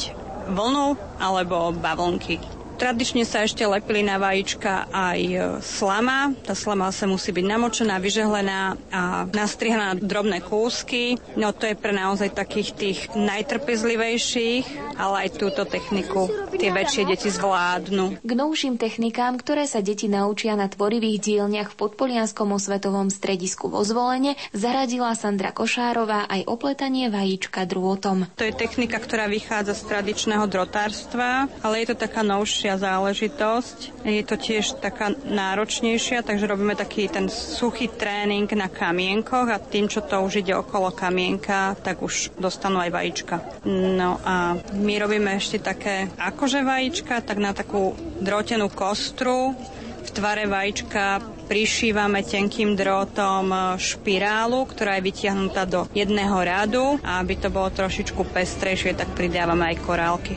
[0.49, 2.56] vlnu alebo bavlnky.
[2.77, 6.37] Tradične sa ešte lepili na vajíčka aj e, slama.
[6.45, 11.17] Tá slama sa musí byť namočená, vyžehlená a nastrihaná na drobné kúsky.
[11.33, 17.29] No to je pre naozaj takých tých najtrpezlivejších, ale aj túto techniku tie väčšie deti
[17.33, 18.21] zvládnu.
[18.21, 23.81] K novším technikám, ktoré sa deti naučia na tvorivých dielniach v Podpolianskom osvetovom stredisku vo
[23.85, 28.29] zvolenie, zaradila Sandra Košárová aj opletanie vajíčka drôtom.
[28.37, 33.79] To je technika, ktorá vychádza z tradičného drotárstva, ale je to taká novšia ďalšia záležitosť.
[34.03, 39.87] Je to tiež taká náročnejšia, takže robíme taký ten suchý tréning na kamienkoch a tým,
[39.87, 43.35] čo to už ide okolo kamienka, tak už dostanú aj vajíčka.
[43.63, 49.55] No a my robíme ešte také akože vajíčka, tak na takú drotenú kostru
[50.03, 57.39] v tvare vajíčka prišívame tenkým drôtom špirálu, ktorá je vytiahnutá do jedného radu a aby
[57.39, 60.35] to bolo trošičku pestrejšie, tak pridávame aj korálky.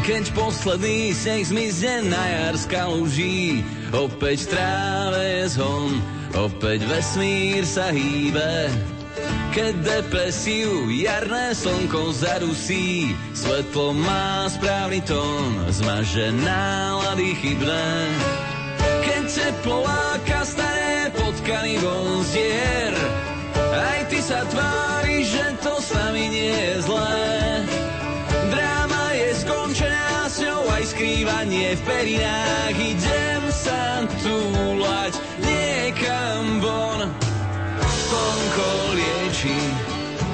[0.00, 3.60] Keď posledný sneh zmizne na jar z kaluží,
[3.92, 6.00] opäť tráve je zhon,
[6.32, 8.72] opäť vesmír sa hýbe.
[9.52, 17.88] Keď depresiu jarné slnko zadusí, svetlo má správny tón, zmaže nálady chybné.
[19.04, 22.96] Keď teplo láka staré potkany von zdier,
[23.68, 27.39] aj ty sa tvári, že to s nami nie je zlé
[30.90, 32.74] skrývanie v perinách.
[32.74, 37.06] Idem sa túlať niekam von.
[38.10, 39.58] Slnko lieči,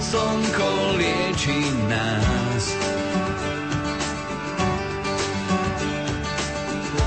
[0.01, 1.61] slnko lieči
[1.93, 2.65] nás.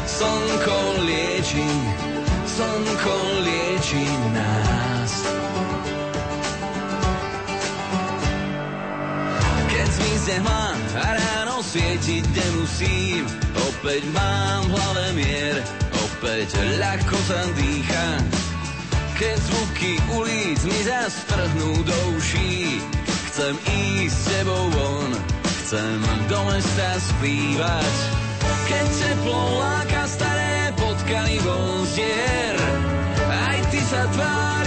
[0.05, 0.79] Slnko
[1.09, 1.69] lieči,
[2.45, 4.05] slnko lieči
[4.37, 5.13] nás.
[9.73, 10.65] Keď zmizne hmla
[11.01, 11.28] a
[12.59, 13.23] nemusím.
[13.71, 15.55] Opäť mám v hlave mier,
[15.95, 18.07] opäť ľahko sa dýcha.
[19.15, 22.83] Keď zvuky ulic mi zastrhnú do uší,
[23.31, 25.11] chcem ísť s tebou von,
[25.63, 27.95] chcem do mesta spívať.
[28.67, 32.55] Keď teplo láka staré potkany von zdier,
[33.27, 34.58] aj ty sa tváriš,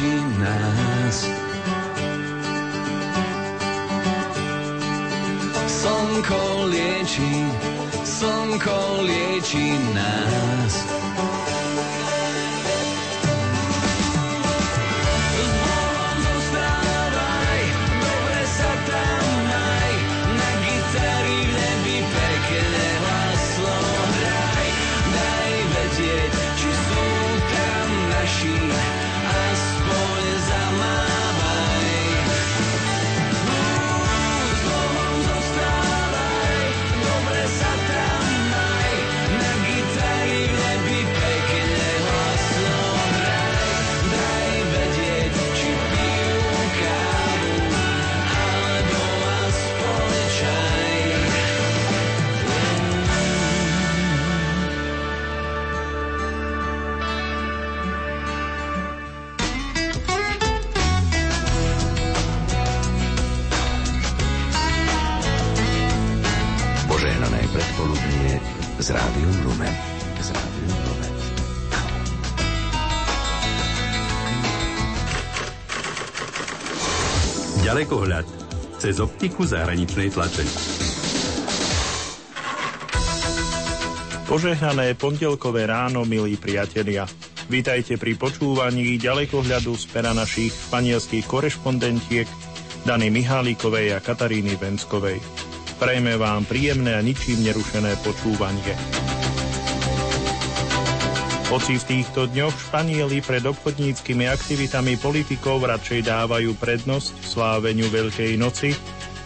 [0.00, 1.18] lieči nás.
[5.68, 7.32] Slnko lieči,
[8.04, 10.89] slnko lieči nás.
[77.90, 78.26] Ďalekohľad
[78.78, 80.46] cez optiku zahraničnej tlače.
[84.30, 87.10] Požehnané pondelkové ráno, milí priatelia.
[87.50, 92.30] Vítajte pri počúvaní ďalekohľadu z pera našich španielských korešpondentiek
[92.86, 95.18] Dany Mihálíkovej a Kataríny Venskovej.
[95.82, 98.99] Prajme vám príjemné a ničím nerušené počúvanie.
[101.50, 108.70] Hoci v týchto dňoch Španieli pred obchodníckými aktivitami politikov radšej dávajú prednosť sláveniu Veľkej noci,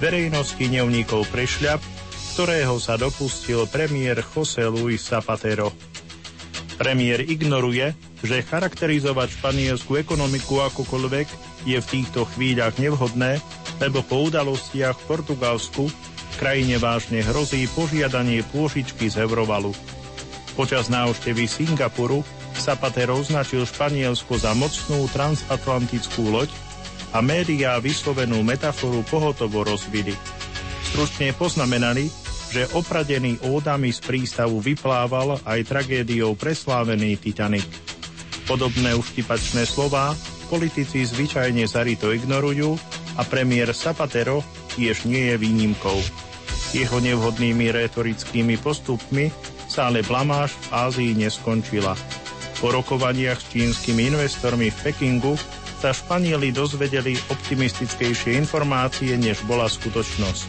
[0.00, 1.84] verejnosti neunikol prešľap,
[2.32, 5.76] ktorého sa dopustil premiér José Luis Zapatero.
[6.80, 7.92] Premiér ignoruje,
[8.24, 11.28] že charakterizovať španielsku ekonomiku akokoľvek
[11.68, 13.36] je v týchto chvíľach nevhodné,
[13.84, 15.92] lebo po udalostiach v Portugalsku
[16.40, 19.76] krajine vážne hrozí požiadanie pôžičky z Eurovalu.
[20.54, 22.22] Počas návštevy Singapuru
[22.54, 26.46] Zapatero označil Španielsko za mocnú transatlantickú loď
[27.10, 30.14] a médiá vyslovenú metaforu pohotovo rozvili.
[30.94, 32.06] Stručne poznamenali,
[32.54, 37.66] že opradený ódami z prístavu vyplával aj tragédiou preslávený Titanic.
[38.46, 40.14] Podobné uštipačné slová
[40.46, 42.78] politici zvyčajne zarito ignorujú
[43.18, 44.46] a premiér Zapatero
[44.78, 45.98] tiež nie je výnimkou.
[46.70, 49.34] Jeho nevhodnými retorickými postupmi
[49.74, 51.98] sa ale blamáž v Ázii neskončila.
[52.62, 55.34] Po rokovaniach s čínskymi investormi v Pekingu
[55.82, 60.46] sa Španieli dozvedeli optimistickejšie informácie, než bola skutočnosť.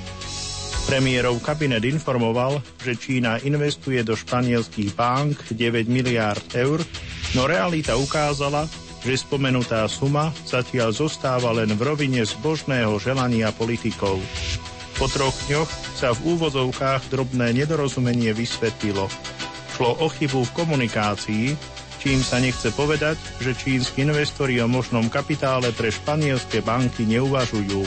[0.86, 6.86] Premiérov kabinet informoval, že Čína investuje do španielských bank 9 miliárd eur,
[7.34, 8.70] no realita ukázala,
[9.02, 14.22] že spomenutá suma zatiaľ zostáva len v rovine zbožného želania politikov.
[14.96, 15.68] Po troch dňoch
[16.00, 19.12] sa v úvozovkách drobné nedorozumenie vysvetlilo.
[19.76, 21.46] Šlo o chybu v komunikácii,
[22.00, 27.84] čím sa nechce povedať, že čínsky investori o možnom kapitále pre španielské banky neuvažujú.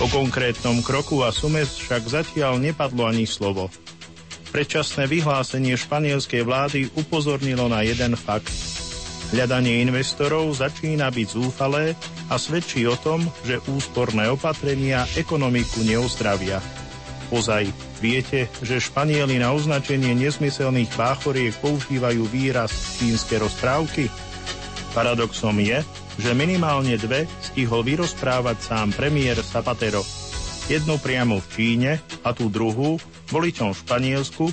[0.00, 3.68] O konkrétnom kroku a sume však zatiaľ nepadlo ani slovo.
[4.56, 8.48] Predčasné vyhlásenie španielskej vlády upozornilo na jeden fakt.
[9.36, 11.92] Hľadanie investorov začína byť zúfalé
[12.32, 16.64] a svedčí o tom, že úsporné opatrenia ekonomiku neozdravia.
[17.28, 17.68] Ozaj,
[18.00, 24.08] viete, že Španieli na označenie nezmyselných báchoriek používajú výraz čínske rozprávky?
[24.96, 25.84] Paradoxom je,
[26.20, 30.04] že minimálne dve stihol vyrozprávať sám premiér Zapatero.
[30.68, 32.96] Jednu priamo v Číne a tú druhú
[33.28, 34.44] voličom v Španielsku,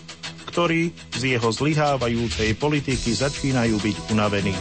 [0.52, 4.56] ktorí z jeho zlyhávajúcej politiky začínajú byť unavení.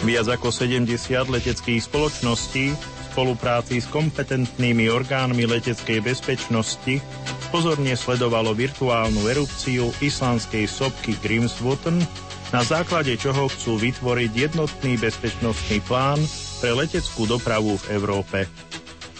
[0.00, 0.88] Viac ako 70
[1.28, 7.04] leteckých spoločností v spolupráci s kompetentnými orgánmi leteckej bezpečnosti
[7.52, 12.00] pozorne sledovalo virtuálnu erupciu islandskej sopky Grimsvotn,
[12.48, 16.18] na základe čoho chcú vytvoriť jednotný bezpečnostný plán
[16.64, 18.48] pre leteckú dopravu v Európe.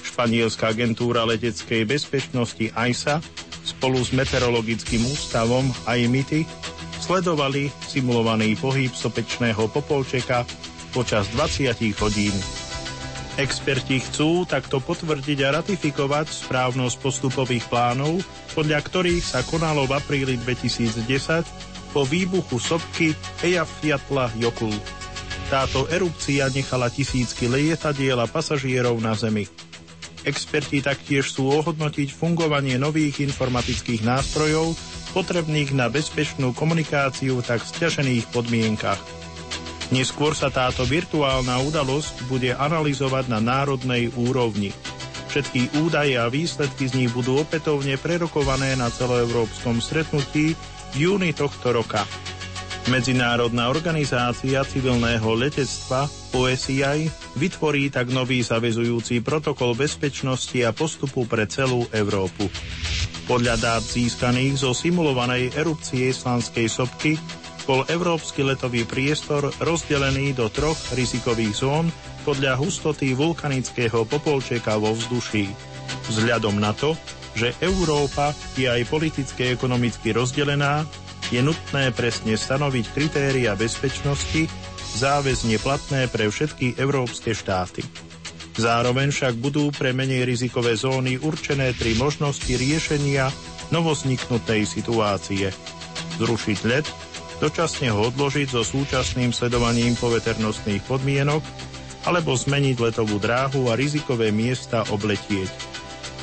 [0.00, 3.20] Španielská agentúra leteckej bezpečnosti AISA
[3.68, 6.48] spolu s meteorologickým ústavom AIMITI
[7.00, 10.46] sledovali simulovaný pohyb sopečného popolčeka
[10.90, 12.34] počas 20 hodín.
[13.38, 18.20] Experti chcú takto potvrdiť a ratifikovať správnosť postupových plánov,
[18.52, 24.74] podľa ktorých sa konalo v apríli 2010 po výbuchu sopky Eyjafjallajökull.
[24.74, 24.76] Jokul.
[25.50, 29.50] Táto erupcia nechala tisícky lietadiel a pasažierov na Zemi.
[30.22, 34.78] Experti taktiež sú ohodnotiť fungovanie nových informatických nástrojov
[35.10, 39.19] potrebných na bezpečnú komunikáciu v tak stiažených podmienkach.
[39.90, 44.70] Neskôr sa táto virtuálna udalosť bude analyzovať na národnej úrovni.
[45.30, 50.54] Všetky údaje a výsledky z nich budú opätovne prerokované na celoeurópskom stretnutí
[50.90, 52.02] v júni tohto roka.
[52.90, 57.06] Medzinárodná organizácia civilného letectva OSI
[57.38, 62.46] vytvorí tak nový zavezujúci protokol bezpečnosti a postupu pre celú Európu.
[63.30, 67.14] Podľa dát získaných zo simulovanej erupcie islandskej sopky
[67.70, 71.86] bol európsky letový priestor rozdelený do troch rizikových zón
[72.26, 75.46] podľa hustoty vulkanického popolčeka vo vzduší.
[76.10, 76.98] Vzhľadom na to,
[77.38, 80.82] že Európa je aj politicky ekonomicky rozdelená,
[81.30, 84.50] je nutné presne stanoviť kritéria bezpečnosti,
[84.98, 87.86] záväzne platné pre všetky európske štáty.
[88.58, 93.30] Zároveň však budú pre menej rizikové zóny určené tri možnosti riešenia
[93.70, 95.54] novozniknutej situácie.
[96.18, 96.90] Zrušiť let,
[97.40, 101.40] dočasne ho odložiť so súčasným sledovaním poveternostných podmienok
[102.04, 105.48] alebo zmeniť letovú dráhu a rizikové miesta obletieť.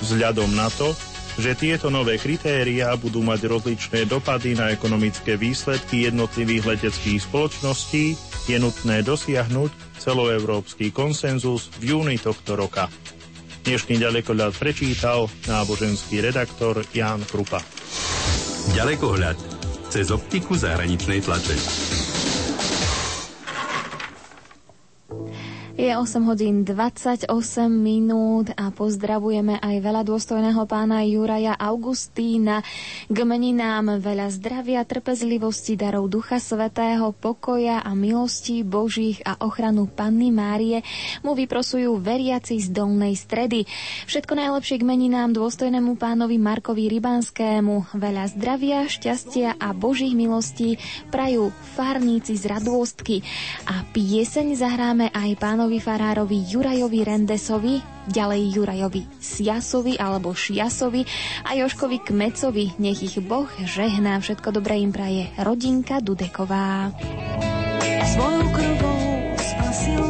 [0.05, 0.93] Vzhľadom na to,
[1.37, 8.17] že tieto nové kritériá budú mať rozličné dopady na ekonomické výsledky jednotlivých leteckých spoločností,
[8.49, 12.89] je nutné dosiahnuť celoevropský konsenzus v júni tohto roka.
[13.67, 17.59] Dnešný ďalekohľad prečítal náboženský redaktor Ján Krupa.
[18.73, 19.56] Ďalekohľad
[19.97, 22.06] cez optiku zahraničnej tlače.
[25.77, 27.29] Je 8 hodín 28
[27.69, 32.65] minút a pozdravujeme aj veľa dôstojného pána Juraja Augustína.
[33.05, 40.33] K meninám veľa zdravia, trpezlivosti, darov Ducha Svetého, pokoja a milosti Božích a ochranu Panny
[40.33, 40.81] Márie
[41.21, 43.69] mu vyprosujú veriaci z Dolnej stredy.
[44.09, 47.93] Všetko najlepšie k meninám dôstojnému pánovi Markovi Rybanskému.
[47.93, 50.81] Veľa zdravia, šťastia a Božích milostí
[51.13, 53.21] prajú farníci z Radôstky.
[53.69, 57.75] A pieseň zahráme aj pánovi pánovi farárovi Jurajovi Rendesovi,
[58.07, 61.03] ďalej Jurajovi Siasovi alebo Šiasovi
[61.43, 62.79] a Joškovi Kmecovi.
[62.79, 66.95] Nech ich Boh žehná, všetko dobré im praje rodinka Dudeková.
[68.15, 70.07] Svojou krvou spasil.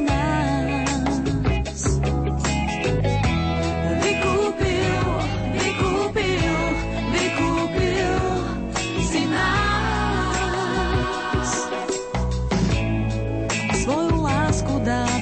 [3.98, 5.02] Vykúpil,
[5.58, 6.54] vykúpil,
[7.18, 8.14] vykúpil
[9.10, 9.26] si.
[13.82, 15.17] Svoju lásku dával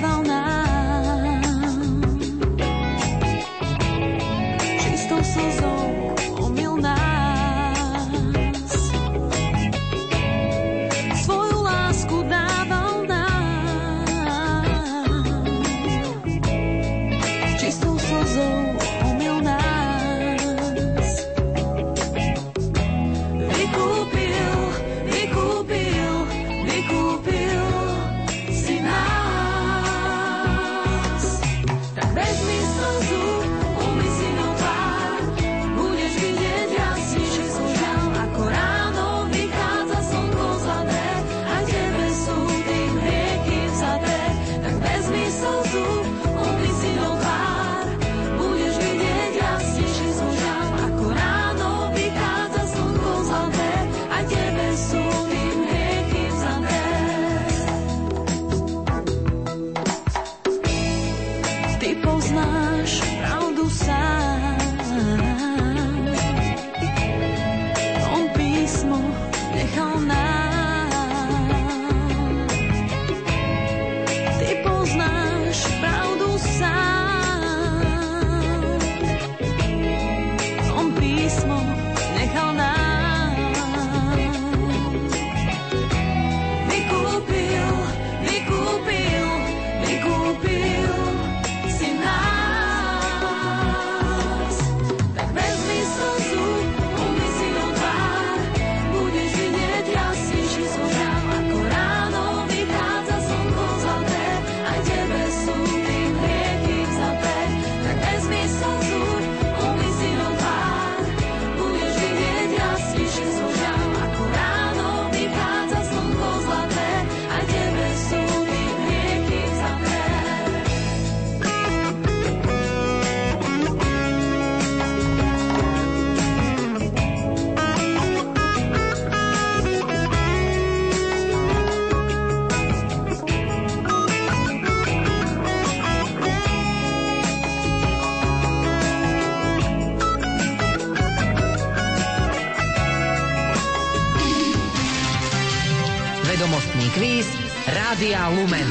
[148.25, 148.69] Rádia Lumen.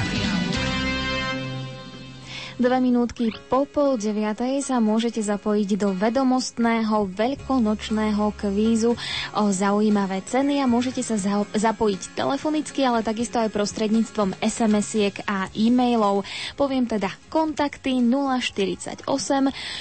[2.55, 8.95] Dve minútky po pol deviatej sa môžete zapojiť do vedomostného veľkonočného kvízu
[9.35, 11.19] o zaujímavé ceny a môžete sa
[11.51, 16.23] zapojiť telefonicky, ale takisto aj prostredníctvom SMS-iek a e-mailov.
[16.55, 19.11] Poviem teda kontakty 048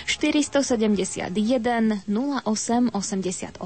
[0.09, 3.61] 471 0888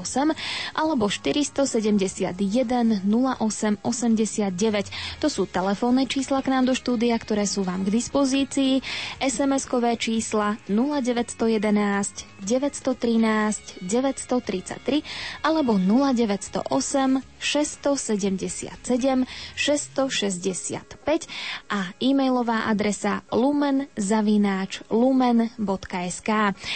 [0.76, 4.92] alebo 471 0889.
[5.24, 8.84] To sú telefónne čísla k nám do štúdia, ktoré sú vám k dispozícii.
[9.24, 15.00] SMS-kové čísla 0911 913 933
[15.40, 19.24] alebo 0908 677
[19.56, 21.30] 665
[21.70, 23.22] a e-mailová adresa
[24.88, 26.30] lumen-lumen.sk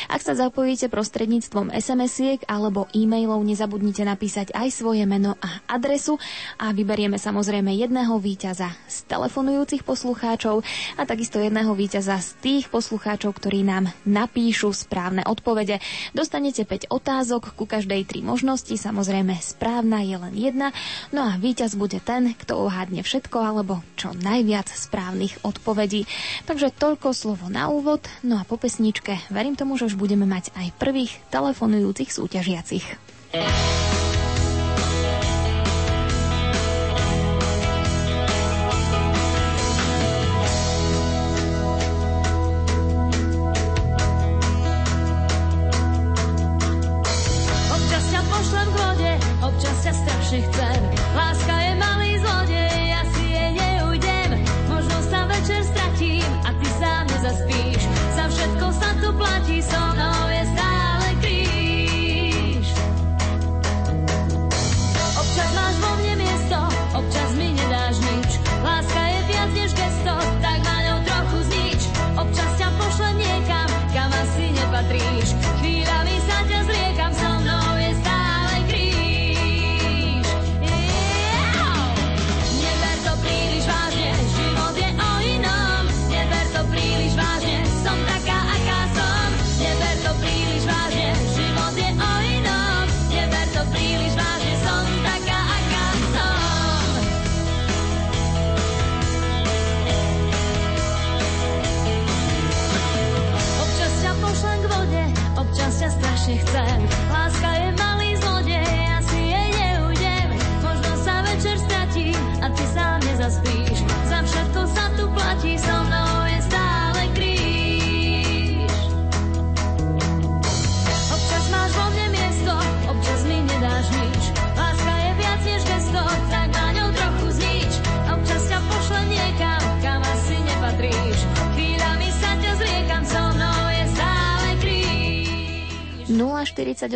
[0.06, 6.20] Ak sa zapojíte prostredníctvom SMS-iek alebo e-mailov, nezabudnite napísať aj svoje meno a adresu
[6.60, 10.62] a vyberieme samozrejme jedného víťaza z telefonujúcich poslucháčov
[10.98, 15.80] a takisto jedného víťaza z tých poslucháčov, ktorí nám napíšu správne odpovede.
[16.12, 20.68] Dostanete 5 otázok, ku každej 3 možnosti, samozrejme správna je len jedna.
[21.10, 26.04] No a víťaz bude ten, kto ohádne všetko alebo čo najviac správnych odpovedí.
[26.44, 28.04] Takže toľko slovo na úvod.
[28.20, 32.84] No a po pesničke verím tomu, že už budeme mať aj prvých telefonujúcich súťažiacich.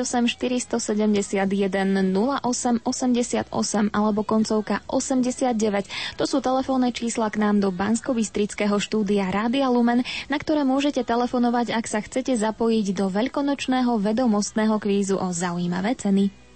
[0.04, 3.48] 048 471 08 88
[3.94, 6.18] alebo koncovka 89.
[6.20, 8.12] To sú telefónne čísla k nám do bansko
[8.76, 15.16] štúdia Rádia Lumen, na ktoré môžete telefonovať, ak sa chcete zapojiť do veľkonočného vedomostného kvízu
[15.16, 16.46] o zaujímavé ceny.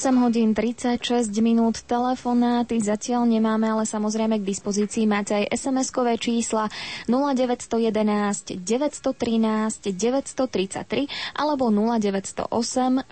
[0.00, 1.84] 8 hodín 36 minút.
[1.84, 6.72] Telefonáty zatiaľ nemáme, ale samozrejme k dispozícii máte aj SMS-kové čísla
[7.04, 11.04] 0911 913 933
[11.36, 12.48] alebo 0908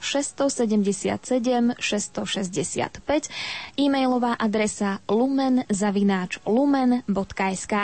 [0.01, 3.29] 677 665
[3.77, 7.75] e-mailová adresa lumen-lumen.sk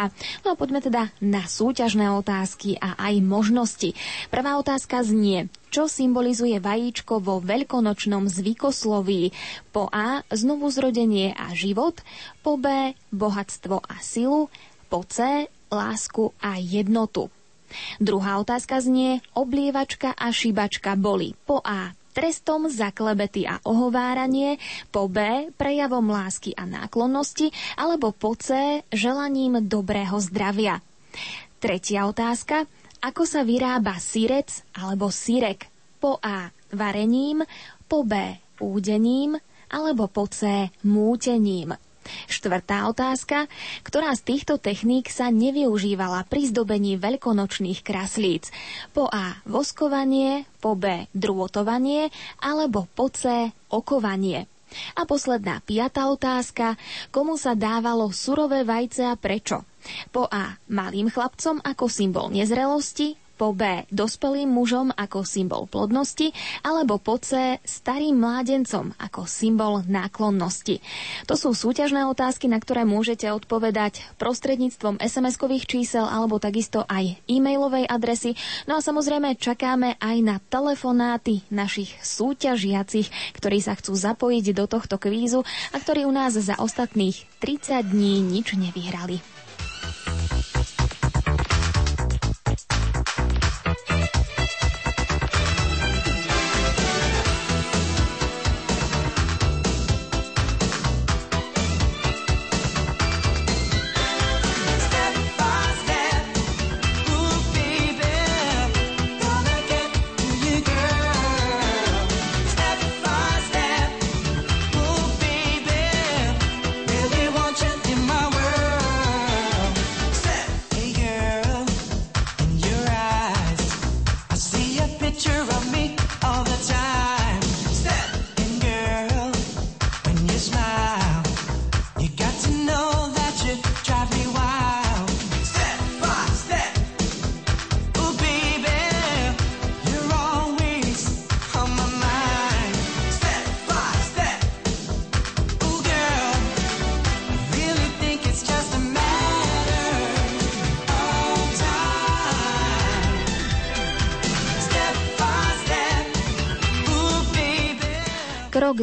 [0.49, 3.93] No a poďme teda na súťažné otázky a aj možnosti.
[4.33, 9.35] Prvá otázka znie, čo symbolizuje vajíčko vo veľkonočnom zvykosloví?
[9.75, 10.23] Po A.
[10.31, 11.99] Znovu zrodenie a život.
[12.47, 12.95] Po B.
[13.11, 14.47] Bohatstvo a silu.
[14.87, 15.51] Po C.
[15.75, 17.27] Lásku a jednotu.
[17.99, 24.63] Druhá otázka znie, oblievačka a šibačka boli po A trestom za klebety a ohováranie,
[24.95, 30.79] po B prejavom lásky a náklonnosti, alebo po C želaním dobrého zdravia.
[31.59, 32.71] Tretia otázka.
[33.05, 35.69] Ako sa vyrába sírec alebo sírek?
[36.01, 37.45] Po A varením,
[37.85, 39.37] po B údením,
[39.69, 41.77] alebo po C mútením.
[42.29, 43.49] Štvrtá otázka.
[43.81, 48.53] Ktorá z týchto techník sa nevyužívala pri zdobení veľkonočných kraslíc?
[48.93, 49.41] Po A.
[49.49, 51.09] Voskovanie, po B.
[51.17, 52.13] Drôtovanie,
[52.45, 53.53] alebo po C.
[53.73, 54.54] Okovanie.
[54.95, 56.77] A posledná piatá otázka.
[57.11, 59.65] Komu sa dávalo surové vajce a prečo?
[60.13, 60.57] Po A.
[60.71, 66.31] Malým chlapcom ako symbol nezrelosti, po B dospelým mužom ako symbol plodnosti
[66.63, 70.79] alebo po C starým mládencom ako symbol náklonnosti.
[71.27, 77.91] To sú súťažné otázky, na ktoré môžete odpovedať prostredníctvom SMS-kových čísel alebo takisto aj e-mailovej
[77.91, 78.39] adresy.
[78.71, 84.97] No a samozrejme čakáme aj na telefonáty našich súťažiacich, ktorí sa chcú zapojiť do tohto
[84.97, 85.43] kvízu
[85.75, 89.34] a ktorí u nás za ostatných 30 dní nič nevyhrali.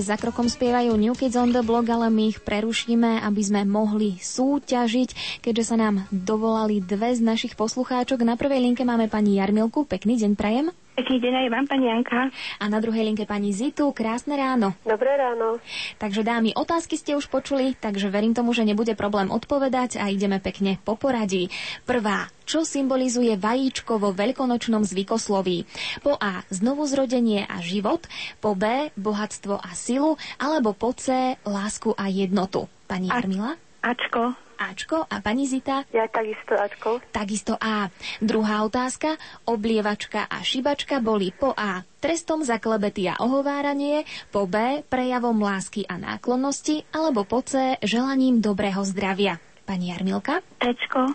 [0.02, 4.18] Za krokom spievajú New Kids on the Block, ale my ich prerušíme, aby sme mohli
[4.18, 8.26] súťažiť, keďže sa nám dovolali dve z našich poslucháčok.
[8.26, 9.86] Na prvej linke máme pani Jarmilku.
[9.86, 10.74] Pekný deň prajem.
[11.02, 12.30] Pekný deň aj vám, pani Janka.
[12.62, 13.90] A na druhej linke pani Zitu.
[13.90, 14.78] Krásne ráno.
[14.86, 15.58] Dobré ráno.
[15.98, 20.38] Takže dámy, otázky ste už počuli, takže verím tomu, že nebude problém odpovedať a ideme
[20.38, 21.50] pekne po poradí.
[21.90, 22.30] Prvá.
[22.46, 25.66] Čo symbolizuje vajíčko vo veľkonočnom zvykosloví?
[26.06, 26.46] Po A.
[26.54, 28.06] Znovu zrodenie a život.
[28.38, 28.94] Po B.
[28.94, 30.22] Bohatstvo a silu.
[30.38, 31.34] Alebo po C.
[31.42, 32.70] Lásku a jednotu.
[32.86, 33.58] Pani Jarmila?
[33.82, 34.38] Ačko.
[34.62, 35.10] Ačko.
[35.10, 35.82] A pani Zita?
[35.90, 37.02] Ja takisto Ačko.
[37.10, 37.90] Takisto A.
[38.22, 39.18] Druhá otázka.
[39.50, 41.82] Oblievačka a šibačka boli po A.
[41.98, 44.82] Trestom za klebety a ohováranie, po B.
[44.86, 47.78] Prejavom lásky a náklonnosti, alebo po C.
[47.82, 49.38] Želaním dobrého zdravia.
[49.66, 50.42] Pani Jarmilka?
[50.58, 51.14] Ečko.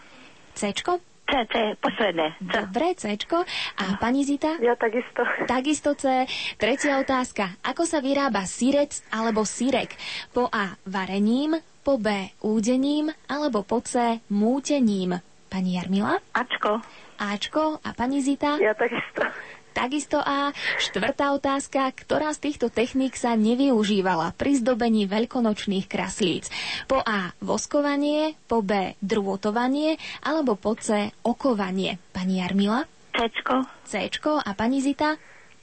[0.55, 1.03] Cčko?
[1.27, 2.39] C, C, posledné.
[2.39, 3.43] Dobre, Cčko.
[3.83, 4.63] A pani Zita?
[4.63, 5.27] Ja takisto.
[5.51, 6.23] Takisto C.
[6.55, 7.59] Tretia otázka.
[7.67, 9.91] Ako sa vyrába sírec alebo sírek?
[10.31, 10.79] Po A.
[10.87, 12.35] Varením, po B.
[12.43, 14.19] Údením, alebo po C.
[14.27, 15.23] Mútením.
[15.47, 16.19] Pani Jarmila?
[16.35, 16.83] Ačko.
[17.15, 17.79] Ačko.
[17.79, 18.59] A pani Zita?
[18.59, 19.23] Ja takisto.
[19.71, 20.51] Takisto A.
[20.83, 21.87] Štvrtá otázka.
[21.95, 26.51] Ktorá z týchto techník sa nevyužívala pri zdobení veľkonočných kraslíc?
[26.91, 27.31] Po A.
[27.39, 28.99] Voskovanie, po B.
[28.99, 31.15] Drôtovanie, alebo po C.
[31.23, 32.03] Okovanie.
[32.11, 32.83] Pani Jarmila?
[33.15, 33.63] Cčko.
[33.87, 34.43] Cčko.
[34.43, 35.15] A pani Zita?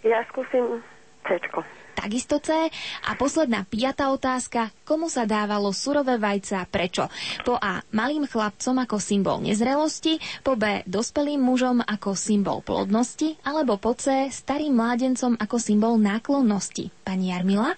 [0.07, 0.79] Ja skúsim
[1.27, 1.82] Cčko.
[1.93, 2.73] Takisto C.
[3.05, 4.73] A posledná piatá otázka.
[4.83, 7.07] Komu sa dávalo surové vajce a prečo?
[7.45, 7.85] Po A.
[7.93, 10.81] Malým chlapcom ako symbol nezrelosti, po B.
[10.83, 14.27] Dospelým mužom ako symbol plodnosti, alebo po C.
[14.27, 16.89] Starým mládencom ako symbol náklonnosti.
[17.05, 17.77] Pani Jarmila?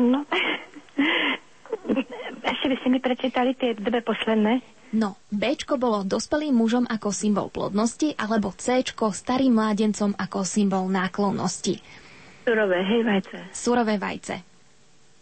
[0.00, 0.24] No.
[2.50, 4.79] Ešte by ste mi prečítali tie dve posledné.
[4.90, 11.78] No, Bčko bolo dospelým mužom ako symbol plodnosti, alebo Cčko starým mládencom ako symbol náklonnosti.
[12.42, 13.36] Surové, hej, vajce.
[13.54, 14.42] Surové vajce.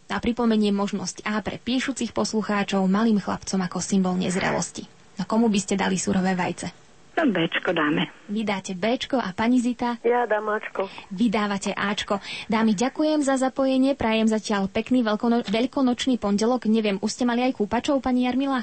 [0.09, 4.89] A pripomeniem možnosť A pre píšucich poslucháčov malým chlapcom ako symbol nezrelosti.
[5.21, 6.73] No komu by ste dali surové vajce?
[7.21, 8.09] No Bčko dáme.
[8.31, 10.01] Vy dáte Bčko a pani Zita?
[10.07, 10.87] Ja dám Ačko.
[11.13, 12.23] Vy dávate Ačko.
[12.47, 16.71] Dámy, ďakujem za zapojenie, prajem zatiaľ pekný veľkono- veľkonočný pondelok.
[16.71, 18.63] Neviem, už ste mali aj kúpačov, pani Jarmila?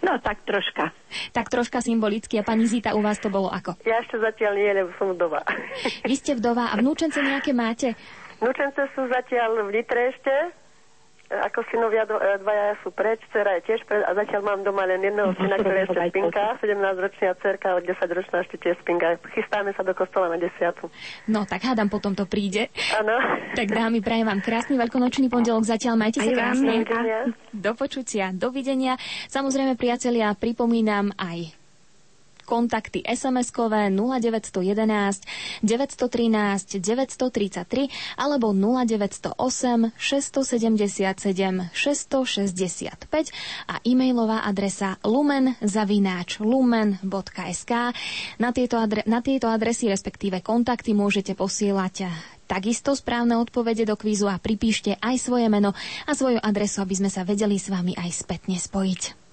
[0.00, 0.90] No tak troška.
[1.30, 3.76] Tak troška symbolicky a pani Zita, u vás to bolo ako?
[3.84, 5.44] Ja ešte zatiaľ nie, lebo som vdova.
[6.08, 7.94] Vy ste vdova a vnúčence nejaké máte?
[8.40, 10.32] Vnúčence sú zatiaľ v Nitre ešte.
[11.30, 14.82] Ako synovia do- e, dvaja sú preč, dcera je tiež preč a zatiaľ mám doma
[14.82, 19.14] len jedného syna, ktorý ešte spinka, 17-ročná dcerka, od 10-ročná ešte tiež spinka.
[19.30, 20.90] Chystáme sa do kostola na desiatu.
[21.30, 22.66] No, tak hádam, potom to príde.
[22.98, 23.14] Áno.
[23.54, 25.62] Tak dámy, prajem vám krásny veľkonočný pondelok.
[25.62, 26.82] Zatiaľ majte sa krásne.
[27.54, 28.98] Do počutia, dovidenia.
[29.30, 31.59] Samozrejme, priatelia, pripomínam aj
[32.50, 43.30] kontakty SMS-kové 0911 913 933 alebo 0908 677 665
[43.70, 47.72] a e-mailová adresa lumen-lumen.sk
[48.42, 52.10] na tieto, adre- na tieto adresy, respektíve kontakty môžete posielať
[52.50, 55.70] Takisto správne odpovede do kvízu a pripíšte aj svoje meno
[56.02, 59.30] a svoju adresu, aby sme sa vedeli s vami aj spätne spojiť.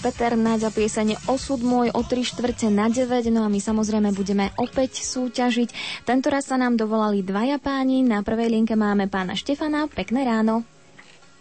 [0.00, 4.48] Peter Náďa piesene Osud môj o 3 štvrte na 9, no a my samozrejme budeme
[4.56, 6.02] opäť súťažiť.
[6.08, 10.64] Tentoraz sa nám dovolali dvaja páni, na prvej linke máme pána Štefana, pekné ráno.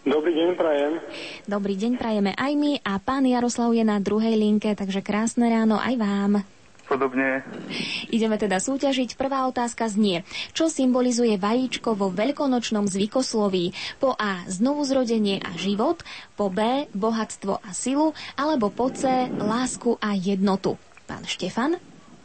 [0.04, 1.00] Dobrý deň, prajem.
[1.48, 5.80] Dobrý deň, prajeme aj my a pán Jaroslav je na druhej linke, takže krásne ráno
[5.80, 6.44] aj vám.
[6.90, 7.46] Podobne.
[8.10, 9.14] Ideme teda súťažiť.
[9.14, 10.26] Prvá otázka znie,
[10.58, 13.78] čo symbolizuje vajíčko vo veľkonočnom zvykosloví?
[14.02, 14.42] Po A.
[14.50, 16.02] Znovuzrodenie a život,
[16.34, 16.90] po B.
[16.98, 19.30] Bohatstvo a silu, alebo po C.
[19.30, 20.82] Lásku a jednotu.
[21.06, 21.78] Pán Štefan?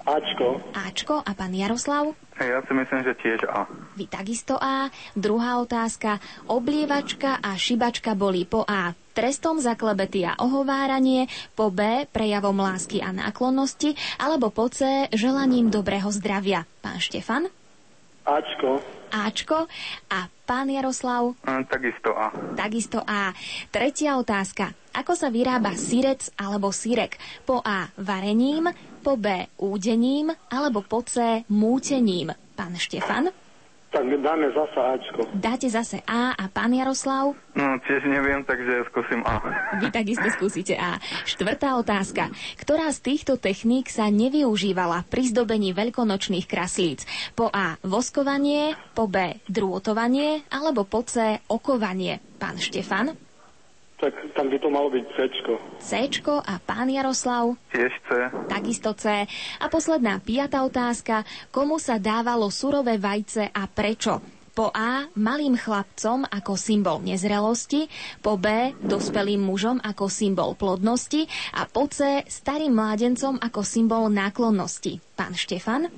[0.05, 0.60] Ačko.
[0.76, 2.12] Ačko a pán Jaroslav?
[2.36, 3.65] Ja si myslím, že tiež A.
[3.97, 4.92] Vy takisto A.
[5.16, 6.20] Druhá otázka.
[6.44, 8.92] Oblievačka a šibačka boli po A.
[9.15, 12.05] Trestom za klebety a ohováranie, po B.
[12.10, 15.07] Prejavom lásky a náklonnosti, alebo po C.
[15.15, 16.66] Želaním dobrého zdravia.
[16.83, 17.49] Pán Štefan?
[18.26, 18.83] Ačko.
[19.15, 19.70] Ačko
[20.10, 21.39] a pán Jaroslav?
[21.47, 22.28] Hm, takisto A.
[22.58, 23.31] Takisto A.
[23.70, 24.74] Tretia otázka.
[24.92, 27.16] Ako sa vyrába syrec alebo syrek?
[27.47, 27.89] Po A.
[27.94, 28.68] Varením,
[29.05, 29.52] po B.
[29.60, 31.44] Údením, alebo po C.
[31.52, 32.33] Mútením.
[32.57, 33.28] Pán Štefan?
[33.94, 35.23] Tak dáme zasa Ačko.
[35.39, 37.39] Dáte zase A a pán Jaroslav?
[37.55, 39.39] No, tiež neviem, takže skúsim A.
[39.78, 40.99] Vy takisto skúsite A.
[41.23, 42.34] Štvrtá otázka.
[42.58, 47.07] Ktorá z týchto techník sa nevyužívala pri zdobení veľkonočných kraslíc?
[47.39, 47.78] Po A.
[47.86, 49.39] Voskovanie, po B.
[49.47, 51.39] Drôtovanie, alebo po C.
[51.47, 52.18] Okovanie.
[52.42, 53.15] Pán Štefan?
[53.94, 55.55] Tak tam by to malo byť Cčko.
[55.78, 57.55] Cčko a pán Jaroslav?
[57.70, 58.08] Tiež C.
[58.50, 59.24] Takisto C.
[59.62, 61.23] A posledná piatá otázka.
[61.55, 64.18] Komu sa dávalo surové vajce a prečo?
[64.55, 67.90] Po A malým chlapcom ako symbol nezrelosti,
[68.23, 71.26] po B dospelým mužom ako symbol plodnosti
[71.58, 75.02] a po C starým mládencom ako symbol náklonnosti.
[75.18, 75.90] Pán Štefan?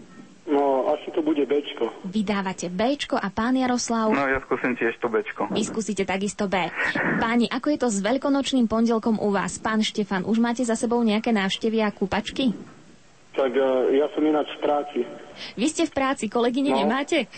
[0.48, 1.65] No, asi to bude Bčko.
[2.06, 4.08] Vydávate Bčko a pán Jaroslav?
[4.08, 5.50] No, ja skúsim tiež to Bčko.
[5.50, 6.56] Vy skúsite takisto B.
[7.18, 9.58] Páni, ako je to s veľkonočným pondelkom u vás?
[9.58, 12.54] Pán Štefan, už máte za sebou nejaké návštevy a kúpačky?
[13.34, 14.98] Tak e, ja som ináč v práci.
[15.54, 16.80] Vy ste v práci, kolegyne No.
[16.80, 17.28] nemáte?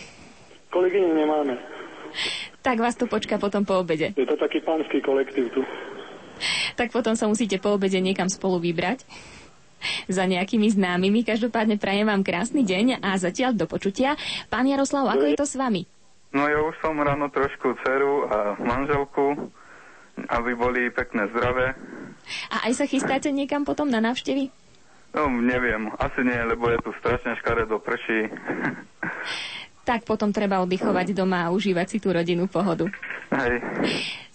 [0.69, 1.59] Kolegyne nemáme.
[2.61, 4.13] Tak vás tu počká potom po obede.
[4.13, 5.61] Je to taký pánsky kolektív tu.
[6.73, 9.03] Tak potom sa musíte po obede niekam spolu vybrať
[10.17, 11.25] za nejakými známymi.
[11.25, 14.15] Každopádne prajem vám krásny deň a zatiaľ do počutia.
[14.47, 15.83] Pán Jaroslav, ako je to s vami?
[16.29, 19.49] No ja už som ráno trošku dceru a manželku,
[20.29, 21.73] aby boli pekné zdravé.
[22.53, 24.53] A aj sa chystáte niekam potom na návštevy?
[25.09, 28.29] No neviem, asi nie, lebo je tu strašne škaredo prší.
[29.89, 32.85] Tak potom treba oddychovať doma a užívať si tú rodinnú pohodu.
[33.33, 33.57] Hej.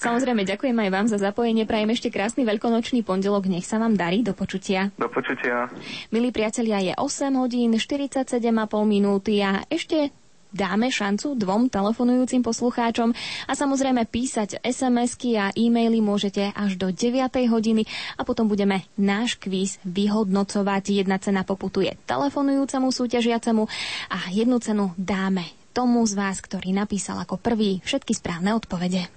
[0.02, 1.62] Samozrejme, ďakujem aj vám za zapojenie.
[1.62, 3.46] Prajem ešte krásny veľkonočný pondelok.
[3.46, 4.26] Nech sa vám darí.
[4.26, 4.90] Do počutia.
[4.98, 5.70] Do počutia.
[6.10, 8.42] Milí priatelia, je 8 hodín 47,5
[8.82, 10.10] minúty a ešte
[10.54, 13.10] dáme šancu dvom telefonujúcim poslucháčom
[13.44, 17.84] a samozrejme písať SMS-ky a e-maily môžete až do 9 hodiny
[18.14, 21.04] a potom budeme náš kvíz vyhodnocovať.
[21.04, 23.66] Jedna cena poputuje telefonujúcemu súťažiacemu
[24.14, 29.10] a jednu cenu dáme tomu z vás, ktorý napísal ako prvý všetky správne odpovede.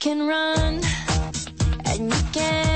[0.00, 0.80] Can run
[1.84, 2.69] and you can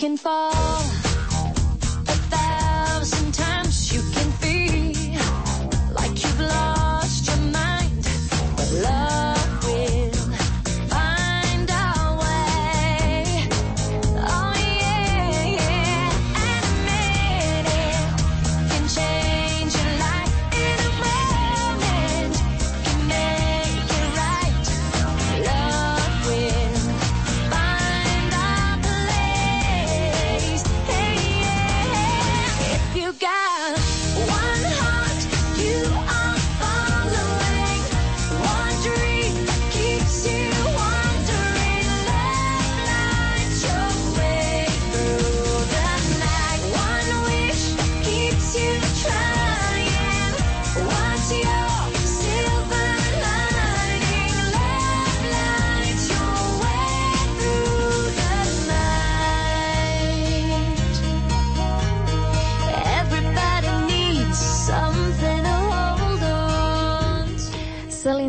[0.00, 0.54] night.
[0.56, 0.63] You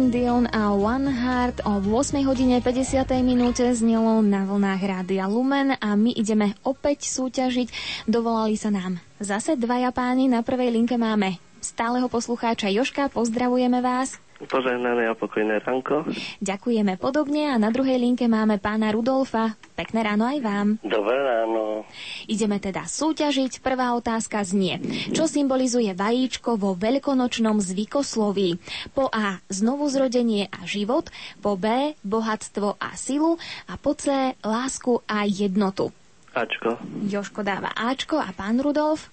[0.06, 3.10] Celine Dion a One Heart o 8 hodine 50.
[3.26, 7.74] minúte znelo na vlnách Rádia Lumen a my ideme opäť súťažiť.
[8.06, 10.30] Dovolali sa nám zase dvaja páni.
[10.30, 13.10] Na prvej linke máme stáleho poslucháča Joška.
[13.10, 14.22] Pozdravujeme vás.
[14.36, 16.04] Požehnané a pokojné ránko.
[16.44, 19.56] Ďakujeme podobne a na druhej linke máme pána Rudolfa.
[19.80, 20.68] Pekné ráno aj vám.
[20.84, 21.88] Dobré ráno.
[22.28, 23.64] Ideme teda súťažiť.
[23.64, 24.84] Prvá otázka znie.
[25.16, 28.60] Čo symbolizuje vajíčko vo veľkonočnom zvykosloví?
[28.92, 29.40] Po A.
[29.48, 31.08] Znovu zrodenie a život.
[31.40, 31.96] Po B.
[32.04, 33.40] Bohatstvo a silu.
[33.72, 34.36] A po C.
[34.44, 35.96] Lásku a jednotu.
[36.36, 36.76] Ačko.
[37.08, 39.08] Joško dáva Ačko a pán Rudolf?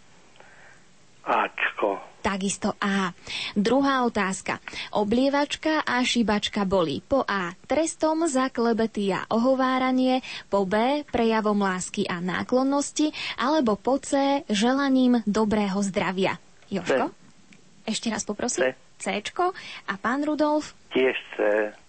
[1.22, 2.11] Ačko.
[2.22, 3.10] Takisto A.
[3.58, 4.62] Druhá otázka.
[4.94, 7.50] Oblievačka a šibačka boli po A.
[7.66, 11.02] Trestom za klebety a ohováranie, po B.
[11.10, 14.46] Prejavom lásky a náklonnosti, alebo po C.
[14.46, 16.38] Želaním dobrého zdravia.
[16.70, 17.10] Joško?
[17.82, 18.70] Ešte raz poprosím.
[19.02, 19.18] C.
[19.18, 19.50] Cčko.
[19.90, 20.78] A pán Rudolf?
[20.94, 21.38] Tiež C.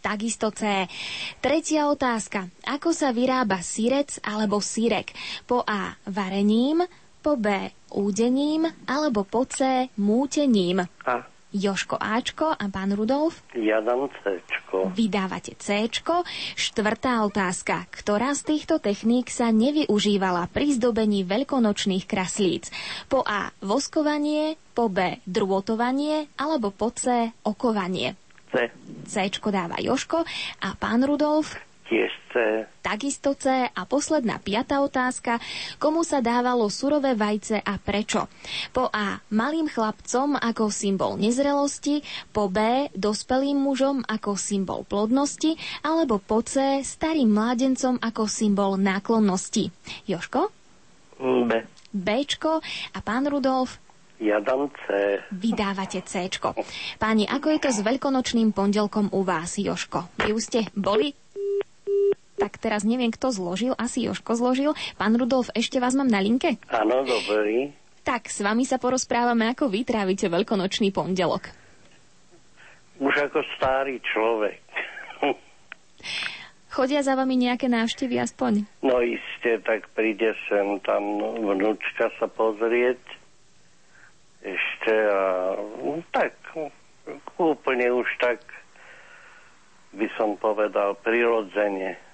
[0.01, 0.89] Takisto C.
[1.37, 2.49] Tretia otázka.
[2.65, 5.13] Ako sa vyrába sírec alebo sírek?
[5.45, 5.93] Po A.
[6.09, 6.81] Varením,
[7.23, 7.71] po B.
[7.95, 9.87] Údením, alebo po C.
[9.95, 10.83] Mútením.
[11.07, 11.23] A.
[11.53, 13.45] Joško Ačko a pán Rudolf?
[13.53, 14.89] Ja dám Cčko.
[14.89, 15.85] Vydávate C.
[16.57, 17.85] Štvrtá otázka.
[17.93, 22.73] Ktorá z týchto techník sa nevyužívala pri zdobení veľkonočných kraslíc?
[23.05, 23.53] Po A.
[23.61, 25.21] Voskovanie, po B.
[25.29, 27.29] Drôtovanie, alebo po C.
[27.45, 28.17] Okovanie.
[28.49, 28.73] C.
[29.05, 29.13] C
[29.53, 30.25] dáva Joško
[30.65, 31.53] a pán Rudolf?
[31.93, 32.65] Tiež C.
[32.81, 33.69] Takisto C.
[33.69, 35.37] A posledná piatá otázka.
[35.77, 38.25] Komu sa dávalo surové vajce a prečo?
[38.73, 39.21] Po A.
[39.29, 42.01] Malým chlapcom ako symbol nezrelosti,
[42.33, 42.89] po B.
[42.97, 45.53] Dospelým mužom ako symbol plodnosti,
[45.85, 46.81] alebo po C.
[46.81, 49.69] Starým mládencom ako symbol náklonnosti.
[50.09, 50.49] Joško?
[51.21, 51.51] B.
[51.93, 52.57] Bčko.
[52.97, 53.77] A pán Rudolf?
[54.17, 55.21] Ja dám C.
[55.29, 56.25] Vydávate C.
[56.97, 60.09] Páni, ako je to s veľkonočným pondelkom u vás, Joško?
[60.25, 61.13] Vy už ste boli
[62.53, 64.77] tak teraz neviem, kto zložil, asi Joško zložil.
[65.01, 66.61] Pán Rudolf, ešte vás mám na linke?
[66.69, 67.73] Áno, dobrý.
[68.05, 71.49] Tak, s vami sa porozprávame, ako vy trávite veľkonočný pondelok.
[73.01, 74.61] Už ako starý človek.
[76.77, 78.69] Chodia za vami nejaké návštevy aspoň?
[78.85, 83.01] No iste, tak príde sem tam vnúčka sa pozrieť.
[84.45, 86.37] Ešte a no, tak
[87.41, 88.45] úplne už tak
[89.97, 92.12] by som povedal prirodzene.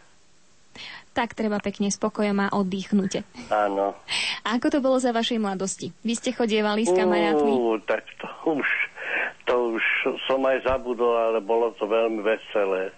[1.14, 3.26] Tak treba pekne spokojom a oddychnutie.
[3.50, 3.98] Áno.
[4.46, 5.90] A ako to bolo za vašej mladosti?
[6.06, 7.52] Vy ste chodievali s kamarátmi?
[7.52, 8.68] Ú, tak to už,
[9.50, 9.84] to už
[10.30, 12.94] som aj zabudol, ale bolo to veľmi veselé.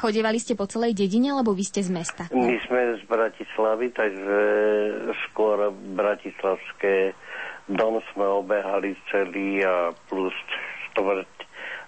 [0.00, 2.24] Chodievali ste po celej dedine, alebo vy ste z mesta?
[2.32, 4.40] My sme z Bratislavy, takže
[5.28, 7.12] skôr bratislavské
[7.68, 10.32] dom sme obehali celý a plus
[10.88, 11.32] štvrť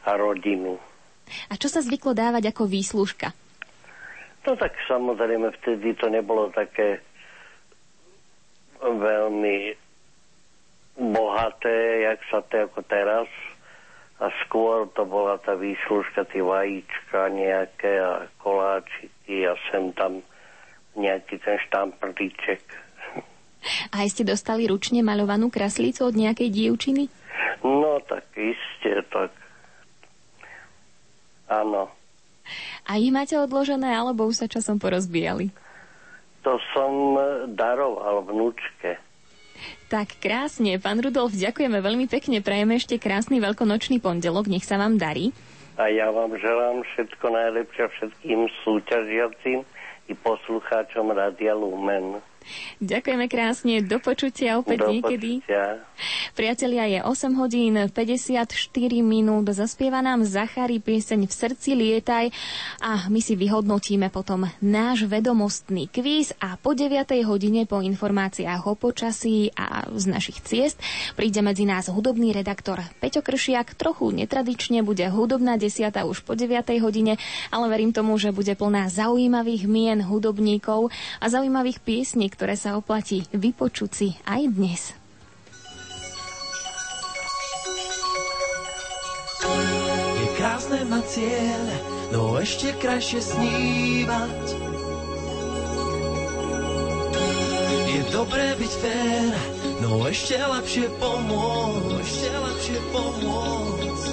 [0.04, 0.76] a rodinu.
[1.48, 3.32] A čo sa zvyklo dávať ako výslužka?
[4.46, 7.04] No tak samozrejme vtedy to nebolo také
[8.80, 9.76] veľmi
[10.96, 13.28] bohaté, jak sa to ako teraz.
[14.20, 20.20] A skôr to bola tá výslužka, tie vajíčka nejaké a koláčiky a sem tam
[20.92, 22.60] nejaký ten štamprlíček.
[23.92, 27.08] A aj ste dostali ručne malovanú kraslicu od nejakej dievčiny?
[27.64, 29.32] No tak iste, tak
[31.48, 31.99] áno.
[32.88, 35.52] A ich máte odložené, alebo už sa časom porozbijali?
[36.42, 37.20] To som
[37.52, 38.96] daroval vnúčke.
[39.92, 40.80] Tak krásne.
[40.80, 42.40] Pán Rudolf, ďakujeme veľmi pekne.
[42.40, 44.48] Prajeme ešte krásny veľkonočný pondelok.
[44.48, 45.36] Nech sa vám darí.
[45.76, 49.64] A ja vám želám všetko najlepšie všetkým súťažiacim
[50.08, 52.24] i poslucháčom Radia Lumen.
[52.80, 55.44] Ďakujeme krásne, do počutia opäť Do niekedy.
[55.44, 55.84] počutia.
[56.32, 58.56] Priatelia, je 8 hodín 54
[59.04, 59.52] minút.
[59.52, 62.32] Zaspieva nám Zachary pieseň V srdci lietaj
[62.80, 68.74] a my si vyhodnotíme potom náš vedomostný kvíz a po 9 hodine po informáciách o
[68.78, 70.80] počasí a z našich ciest
[71.14, 73.76] príde medzi nás hudobný redaktor Peťo Kršiak.
[73.76, 77.20] Trochu netradične bude hudobná desiata už po 9 hodine,
[77.52, 80.88] ale verím tomu, že bude plná zaujímavých mien hudobníkov
[81.20, 84.96] a zaujímavých piesní, ktoré sa oplatí vypočuť si aj dnes.
[90.16, 91.64] Je krásne mať cieľ,
[92.16, 94.44] no ešte krajšie snívať.
[97.92, 99.36] Je dobré byť fér,
[99.84, 104.12] no ešte lepšie pomôcť, ešte lepšie pomôcť.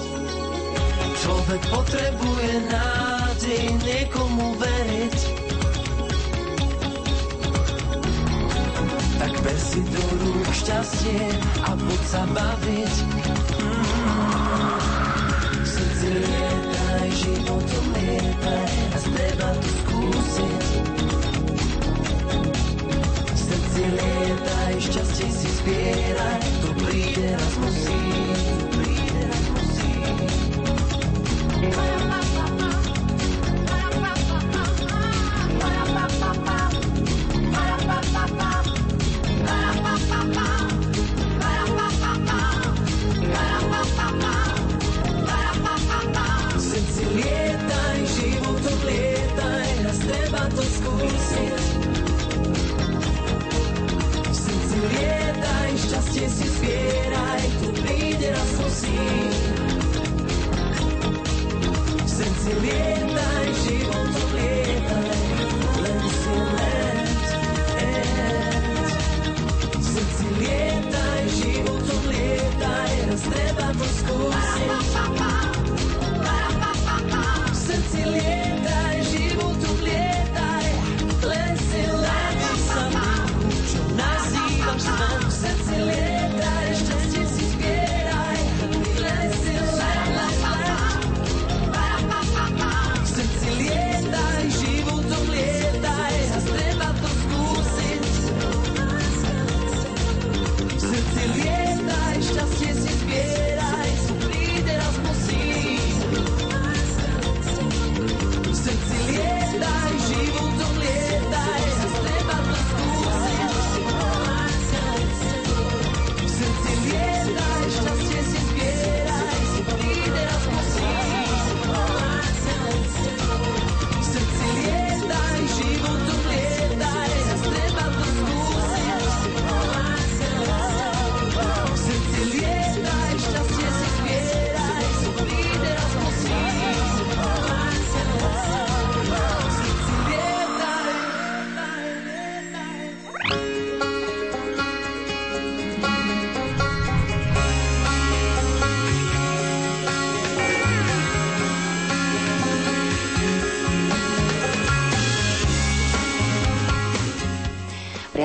[1.23, 5.36] Človek potrebuje nádej niekomu veriť.
[9.47, 11.23] Ber si do rúk šťastie
[11.63, 12.95] a poď sa baviť.
[12.99, 13.79] Mm.
[15.63, 20.67] V srdci lietaj, životom lietaj a treba to skúsiť.
[23.23, 27.86] V srdci lietaj, šťastie si zbieraj, to príde raz musí.
[56.17, 58.97] Lietaj, šťastie si zbieraj, tu príde raz musí.
[62.01, 65.17] V srdci lietaj, životom lietaj,
[65.77, 67.29] len si let,
[67.77, 68.65] let.
[69.77, 73.85] V srdci lietaj, životom lietaj, raz treba to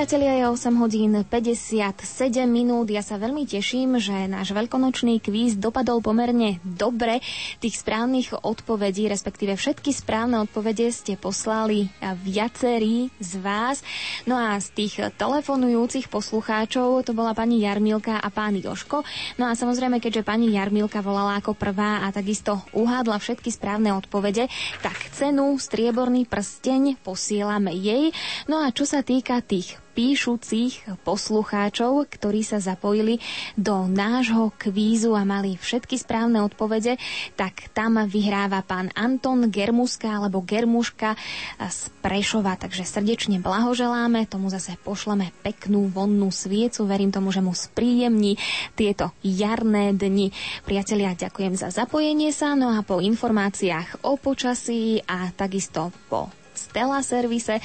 [0.03, 2.03] Priatelia, je 8 hodín 57
[2.51, 2.91] minút.
[2.91, 7.23] Ja sa veľmi teším, že náš veľkonočný kvíz dopadol pomerne dobre.
[7.63, 13.87] Tých správnych odpovedí, respektíve všetky správne odpovede ste poslali viacerí z vás.
[14.27, 19.07] No a z tých telefonujúcich poslucháčov to bola pani Jarmilka a pán Joško.
[19.39, 24.51] No a samozrejme, keďže pani Jarmilka volala ako prvá a takisto uhádla všetky správne odpovede,
[24.83, 28.11] tak cenu strieborný prsteň posielame jej.
[28.51, 33.21] No a čo sa týka tých píšucich poslucháčov, ktorí sa zapojili
[33.55, 36.97] do nášho kvízu a mali všetky správne odpovede,
[37.37, 41.15] tak tam vyhráva pán Anton Germuska alebo Germuška
[41.61, 42.57] z Prešova.
[42.57, 46.89] Takže srdečne blahoželáme, tomu zase pošleme peknú vonnú sviecu.
[46.89, 48.41] Verím tomu, že mu spríjemní
[48.75, 50.33] tieto jarné dni.
[50.65, 57.01] Priatelia, ďakujem za zapojenie sa, no a po informáciách o počasí a takisto po Stella
[57.01, 57.59] servise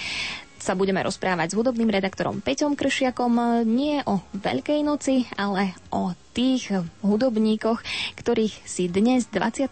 [0.67, 6.75] sa budeme rozprávať s hudobným redaktorom Peťom Kršiakom nie o Veľkej noci, ale o tých
[7.07, 7.79] hudobníkoch,
[8.19, 9.71] ktorých si dnes 25.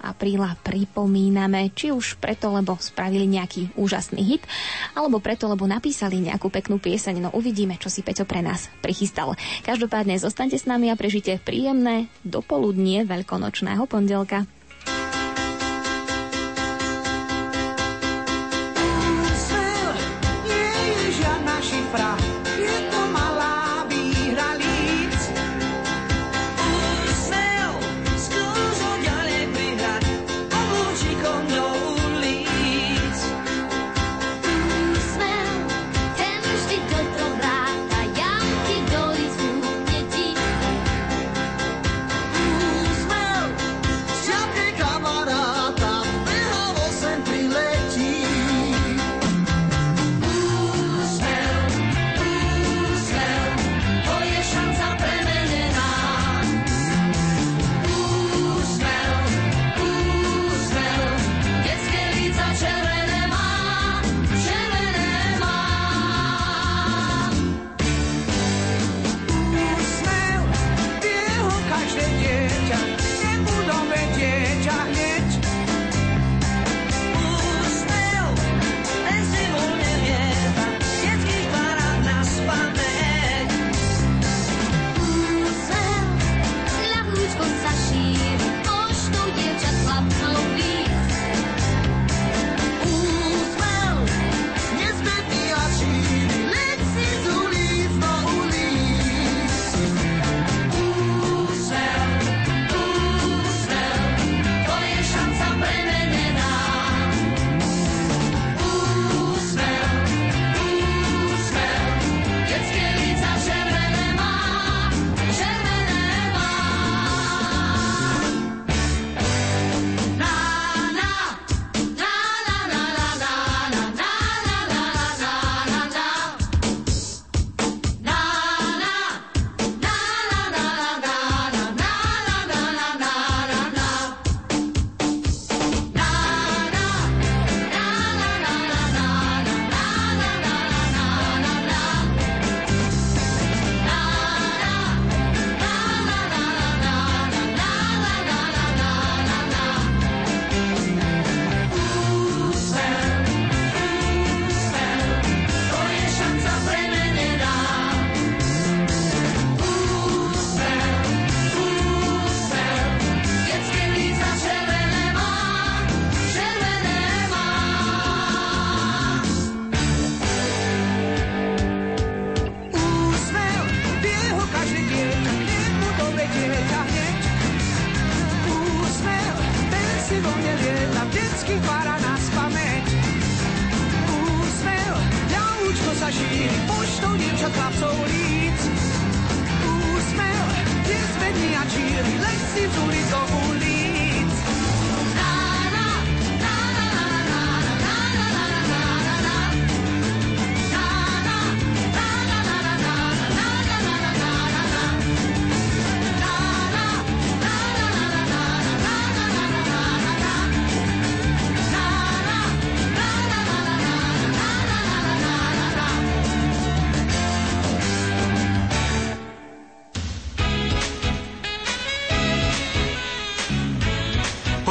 [0.00, 4.42] apríla pripomíname, či už preto, lebo spravili nejaký úžasný hit,
[4.96, 7.22] alebo preto, lebo napísali nejakú peknú pieseň.
[7.22, 9.36] No uvidíme, čo si Peťo pre nás prichystal.
[9.62, 14.48] Každopádne zostaňte s nami a prežite príjemné dopoludnie veľkonočného pondelka.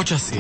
[0.08, 0.40] Počasie.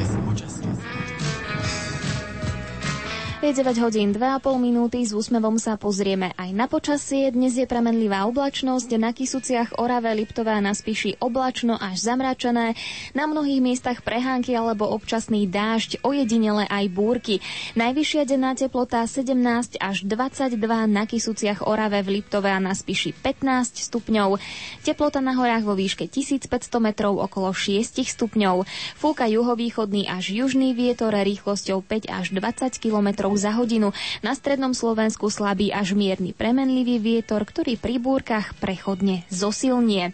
[3.44, 7.28] Je Je 9 hodín 2,5 minúty, s úsmevom sa pozrieme aj na počasie.
[7.34, 12.78] Dnes je premenlivá oblačnosť, na Kisuciach, Orave, Liptové a na Spiši oblačno až zamračené.
[13.12, 17.44] Na mnohých miestach prehánky alebo občasný dážď, ojedinele aj búrky.
[17.76, 20.56] Najvyššia denná teplota 17 až 22,
[20.88, 24.40] na Kisuciach, Orave, v Liptove a na Spiši 15 stupňov.
[24.86, 26.48] Teplota na horách vo výške 1500
[26.80, 28.64] metrov okolo 6 stupňov.
[28.96, 33.92] Fúka juhovýchodný až južný vietor rýchlosťou 5 až 20 km za hodinu.
[34.22, 40.14] Na strednom Slovensku slabý až mierny premenlivý vietor, ktorý pri búrkach prechodne zosilnie.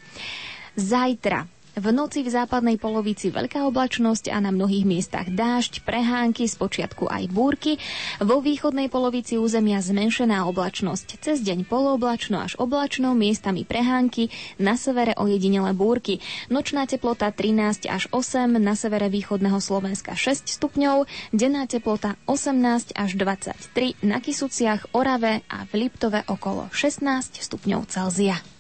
[0.74, 6.56] Zajtra v noci v západnej polovici veľká oblačnosť a na mnohých miestach dážď, prehánky, z
[6.62, 7.82] počiatku aj búrky.
[8.22, 11.18] Vo východnej polovici územia zmenšená oblačnosť.
[11.18, 14.30] Cez deň polooblačno až oblačno, miestami prehánky,
[14.62, 16.22] na severe ojedinele búrky.
[16.54, 23.10] Nočná teplota 13 až 8, na severe východného Slovenska 6 stupňov, denná teplota 18 až
[23.18, 28.53] 23, na Kisuciach, Orave a v Liptove okolo 16 stupňov Celzia.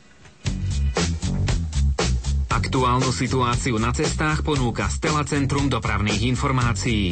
[2.53, 7.09] Aktuálnu situáciu na cestách ponúka Stela Centrum dopravných informácií.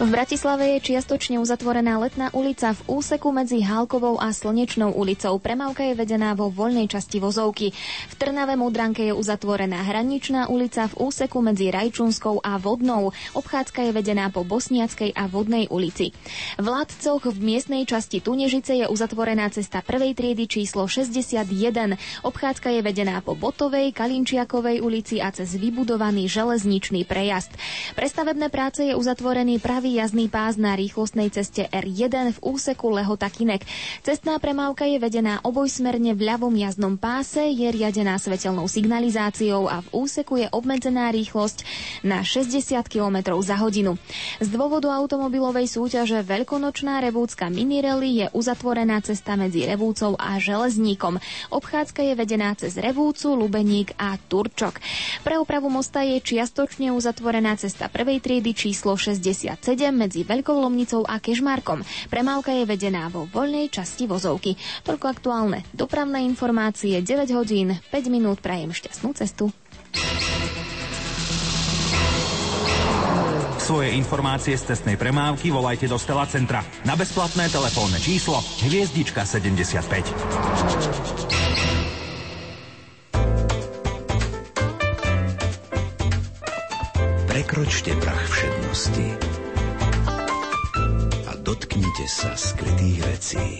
[0.00, 5.36] V Bratislave je čiastočne uzatvorená letná ulica v úseku medzi Hálkovou a Slnečnou ulicou.
[5.36, 7.68] Premávka je vedená vo voľnej časti vozovky.
[8.08, 13.12] V Trnave Mudranke je uzatvorená hraničná ulica v úseku medzi Rajčunskou a Vodnou.
[13.36, 16.16] Obchádzka je vedená po Bosniackej a Vodnej ulici.
[16.56, 21.44] V Ladcoch v miestnej časti Tunežice je uzatvorená cesta prvej triedy číslo 61.
[22.24, 27.52] Obchádzka je vedená po Botovej, Kalinčiakovej ulici a cez vybudovaný železničný prejazd.
[27.92, 28.08] Pre
[28.48, 33.66] práce je uzatvorený pravý jazdný pás na rýchlostnej ceste R1 v úseku Lehota Kinek.
[34.06, 40.06] Cestná premávka je vedená obojsmerne v ľavom jazdnom páse, je riadená svetelnou signalizáciou a v
[40.06, 41.66] úseku je obmedzená rýchlosť
[42.06, 43.98] na 60 km za hodinu.
[44.38, 51.18] Z dôvodu automobilovej súťaže Veľkonočná revúcka minirally je uzatvorená cesta medzi Revúcou a Železníkom.
[51.50, 54.78] Obchádzka je vedená cez Revúcu, Lubeník a Turčok.
[55.26, 61.16] Pre opravu mosta je čiastočne uzatvorená cesta prvej triedy číslo 67 medzi Veľkou Lomnicou a
[61.16, 61.80] Kežmarkom.
[62.12, 64.60] Premávka je vedená vo voľnej časti vozovky.
[64.84, 69.48] Toľko aktuálne dopravné informácie 9 hodín 5 minút prajem šťastnú cestu.
[73.56, 79.80] Svoje informácie z cestnej premávky volajte do Stela Centra na bezplatné telefónne číslo Hviezdička 75.
[87.30, 89.29] Prekročte prach všednosti
[91.50, 93.58] dotknite sa skrytých vecí.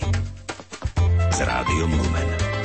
[1.27, 2.60] S rádiom Lumen.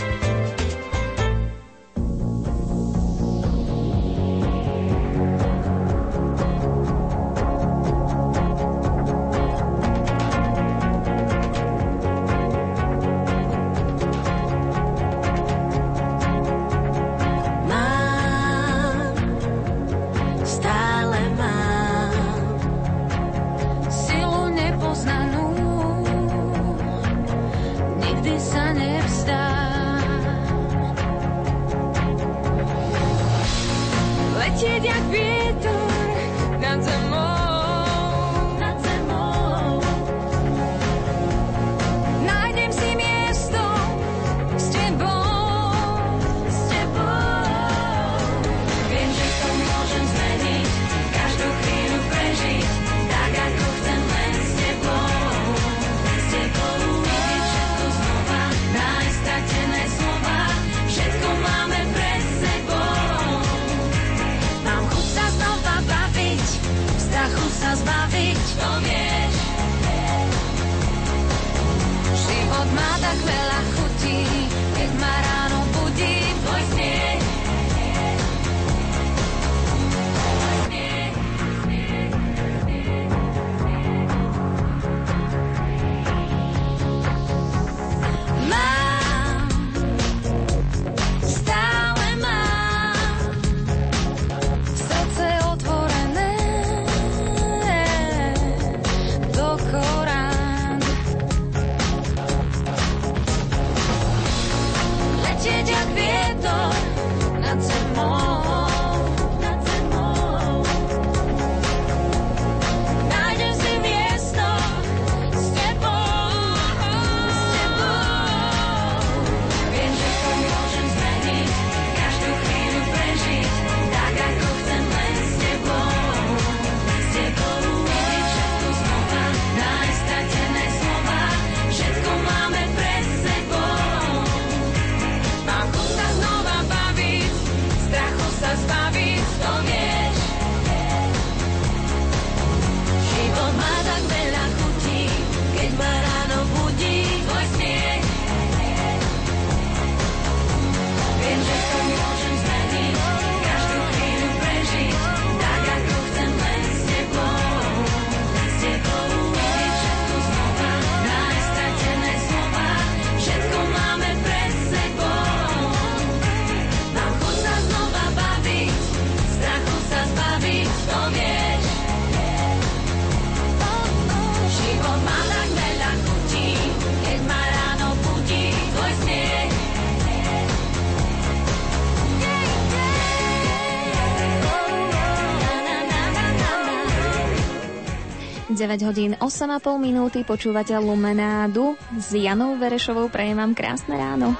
[188.75, 191.79] 9 hodín 8,5 minúty počúvate Lumenádu.
[191.95, 194.35] S Janou Verešovou prajem vám krásne ráno.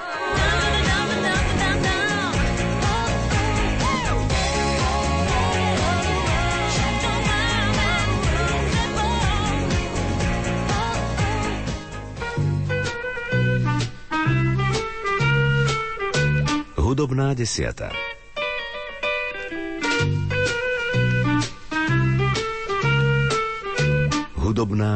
[16.76, 17.88] Hudobná desiata.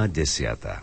[0.01, 0.81] Hudobná desiata.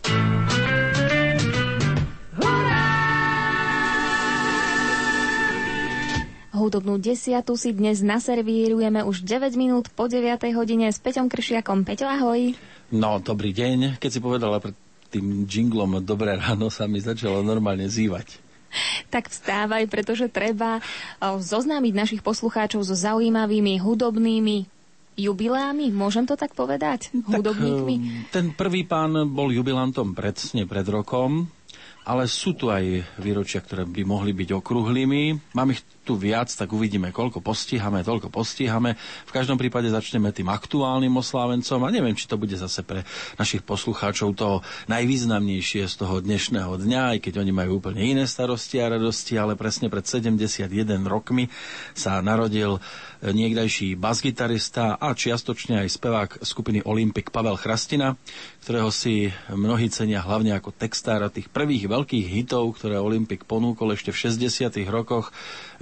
[6.53, 11.81] Hudobnú desiatu si dnes naservírujeme už 9 minút po 9 hodine s Peťom Kršiakom.
[11.81, 12.53] Peťo, ahoj.
[12.93, 13.97] No, dobrý deň.
[13.97, 14.77] Keď si povedala pred
[15.09, 18.37] tým jinglom Dobré ráno sa mi začalo normálne zývať.
[19.09, 20.77] Tak vstávaj, pretože treba
[21.25, 24.76] zoznámiť našich poslucháčov so zaujímavými hudobnými
[25.17, 27.09] jubilámi, môžem to tak povedať?
[27.11, 27.95] Hudobníkmi?
[27.97, 31.49] Ehm, Ten prvý pán bol jubilantom presne pred rokom,
[32.07, 35.51] ale sú tu aj výročia, ktoré by mohli byť okrúhlymi.
[35.57, 38.95] Mám ich tu viac, tak uvidíme, koľko postihame, toľko postihame.
[39.27, 43.03] V každom prípade začneme tým aktuálnym oslávencom a neviem, či to bude zase pre
[43.35, 48.79] našich poslucháčov to najvýznamnejšie z toho dnešného dňa, aj keď oni majú úplne iné starosti
[48.79, 50.71] a radosti, ale presne pred 71
[51.03, 51.51] rokmi
[51.91, 52.79] sa narodil
[53.21, 58.13] niekdajší basgitarista a čiastočne aj spevák skupiny Olympic Pavel Chrastina,
[58.61, 64.13] ktorého si mnohí cenia hlavne ako textára tých prvých veľkých hitov, ktoré Olympic ponúkol ešte
[64.13, 65.33] v 60 rokoch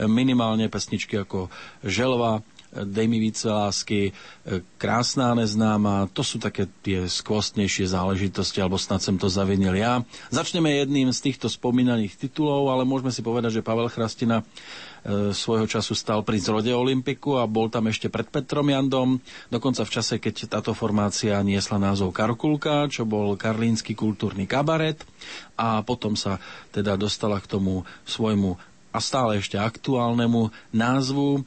[0.04, 1.48] minimálne pesničky ako
[1.86, 2.44] Želva,
[2.76, 4.12] Dej mi více lásky,
[4.76, 10.04] Krásná neznáma, to sú také tie skvostnejšie záležitosti, alebo snad sem to zavinil ja.
[10.28, 15.72] Začneme jedným z týchto spomínaných titulov, ale môžeme si povedať, že Pavel Chrastina e, svojho
[15.72, 20.20] času stal pri zrode Olympiku a bol tam ešte pred Petrom Jandom, dokonca v čase,
[20.20, 25.00] keď táto formácia niesla názov Karkulka, čo bol karlínsky kultúrny kabaret
[25.56, 26.44] a potom sa
[26.76, 31.44] teda dostala k tomu svojmu a stále ešte aktuálnemu názvu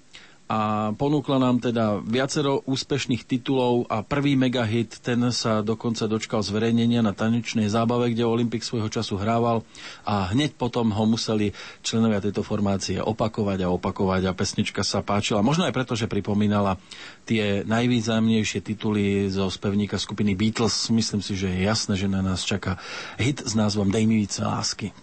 [0.49, 7.05] a ponúkla nám teda viacero úspešných titulov a prvý megahit, ten sa dokonca dočkal zverejnenia
[7.05, 9.60] na tanečnej zábave, kde Olympik svojho času hrával
[10.09, 11.52] a hneď potom ho museli
[11.85, 15.44] členovia tejto formácie opakovať a opakovať a pesnička sa páčila.
[15.44, 16.81] Možno aj preto, že pripomínala
[17.28, 20.89] tie najvýznamnejšie tituly zo spevníka skupiny Beatles.
[20.89, 22.81] Myslím si, že je jasné, že na nás čaká
[23.20, 24.97] hit s názvom Dej mi více lásky.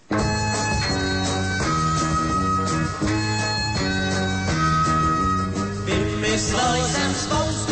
[7.16, 7.65] Vymyslel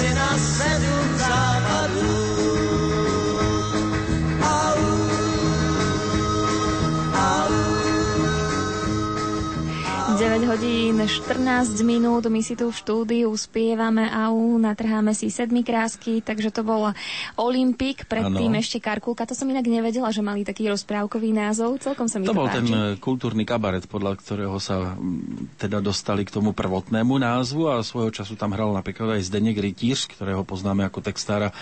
[0.00, 2.09] si na sedm západů.
[10.50, 16.50] Hodín 14 minút, my si tu v štúdiu spievame au, natrháme si sedmi krásky, takže
[16.50, 16.90] to bol
[17.38, 22.18] Olympik, predtým ešte Karkulka, to som inak nevedela, že mali taký rozprávkový názov, celkom sa
[22.18, 22.66] mi To to, bol páči.
[22.66, 24.98] ten e, kultúrny kabaret, podľa ktorého sa
[25.54, 30.18] teda dostali k tomu prvotnému názvu a svojho času tam hral napríklad aj Zdeněk Rytíř,
[30.18, 31.54] ktorého poznáme ako textára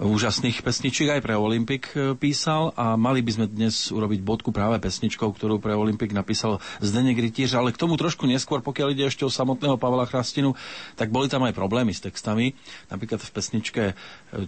[0.00, 2.72] úžasných pesničiek, aj pre Olympik e, písal.
[2.72, 7.60] A mali by sme dnes urobiť bodku práve pesničkou, ktorú pre Olympik napísal Zdeněk Rytíř,
[7.60, 10.56] ale k tomu trošku neskôr, pokiaľ ide ešte o samotného Pavla Chrastinu,
[10.96, 12.56] tak boli tam aj problémy s textami.
[12.88, 13.94] Napríklad v pesničke, e,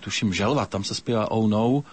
[0.00, 1.84] tuším, Želva, tam sa spieva Oh No,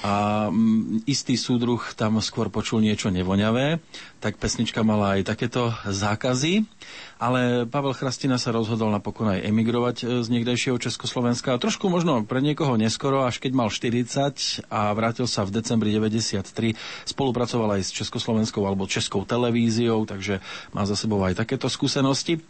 [0.00, 3.84] a mm, istý súdruh tam skôr počul niečo nevoňavé,
[4.20, 6.64] tak pesnička mala aj takéto zákazy,
[7.20, 11.60] ale Pavel Chrastina sa rozhodol napokon aj emigrovať e, z niekdejšieho Československa.
[11.60, 16.72] Trošku možno pre niekoho neskoro, až keď mal 40 a vrátil sa v decembri 93.
[17.04, 20.40] Spolupracoval aj s Československou alebo Českou televíziou, takže
[20.72, 22.40] má za sebou aj takéto skúsenosti.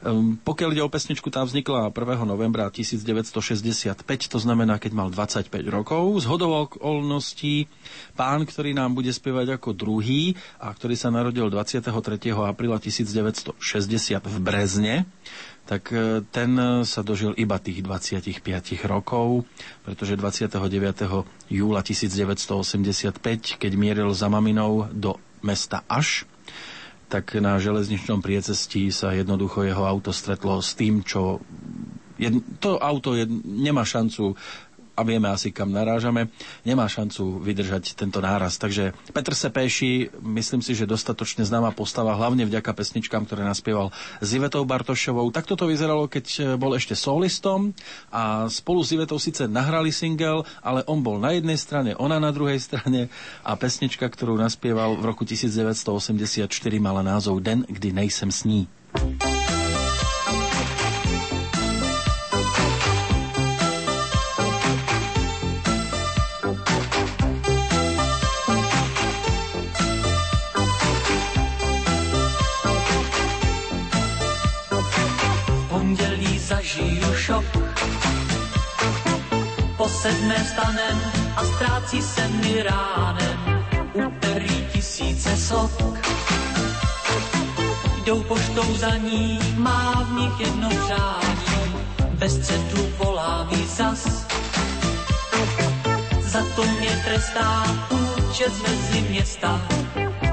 [0.00, 2.24] Um, pokiaľ ide o pesničku, tá vznikla 1.
[2.24, 4.00] novembra 1965,
[4.32, 6.24] to znamená, keď mal 25 rokov.
[6.24, 7.68] Z hodou okolností
[8.16, 11.84] pán, ktorý nám bude spievať ako druhý a ktorý sa narodil 23.
[12.32, 13.60] apríla 1960
[14.24, 15.04] v Brezne,
[15.68, 16.56] tak e, ten
[16.88, 18.40] sa dožil iba tých 25
[18.88, 19.44] rokov,
[19.84, 21.52] pretože 29.
[21.52, 26.29] júla 1985, keď mieril za maminou do mesta Aš,
[27.10, 31.42] tak na železničnom priecestí sa jednoducho jeho auto stretlo s tým, čo...
[32.20, 34.38] Jed, to auto je, nemá šancu
[35.00, 36.28] a vieme asi, kam narážame,
[36.68, 38.60] nemá šancu vydržať tento náraz.
[38.60, 43.88] Takže Petr Sepéši, myslím si, že dostatočne známa postava, hlavne vďaka pesničkám, ktoré naspieval
[44.20, 45.32] s Ivetou Bartošovou.
[45.32, 47.72] Takto to vyzeralo, keď e, bol ešte solistom
[48.12, 52.28] a spolu s Ivetou síce nahrali single, ale on bol na jednej strane, ona na
[52.28, 53.08] druhej strane
[53.40, 56.44] a pesnička, ktorú naspieval v roku 1984,
[56.76, 58.68] mala názov Den, kdy nejsem s ní.
[58.92, 59.49] v
[79.90, 81.00] sedmé vstanem
[81.36, 85.98] a ztrácí se mi ránem úterý tisíce sok.
[88.04, 91.74] Jdou poštou za ní, má v nich jedno přání,
[92.12, 94.26] bez střetu volá mi zas.
[96.20, 99.60] Za to mě trestá účet mezi města,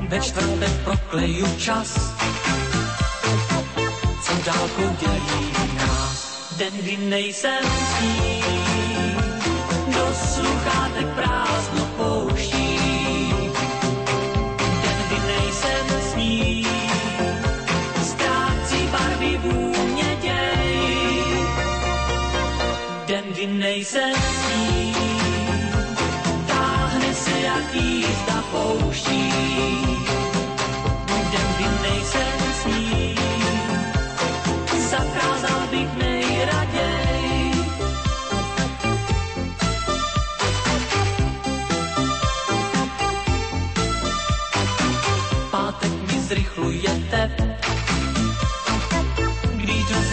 [0.08, 2.18] ve čtvrtek prokleju čas
[4.28, 6.28] co dálkou dělí nás.
[6.58, 8.57] Den, kdy nejsem s ní,
[10.38, 12.37] do sluchátek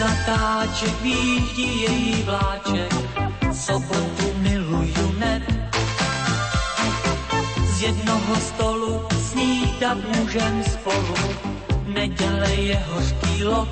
[0.05, 2.93] zatáček výjíždí její vláček,
[3.53, 5.43] sobotu miluju neb.
[7.65, 11.15] Z jednoho stolu snídat můžem spolu,
[11.87, 13.69] neděle je hořký lok.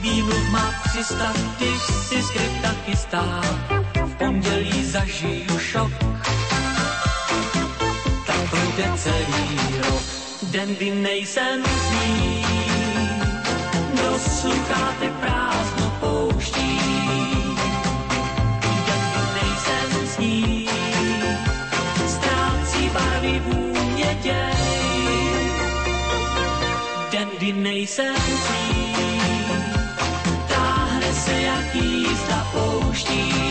[0.00, 3.40] Výmluv má přistat, když si skripta chystá.
[4.04, 5.92] V pondělí zažiju šok.
[8.26, 10.02] Tak projde celý rok.
[10.42, 12.63] Den, kdy nejsem s ní.
[14.40, 16.80] Sluchátek prázdno pouští.
[18.60, 18.96] Kdy
[19.34, 20.68] nejsem s ní.
[22.06, 25.54] Ztrácí barvy vůně děj.
[27.10, 28.84] Den, kdy nejsem s ní
[30.48, 33.43] táhne se jak jízda pouští.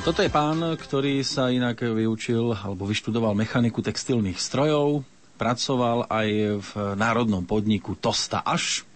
[0.00, 5.04] Toto je pán, ktorý sa inak vyučil alebo vyštudoval mechaniku textilných strojov,
[5.36, 6.28] pracoval aj
[6.64, 8.88] v národnom podniku Tosta Až.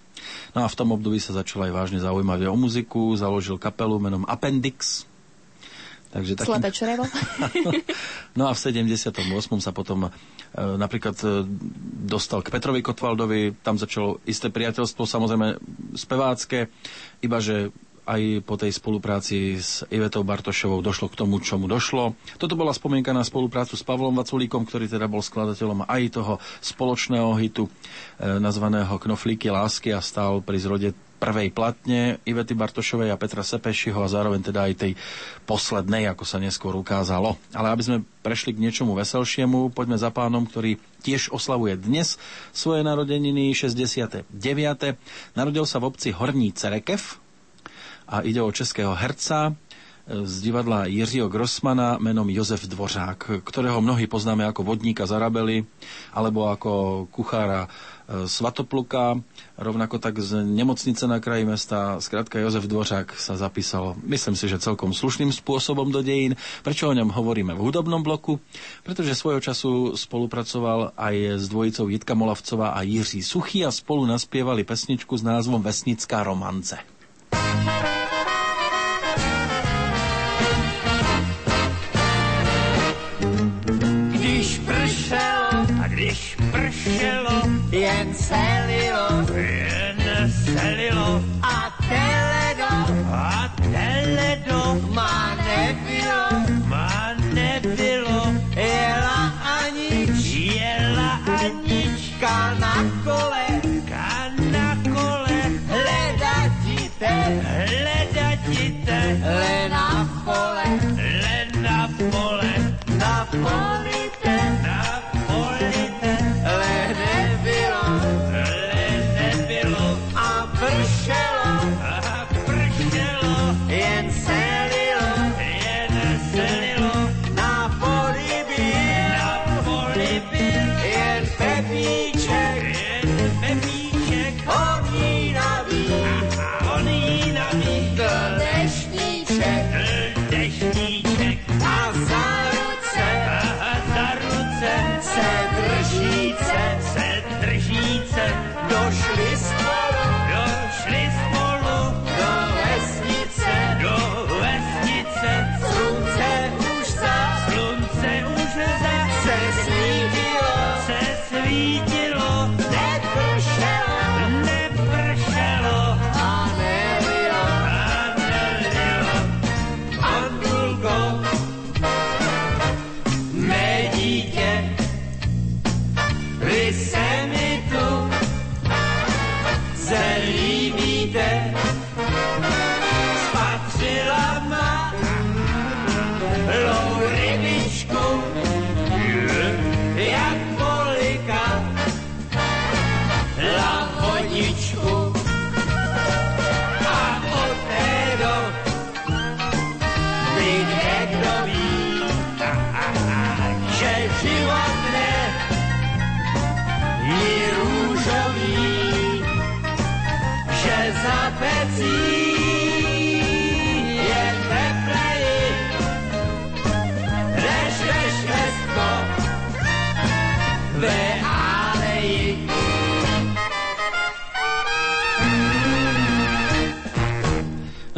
[0.57, 4.25] No a v tom období sa začal aj vážne zaujímať o muziku, založil kapelu menom
[4.25, 5.05] Appendix.
[6.12, 6.57] Takže takým...
[6.57, 7.05] Slepé črevo.
[8.39, 9.12] no a v 78.
[9.60, 10.10] sa potom e,
[10.57, 11.44] napríklad e,
[12.05, 15.57] dostal k Petrovi Kotvaldovi, tam začalo isté priateľstvo, samozrejme
[15.97, 16.68] spevácké,
[17.25, 22.18] iba že aj po tej spolupráci s Ivetou Bartošovou došlo k tomu, čomu došlo.
[22.36, 27.31] Toto bola spomienka na spoluprácu s Pavlom Vaculíkom, ktorý teda bol skladateľom aj toho spoločného
[27.39, 27.70] hitu e,
[28.42, 30.90] nazvaného Knoflíky lásky a stál pri zrode
[31.22, 34.92] prvej platne Ivety Bartošovej a Petra Sepešiho a zároveň teda aj tej
[35.47, 37.39] poslednej, ako sa neskôr ukázalo.
[37.55, 42.18] Ale aby sme prešli k niečomu veselšiemu, poďme za pánom, ktorý tiež oslavuje dnes
[42.50, 44.26] svoje narodeniny 69.
[45.39, 47.22] Narodil sa v obci Horní Cerekev
[48.12, 49.57] a ide o českého herca,
[50.07, 55.62] z divadla Jiřího Grossmana menom Jozef Dvořák, ktorého mnohí poznáme ako vodníka z Arabely,
[56.10, 59.23] alebo ako kuchára e, Svatopluka,
[59.55, 62.02] rovnako tak z nemocnice na kraji mesta.
[62.02, 66.34] Skrátka Jozef Dvořák sa zapísal, myslím si, že celkom slušným spôsobom do dejín.
[66.66, 68.42] Prečo o ňom hovoríme v hudobnom bloku?
[68.82, 74.66] Pretože svojho času spolupracoval aj s dvojicou Jitka Molavcová a Jiří Suchý a spolu naspievali
[74.66, 76.74] pesničku s názvom Vesnická romance.
[77.31, 78.01] Když
[86.85, 92.70] pršelo, jen selilo, jen selilo a teledo,
[93.12, 94.81] a teledo.
[94.94, 96.32] Má nebylo,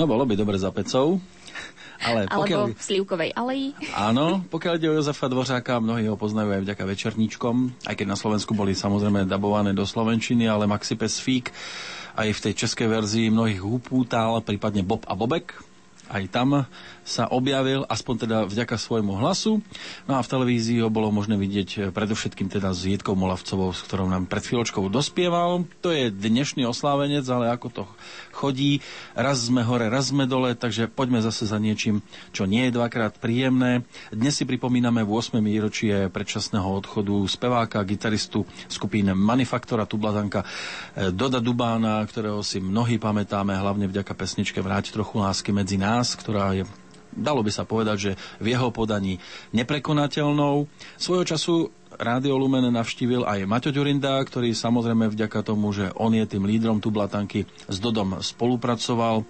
[0.04, 1.16] No bolo by dobre za pecou.
[2.04, 2.60] Ale pokiaľ...
[2.68, 3.72] Alebo v Slivkovej aleji.
[3.96, 8.20] Áno, pokiaľ ide o Jozefa Dvořáka, mnohí ho poznajú aj vďaka večerníčkom, aj keď na
[8.20, 11.56] Slovensku boli samozrejme dabované do Slovenčiny, ale Maxi Pesfík
[12.20, 15.56] aj v tej českej verzii mnohých upútal, prípadne Bob a Bobek.
[16.12, 16.68] Aj tam
[17.04, 19.60] sa objavil, aspoň teda vďaka svojmu hlasu.
[20.08, 23.84] No a v televízii ho bolo možné vidieť eh, predovšetkým teda s Jietkou Molavcovou, s
[23.84, 25.68] ktorou nám pred chvíľočkou dospieval.
[25.84, 27.82] To je dnešný oslávenec, ale ako to
[28.32, 28.80] chodí,
[29.12, 32.00] raz sme hore, raz sme dole, takže poďme zase za niečím,
[32.32, 33.84] čo nie je dvakrát príjemné.
[34.08, 35.38] Dnes si pripomíname v 8.
[35.44, 43.52] výročie predčasného odchodu speváka, gitaristu skupín Manifaktora Tublatanka eh, Doda Dubána, ktorého si mnohí pamätáme,
[43.52, 46.64] hlavne vďaka pesničke Vráť trochu lásky medzi nás, ktorá je
[47.14, 48.12] dalo by sa povedať, že
[48.42, 49.22] v jeho podaní
[49.54, 50.66] neprekonateľnou.
[50.98, 51.54] Svojho času
[51.94, 56.82] Rádio Lumen navštívil aj Maťo Ďurinda, ktorý samozrejme vďaka tomu, že on je tým lídrom
[56.82, 59.22] Tublatanky, s Dodom spolupracoval.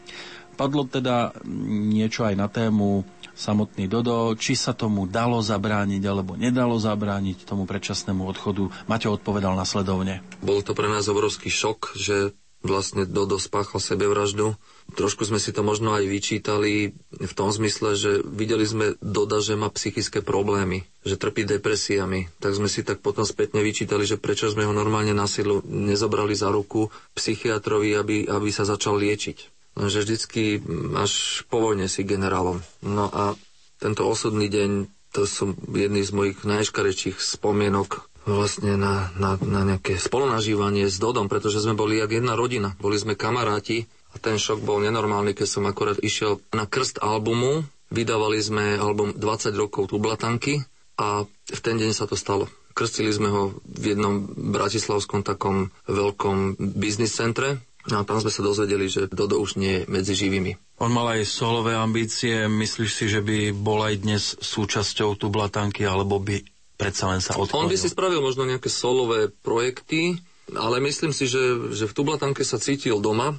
[0.55, 3.05] Padlo teda niečo aj na tému
[3.35, 8.71] samotný Dodo, či sa tomu dalo zabrániť alebo nedalo zabrániť tomu predčasnému odchodu.
[8.87, 10.23] Maťo odpovedal nasledovne.
[10.41, 12.33] Bol to pre nás obrovský šok, že
[12.63, 14.55] vlastne Dodo spáchal sebevraždu.
[14.95, 19.59] Trošku sme si to možno aj vyčítali v tom zmysle, že videli sme Doda, že
[19.59, 22.31] má psychické problémy, že trpí depresiami.
[22.39, 26.37] Tak sme si tak potom spätne vyčítali, že prečo sme ho normálne na silu nezobrali
[26.39, 29.55] za ruku psychiatrovi, aby, aby sa začal liečiť.
[29.75, 30.63] Lenže vždycky
[30.95, 32.63] až po vojne si generálom.
[32.87, 33.35] No a
[33.83, 34.71] tento osudný deň,
[35.11, 41.29] to sú jedny z mojich najškarečích spomienok vlastne na, na, na nejaké spolunažívanie s Dodom,
[41.29, 42.73] pretože sme boli jak jedna rodina.
[42.81, 43.85] Boli sme kamaráti
[44.15, 47.67] a ten šok bol nenormálny, keď som akorát išiel na krst albumu.
[47.91, 50.63] Vydávali sme album 20 rokov Tublatanky
[50.97, 52.47] a v ten deň sa to stalo.
[52.75, 58.41] Krstili sme ho v jednom bratislavskom takom veľkom biznis centre, No a tam sme sa
[58.41, 60.57] dozvedeli, že Dodo už nie je medzi živými.
[60.81, 62.49] On mal aj solové ambície.
[62.49, 66.41] Myslíš si, že by bol aj dnes súčasťou Tublatanky, alebo by
[66.81, 67.69] predsa len sa odklonil?
[67.69, 70.17] On by si spravil možno nejaké solové projekty,
[70.57, 73.37] ale myslím si, že, že v Tublatanke sa cítil doma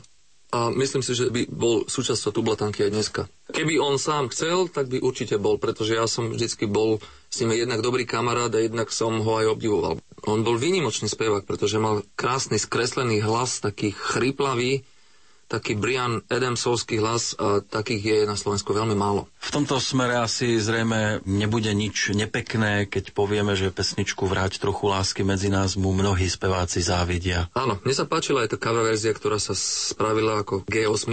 [0.53, 3.21] a myslím si, že by bol súčasťou Tublatanky aj dneska.
[3.49, 7.57] Keby on sám chcel, tak by určite bol, pretože ja som vždycky bol s ním
[7.57, 9.99] jednak dobrý kamarát a jednak som ho aj obdivoval.
[10.25, 14.85] On bol výnimočný spevák, pretože mal krásny skreslený hlas, taký chryplavý,
[15.55, 19.31] taký Brian Adamsovský hlas a takých je na Slovensku veľmi málo.
[19.39, 25.23] V tomto smere asi zrejme nebude nič nepekné, keď povieme, že pesničku Vráť trochu lásky
[25.23, 27.47] medzi nás mu mnohí speváci závidia.
[27.55, 31.07] Áno, mne sa páčila aj tá cover verzia, ktorá sa spravila ako G8.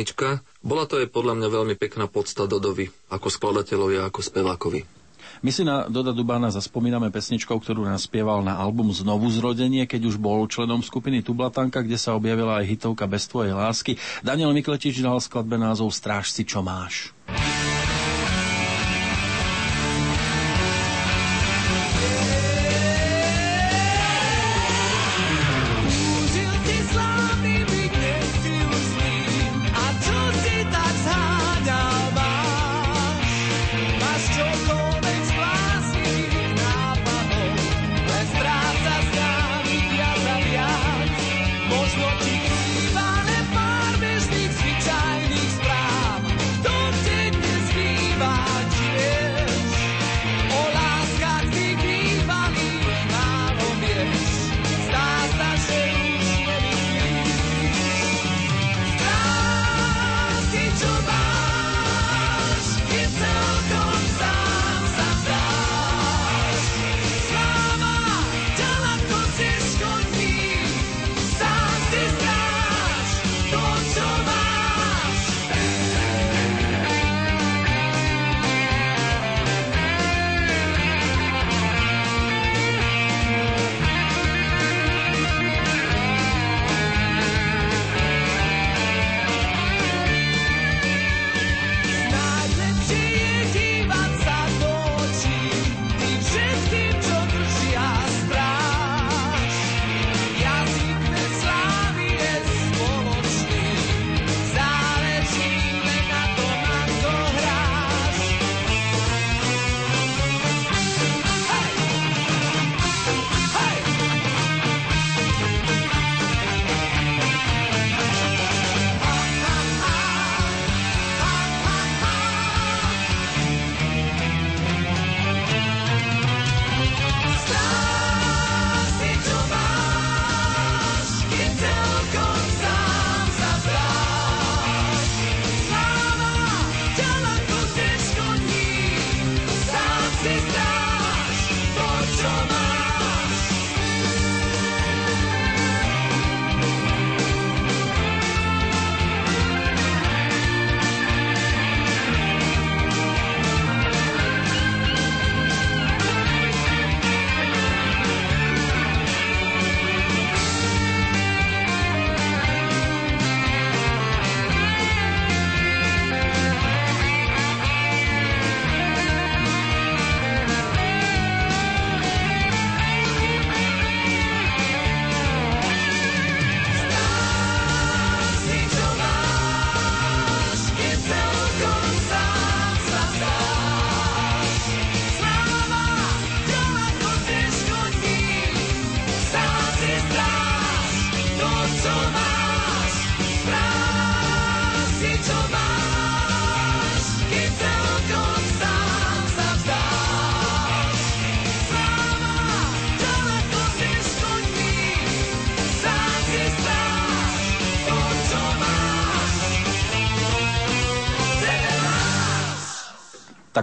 [0.64, 5.01] Bola to je podľa mňa veľmi pekná podsta Dodovi, ako skladateľovi a ako spevákovi.
[5.42, 10.14] My si na Doda Dubána zaspomíname pesničkou, ktorú nás spieval na album Znovu zrodenie, keď
[10.14, 13.98] už bol členom skupiny Tublatanka, kde sa objavila aj hitovka Bez tvojej lásky.
[14.22, 17.10] Daniel Mikletič dal skladbe názov Stráž si, čo máš.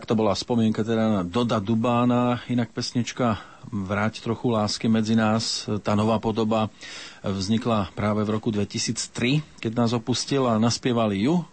[0.09, 3.37] To bola spomienka teda na Doda Dubána, inak pesnička
[3.69, 5.69] Vráť trochu lásky medzi nás.
[5.85, 6.73] Tá nová podoba
[7.21, 11.45] vznikla práve v roku 2003, keď nás opustil a naspievali ju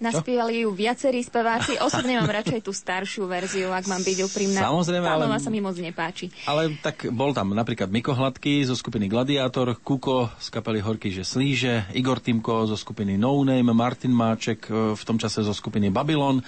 [0.00, 1.76] Naspievali ju viacerí speváci.
[1.76, 4.64] Osobne mám radšej tú staršiu verziu, ak mám byť úprimná.
[4.64, 6.32] Samozrejme, Tá ale- sa mi moc nepáči.
[6.48, 11.20] Ale tak bol tam napríklad Miko Hladký zo skupiny Gladiátor, Kuko z kapely Horky, že
[11.20, 15.92] slíže, Igor Timko zo skupiny No Name, Martin Máček e, v tom čase zo skupiny
[15.92, 16.40] Babylon,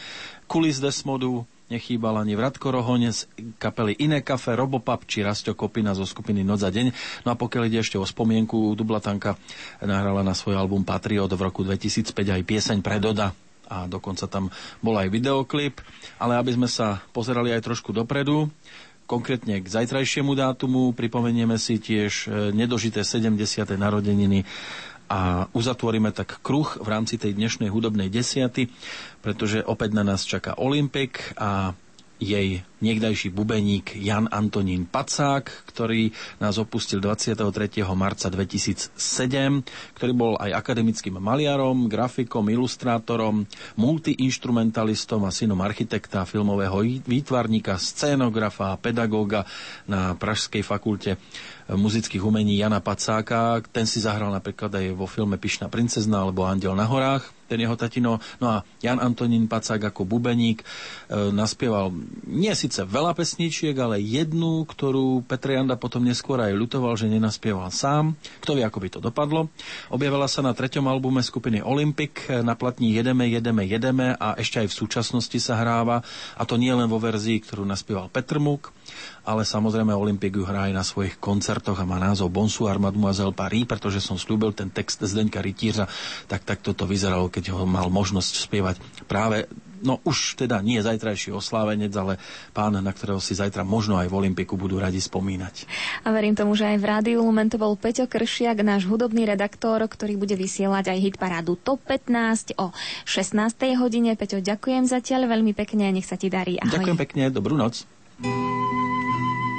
[0.48, 3.20] Kulis Desmodu, nechýbal ani Vratko Rohoň z
[3.56, 6.92] kapely Iné kafe, Robopap či Rasto Kopina zo skupiny Noc za deň.
[7.24, 9.40] No a pokiaľ ide ešte o spomienku, Dublatanka
[9.80, 13.32] nahrala na svoj album Patriot v roku 2005 aj pieseň pre Doda
[13.72, 14.52] a dokonca tam
[14.84, 15.80] bol aj videoklip,
[16.20, 18.52] ale aby sme sa pozerali aj trošku dopredu,
[19.12, 23.36] konkrétne k zajtrajšiemu dátumu, pripomenieme si tiež e, nedožité 70.
[23.76, 24.48] narodeniny
[25.10, 28.70] a uzatvoríme tak kruh v rámci tej dnešnej hudobnej desiaty,
[29.20, 31.76] pretože opäť na nás čaká Olympik a
[32.22, 37.82] jej niekdajší bubeník Jan Antonín Pacák, ktorý nás opustil 23.
[37.94, 38.94] marca 2007,
[39.98, 43.46] ktorý bol aj akademickým maliarom, grafikom, ilustrátorom,
[43.78, 49.46] multiinstrumentalistom a synom architekta, filmového výtvarníka, scénografa a pedagóga
[49.86, 51.18] na Pražskej fakulte
[51.70, 53.62] muzických umení Jana Pacáka.
[53.70, 57.76] Ten si zahral napríklad aj vo filme Pišná princezna alebo Andel na horách, ten jeho
[57.76, 58.16] tatino.
[58.40, 60.66] No a Jan Antonín Pacák ako bubeník e,
[61.36, 61.92] naspieval
[62.24, 67.68] nie síce veľa pesničiek, ale jednu, ktorú Petr Janda potom neskôr aj ľutoval, že nenaspieval
[67.68, 68.16] sám.
[68.40, 69.52] Kto vie, ako by to dopadlo.
[69.92, 74.72] Objavila sa na treťom albume skupiny Olympic na platní Jedeme, jedeme, jedeme a ešte aj
[74.72, 76.00] v súčasnosti sa hráva.
[76.38, 78.72] A to nie len vo verzii, ktorú naspieval Petr Muk,
[79.22, 83.68] ale samozrejme Olympik ju hrá aj na svojich koncertoch a má názov Bonsoir Mademoiselle Paris,
[83.68, 85.86] pretože som slúbil ten text Zdeňka Rytířa,
[86.26, 89.46] tak tak toto vyzeralo, keď ho mal možnosť spievať práve
[89.82, 92.22] No už teda nie zajtrajší oslávenec, ale
[92.54, 95.66] pán, na ktorého si zajtra možno aj v Olympiku budú radi spomínať.
[96.06, 99.82] A verím tomu, že aj v Rádiu Lumen to bol Peťo Kršiak, náš hudobný redaktor,
[99.82, 102.70] ktorý bude vysielať aj hitparádu Top 15 o
[103.04, 103.74] 16.
[103.74, 104.14] hodine.
[104.14, 106.62] Peťo, ďakujem zatiaľ veľmi pekne, nech sa ti darí.
[106.62, 106.78] Ahoj.
[106.78, 107.82] Ďakujem pekne, dobrú noc.
[108.24, 109.51] うん。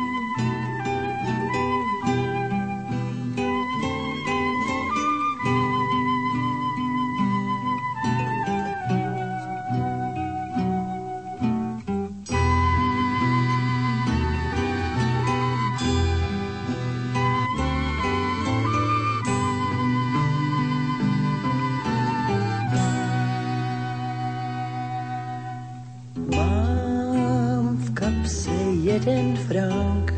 [28.94, 30.14] Jeden frank,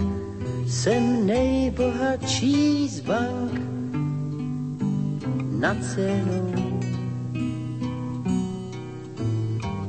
[0.67, 3.61] jsem nejbohatší z bank
[5.59, 6.51] na cenou.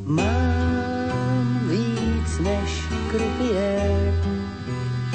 [0.05, 2.71] Mám víc než
[3.11, 4.15] krupier,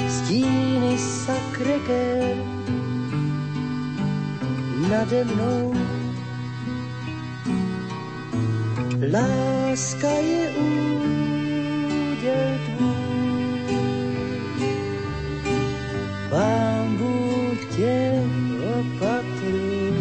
[0.08, 2.36] stíny sakreger
[4.90, 5.74] nade mnou.
[9.12, 10.98] Láska je úděl
[12.66, 13.01] tvůj.
[16.32, 18.22] Pán Bůh tě
[18.80, 19.92] opatruj.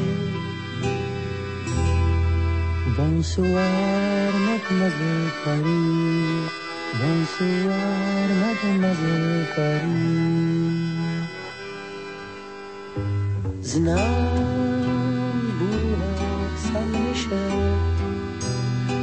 [2.96, 6.52] Bonsoir, mademoiselle Paris.
[7.02, 10.32] Bonsoir, mademoiselle Paris.
[13.62, 14.62] Znám
[15.60, 17.80] Bůh San Michel,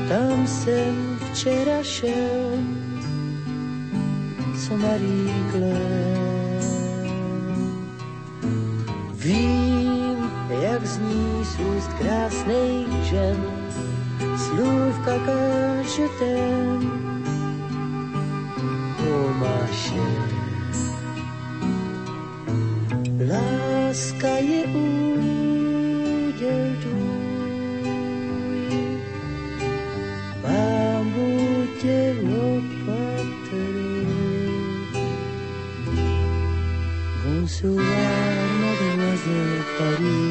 [0.09, 2.51] tam jsem včera šel,
[4.67, 6.28] co Marie Claire.
[9.29, 10.31] Vím,
[10.63, 13.37] jak zní z úst krásných žen,
[14.37, 16.93] slůvka kažetem.
[18.99, 20.09] O máše,
[23.29, 25.83] láska je úděl
[26.83, 27.19] tvůj.
[31.15, 34.07] Bůh tě opatruj.
[37.25, 38.08] Bonsoir,
[39.27, 40.28] mademoiselle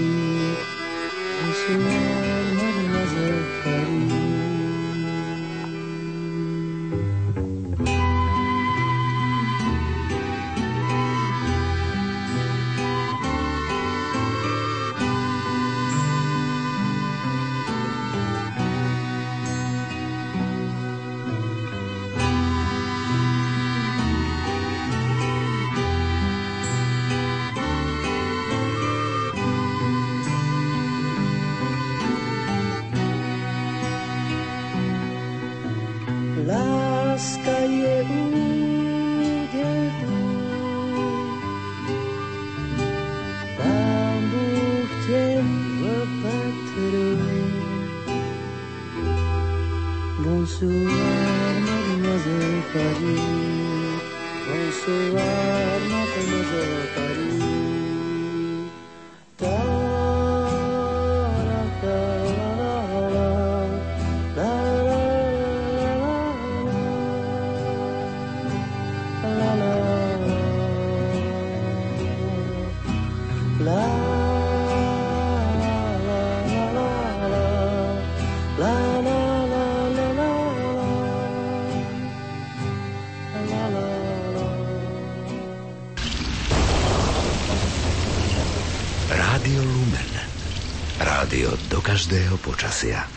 [92.77, 93.09] počasia.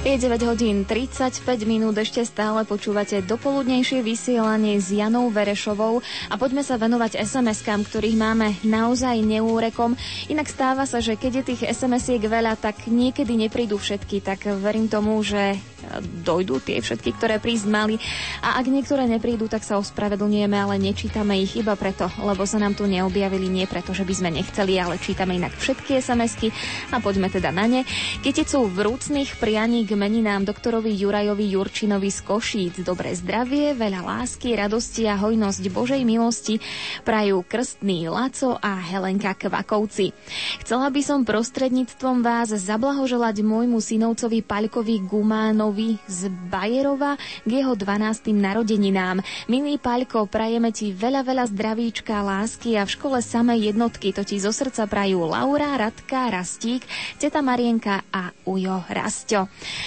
[0.00, 6.66] Je 9 hodín 35 minút, ešte stále počúvate dopoludnejšie vysielanie s Janou Verešovou a poďme
[6.66, 9.94] sa venovať SMS-kám, ktorých máme naozaj neúrekom.
[10.26, 14.90] Inak stáva sa, že keď je tých SMS-iek veľa, tak niekedy neprídu všetky, tak verím
[14.90, 15.62] tomu, že
[16.00, 17.96] dojdú tie všetky, ktoré prísť mali.
[18.44, 22.76] A ak niektoré neprídu, tak sa ospravedlňujeme, ale nečítame ich iba preto, lebo sa nám
[22.76, 26.48] tu neobjavili, nie preto, že by sme nechceli, ale čítame inak všetky SMS-ky
[26.92, 27.80] a poďme teda na ne.
[28.20, 32.74] Kyticu vrúcných prianí k meninám doktorovi Jurajovi Jurčinovi z Košíc.
[32.86, 36.62] Dobré zdravie, veľa lásky, radosti a hojnosť Božej milosti
[37.02, 40.14] prajú krstný Laco a Helenka Kvakovci.
[40.62, 48.30] Chcela by som prostredníctvom vás zablahoželať môjmu synovcovi Paľkovi Gumánovi z Bajerova k jeho 12.
[48.36, 49.24] narodeninám.
[49.48, 54.12] Milý Paľko, prajeme ti veľa, veľa zdravíčka, lásky a v škole samé jednotky.
[54.12, 56.82] To ti zo srdca prajú Laura, Radka, Rastík,
[57.16, 59.46] teta Marienka a Ujo Rastio.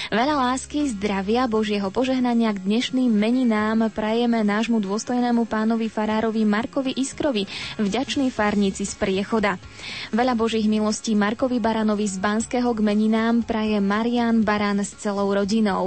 [0.09, 7.43] Veľa lásky, zdravia, Božieho požehnania k dnešným meninám prajeme nášmu dôstojnému pánovi farárovi Markovi Iskrovi,
[7.77, 9.59] vďačný farníci z Priechoda.
[10.15, 15.82] Veľa Božích milostí Markovi Baranovi z Banského k meninám praje Marian Baran s celou rodinou.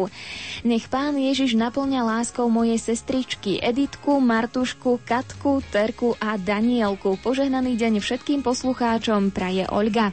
[0.68, 7.16] Nech pán Ježiš naplňa láskou mojej sestričky Editku, Martušku, Katku, Terku a Danielku.
[7.25, 10.12] Požehnaný deň všetkým poslucháčom praje Olga.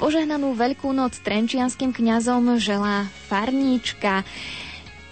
[0.00, 4.24] Požehnanú Veľkú noc trenčianským kňazom želá farníčka.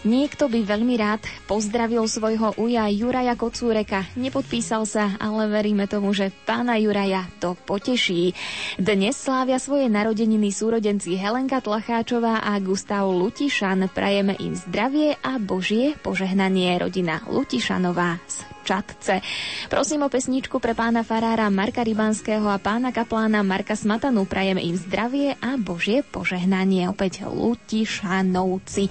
[0.01, 4.09] Niekto by veľmi rád pozdravil svojho uja Juraja Kocúreka.
[4.17, 8.33] Nepodpísal sa, ale veríme tomu, že pána Juraja to poteší.
[8.81, 13.93] Dnes slávia svoje narodeniny súrodenci Helenka Tlacháčová a Gustav Lutišan.
[13.93, 19.19] Prajeme im zdravie a Božie požehnanie rodina Lutišanová z Čatce.
[19.67, 24.31] Prosím o pesničku pre pána farára Marka Rybanského a pána kaplána Marka Smatanu.
[24.31, 26.87] Prajeme im zdravie a Božie požehnanie.
[26.87, 28.87] Opäť Lutišanovci.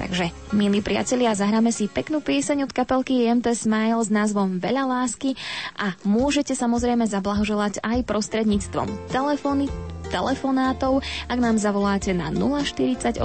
[0.00, 5.36] Takže, milí priatelia, zahráme si peknú pieseň od kapelky EMT Smile s názvom Veľa lásky
[5.76, 9.68] a môžete samozrejme zablahoželať aj prostredníctvom telefóny
[10.10, 13.22] telefonátov, ak nám zavoláte na 048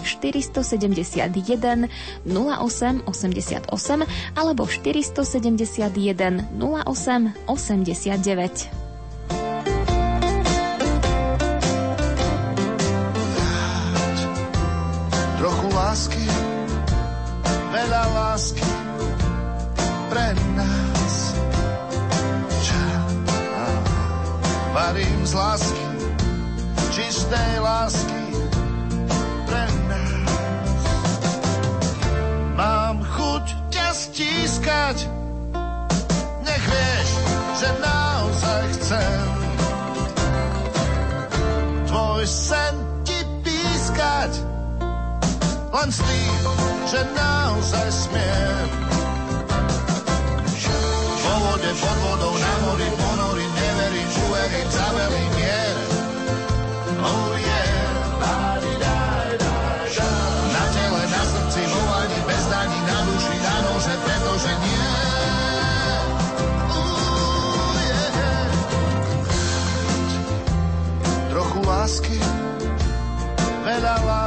[0.00, 1.92] 471
[2.24, 3.68] 08 88
[4.32, 4.62] alebo
[5.32, 8.82] 471 08 89.
[15.40, 16.24] trochu lásky,
[17.72, 18.68] veľa lásky
[20.12, 21.14] pre nás.
[22.60, 22.86] Ča,
[23.56, 23.66] á,
[24.76, 25.86] varím z lásky,
[26.92, 28.22] čistej lásky
[29.48, 30.82] pre nás.
[32.52, 35.21] Mám chuť ťa stískať,
[37.62, 39.26] že naozaj chcem
[41.86, 42.74] tvoj sen
[43.06, 44.42] ti pískať,
[45.70, 46.42] len s tým,
[46.90, 48.66] že naozaj smiem.
[51.22, 55.61] Vo vode, pod vodou, na mori, ponorím, neverím, uverím, zavelím mier.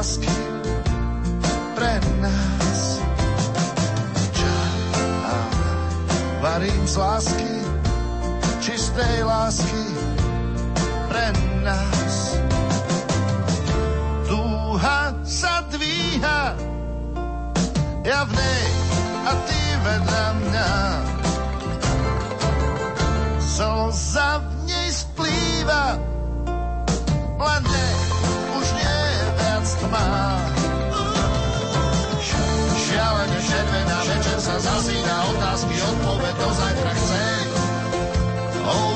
[0.05, 0.37] Lásky
[1.73, 3.01] pre nás.
[4.37, 4.57] Ča,
[5.25, 5.33] a
[6.45, 7.53] varím z lásky,
[8.61, 9.85] čistej lásky
[11.09, 11.33] pre
[11.65, 12.37] nás.
[14.29, 16.53] Túha sa dvíha,
[18.05, 18.65] ja v nej
[19.25, 20.71] a ty vedľa mňa.
[23.41, 25.97] slza v nej splýva,
[27.41, 27.94] len je
[29.85, 30.05] tmá.
[32.75, 37.23] Šialene červená večer sa zasína, otázky odpoveď do zajtra chce.
[38.65, 38.94] Oh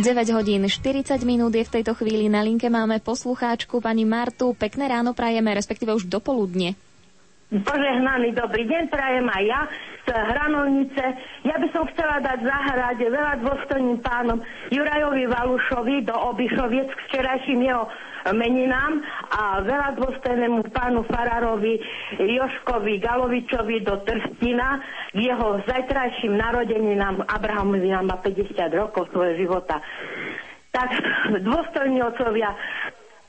[0.00, 2.72] 9 hodín 40 minút je v tejto chvíli na linke.
[2.72, 4.56] Máme poslucháčku pani Martu.
[4.56, 6.72] Pekné ráno prajeme, respektíve už dopoludne.
[7.52, 9.60] Požehnaný dobrý deň prajem aj ja
[10.06, 11.04] z Hranolnice.
[11.44, 14.40] Ja by som chcela dať zahrať veľa dôstojným pánom
[14.72, 17.84] Jurajovi Valušovi do Obišoviec k včerajším jeho
[18.28, 19.00] meninám
[19.32, 21.80] a veľa dôstojnému pánu Farárovi
[22.20, 27.24] Joškovi Galovičovi do Trstina k jeho zajtrajším narodeninám.
[27.24, 29.80] Abrahamovi nám má 50 rokov svojho života.
[30.70, 30.90] Tak
[31.48, 32.52] dôstojní otcovia,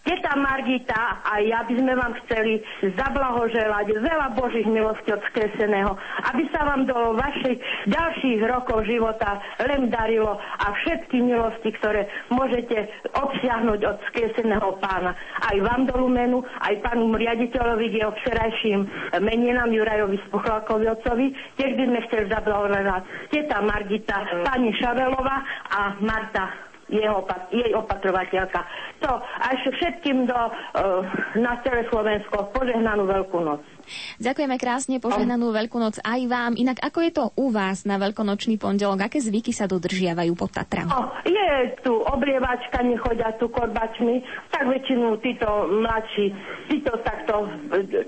[0.01, 2.57] Teta Margita a ja by sme vám chceli
[2.97, 5.93] zablahoželať veľa Božích milostí od skreseného,
[6.25, 12.89] aby sa vám do vašich ďalších rokov života len darilo a všetky milosti, ktoré môžete
[13.13, 15.13] obsiahnuť od skreseného pána.
[15.37, 18.89] Aj vám do Lumenu, aj pánu riaditeľovi jeho včerajším
[19.21, 21.29] meninám Jurajovi Spuchalkovi otcovi.
[21.61, 24.17] Tiež by sme chceli zablahoželať teta Margita,
[24.49, 25.37] pani Šavelová
[25.69, 28.59] a Marta jeho, jej opatrovateľka.
[29.01, 30.51] To a ešte všetkým do, uh,
[31.39, 33.63] na celé Slovensko požehnanú Veľkú noc.
[34.21, 36.53] Ďakujeme krásne, požehnanú Veľkú noc aj vám.
[36.55, 39.07] Inak ako je to u vás na veľkonočný pondelok?
[39.07, 40.91] Aké zvyky sa dodržiavajú pod Tatrami?
[41.27, 46.33] Je tu oblievačka, nechodia tu korbačmi, tak väčšinu títo mladší,
[46.69, 47.49] títo takto,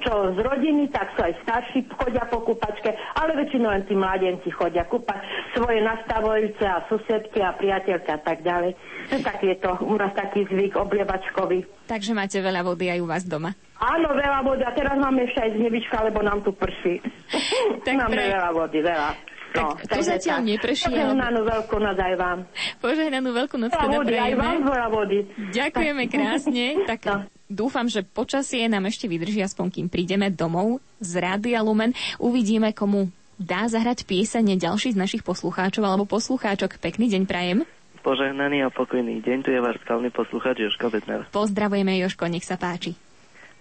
[0.01, 4.49] čo z rodiny, tak sú aj starší, chodia po kúpačke, ale väčšinou len tí mladenci
[4.53, 5.19] chodia kúpať
[5.55, 8.73] svoje nastavujúce a susedky a priateľky a tak ďalej.
[9.11, 11.82] To taký je to u nás taký zvyk oblievačkový.
[11.83, 13.51] Takže máte veľa vody aj u vás doma.
[13.75, 14.63] Áno, veľa vody.
[14.63, 17.03] A teraz máme ešte aj znebička, lebo nám tu prší.
[17.85, 19.09] Tak máme pre- veľa vody, veľa.
[19.53, 22.39] No, Tak tu zatiaľ neprší, ale- Požehnanú veľkú noc aj vám.
[22.79, 25.17] Požehnanú veľkú noc teda vody, aj vám veľa vody.
[25.53, 26.65] Ďakujeme krásne.
[26.87, 27.01] Tak
[27.45, 31.93] dúfam, že počasie nám ešte vydrží aspoň kým prídeme domov z Rádia Lumen.
[32.17, 36.81] Uvidíme, komu dá zahrať piesene ďalší z našich poslucháčov alebo poslucháčok.
[36.81, 37.61] Pekný deň prajem.
[38.03, 41.23] Požehnaný a pokojný deň, tu je váš skalný poslucháč Joško Bednar.
[41.31, 42.99] Pozdravujeme Joško, nech sa páči.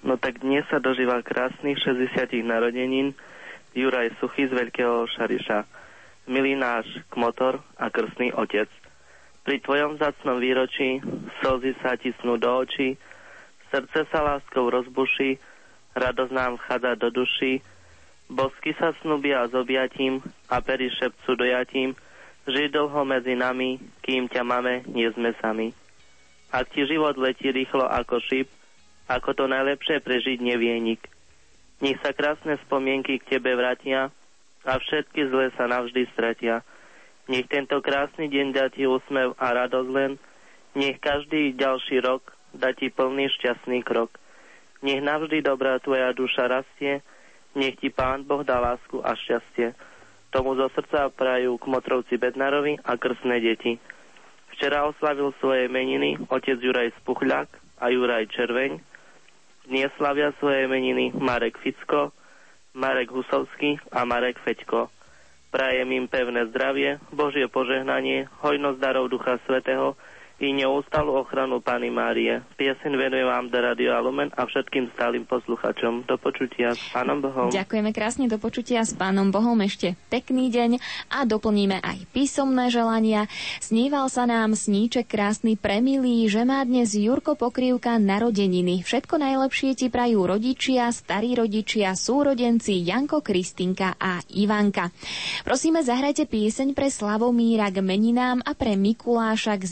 [0.02, 3.14] No tak dnes sa dožíva krásnych 60 narodenín
[3.70, 5.62] Juraj Suchy z Veľkého Šariša,
[6.26, 8.66] milý náš kmotor a krstný otec.
[9.46, 10.98] Pri tvojom zacnom výročí
[11.38, 12.98] slzy sa tisnú do očí,
[13.70, 15.38] srdce sa láskou rozbuší,
[15.94, 17.62] radosť nám vchádza do duší,
[18.26, 20.18] bosky sa snubia s objatím
[20.50, 21.94] a pery šepcu dojatím,
[22.42, 25.70] Žij dlho medzi nami, kým ťa máme, nie sme sami.
[26.50, 28.50] Ak ti život letí rýchlo ako šip,
[29.06, 31.06] ako to najlepšie prežiť nevie nik.
[31.78, 34.10] Nech sa krásne spomienky k tebe vrátia
[34.66, 36.66] a všetky zlé sa navždy stratia.
[37.30, 40.18] Nech tento krásny deň dá ti úsmev a radosť len,
[40.74, 44.18] nech každý ďalší rok dá ti plný šťastný krok.
[44.82, 47.06] Nech navždy dobrá tvoja duša rastie,
[47.54, 49.78] nech ti Pán Boh dá lásku a šťastie.
[50.32, 53.76] Tomu zo srdca prajú kmotrovci Bednarovi a krstné deti.
[54.56, 58.80] Včera oslavil svoje meniny otec Juraj Spuchľak a Juraj Červeň.
[59.68, 62.16] Dnes slavia svoje meniny Marek Ficko,
[62.72, 64.88] Marek Husovský a Marek Feďko.
[65.52, 70.00] Prajem im pevné zdravie, Božie požehnanie, hojnosť darov Ducha Svetého,
[70.42, 72.42] i neustalú ochranu Pany Márie.
[72.58, 76.02] Pieseň venujem vám do Radio Alumen a všetkým stálym posluchačom.
[76.10, 77.54] Do počutia s Pánom Bohom.
[77.54, 80.82] Ďakujeme krásne do počutia s Pánom Bohom ešte pekný deň
[81.14, 83.30] a doplníme aj písomné želania.
[83.62, 88.82] Sníval sa nám sníček krásny premilý, že má dnes Jurko Pokrývka narodeniny.
[88.82, 94.90] Všetko najlepšie ti prajú rodičia, starí rodičia, súrodenci Janko, Kristinka a Ivanka.
[95.46, 99.64] Prosíme, zahrajte pieseň pre Slavomíra k meninám a pre Mikuláša k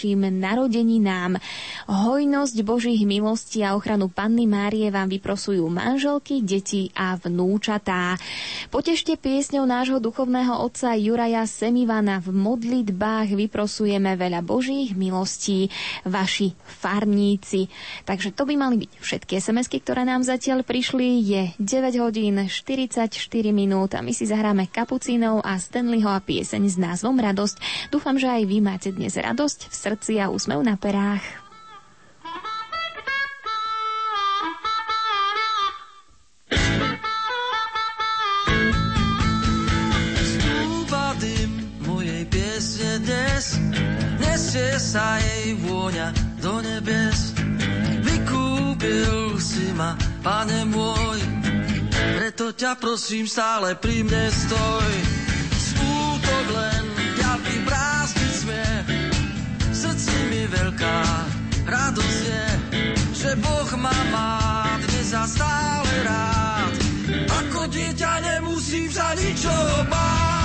[0.00, 1.36] zajtrajším narodeninám.
[1.84, 8.16] Hojnosť Božích milostí a ochranu Panny Márie vám vyprosujú manželky, deti a vnúčatá.
[8.72, 15.68] Potešte piesňou nášho duchovného otca Juraja Semivana v modlitbách vyprosujeme veľa Božích milostí,
[16.08, 17.68] vaši farníci.
[18.08, 21.20] Takže to by mali byť všetky sms ktoré nám zatiaľ prišli.
[21.20, 23.12] Je 9 hodín 44
[23.52, 27.90] minút a my si zahráme Kapucínov a Stanleyho a pieseň s názvom Radosť.
[27.92, 31.24] Dúfam, že aj vy máte dnes radosť v srdci a úsmev na perách.
[40.20, 41.60] Stúpa dym
[44.20, 46.12] nesie sa jej vôňa
[46.44, 47.32] do nebes.
[48.04, 51.20] Vykúpil si ma, pane môj,
[52.20, 54.90] preto ťa prosím stále pri mne stoj.
[55.56, 56.82] Smútok len
[57.16, 57.99] ďalky prázdny
[60.46, 60.98] veľká
[61.68, 62.46] radosť je,
[63.12, 64.32] že Boh ma má
[64.80, 66.74] dnes a stále rád.
[67.28, 70.39] Ako dieťa nemusím sa ničoho báť.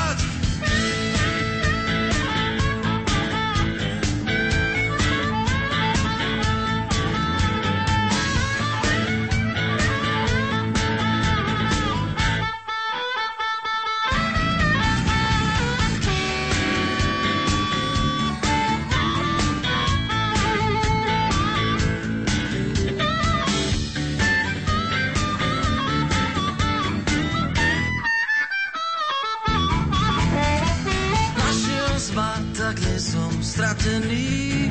[33.56, 34.68] Som stratený.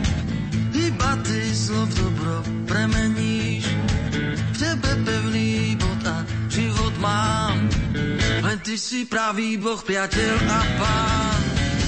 [0.76, 3.64] Iba ty slov dobro premeníš.
[4.52, 6.20] V tebe pevný bod a
[6.52, 7.56] život mám.
[8.44, 11.40] Len ty si pravý Boh, priateľ a pán.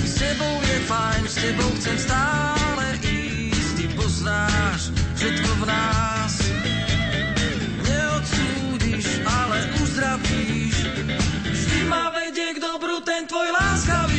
[0.08, 3.70] S tebou je fajn, s tebou chcem stále ísť.
[3.76, 4.80] Ty poznáš
[5.20, 6.32] všetko v nás.
[7.84, 10.76] Neodsúdiš, ale uzdravíš.
[11.44, 14.15] Vždy ma vedie k dobru ten tvoj láskavý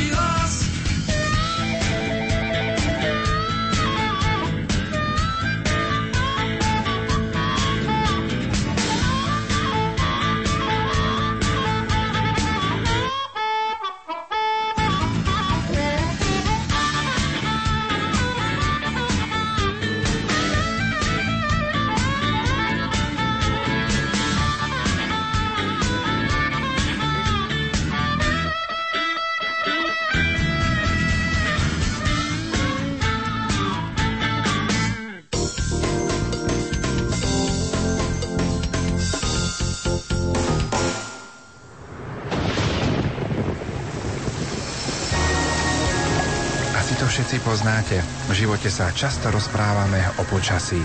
[47.58, 47.98] poznáte.
[48.30, 50.78] V živote sa často rozprávame o počasí.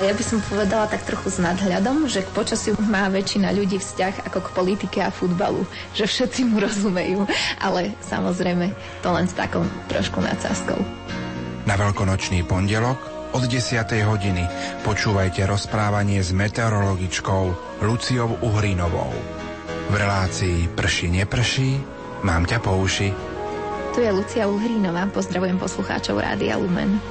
[0.00, 4.24] Ja by som povedala tak trochu s nadhľadom, že k počasiu má väčšina ľudí vzťah
[4.24, 5.68] ako k politike a futbalu.
[5.92, 7.28] Že všetci mu rozumejú,
[7.60, 8.72] ale samozrejme
[9.04, 9.60] to len s takou
[9.92, 10.80] trošku nadsázkou.
[11.68, 12.96] Na veľkonočný pondelok
[13.36, 13.84] od 10.
[14.08, 14.48] hodiny
[14.88, 17.44] počúvajte rozprávanie s meteorologičkou
[17.84, 19.12] Luciou Uhrinovou.
[19.92, 21.76] V relácii Prši neprší,
[22.24, 23.27] mám ťa po uši.
[23.98, 27.02] Tu je Lucia Uhrínová, pozdravujem poslucháčov Rádia Lumen.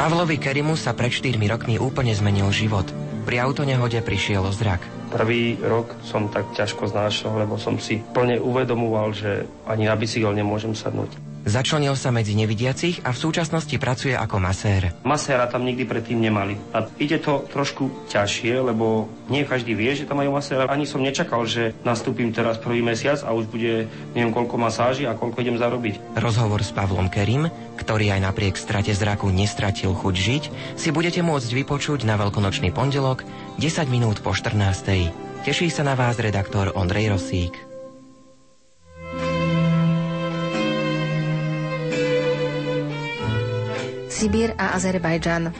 [0.00, 2.88] Pavlovi Kerimu sa pred 4 rokmi úplne zmenil život.
[3.28, 4.80] Pri autonehode prišiel o zrak.
[5.12, 10.32] Prvý rok som tak ťažko znášal, lebo som si plne uvedomoval, že ani na bicykel
[10.32, 11.31] nemôžem sadnúť.
[11.42, 14.94] Začlenil sa medzi nevidiacich a v súčasnosti pracuje ako masér.
[15.02, 16.54] Maséra tam nikdy predtým nemali.
[16.70, 20.70] A ide to trošku ťažšie, lebo nie každý vie, že tam majú maséra.
[20.70, 25.18] Ani som nečakal, že nastúpim teraz prvý mesiac a už bude neviem koľko masáží a
[25.18, 26.14] koľko idem zarobiť.
[26.14, 30.44] Rozhovor s Pavlom Kerim, ktorý aj napriek strate zraku nestratil chuť žiť,
[30.78, 33.26] si budete môcť vypočuť na veľkonočný pondelok
[33.58, 35.42] 10 minút po 14.
[35.42, 37.71] Teší sa na vás redaktor Ondrej Rosík.
[44.22, 45.50] Sibír a Azerbajdžan.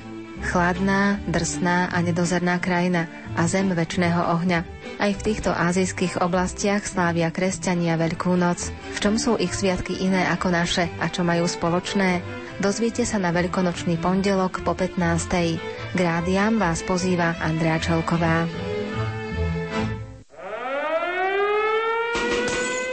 [0.47, 4.63] chladná, drsná a nedozerná krajina a zem väčšného ohňa.
[5.03, 8.71] Aj v týchto azijských oblastiach slávia kresťania Veľkú noc.
[8.95, 12.23] V čom sú ich sviatky iné ako naše a čo majú spoločné?
[12.63, 14.95] Dozviete sa na veľkonočný pondelok po 15.
[15.95, 18.47] K rádiám vás pozýva Andrea Čelková.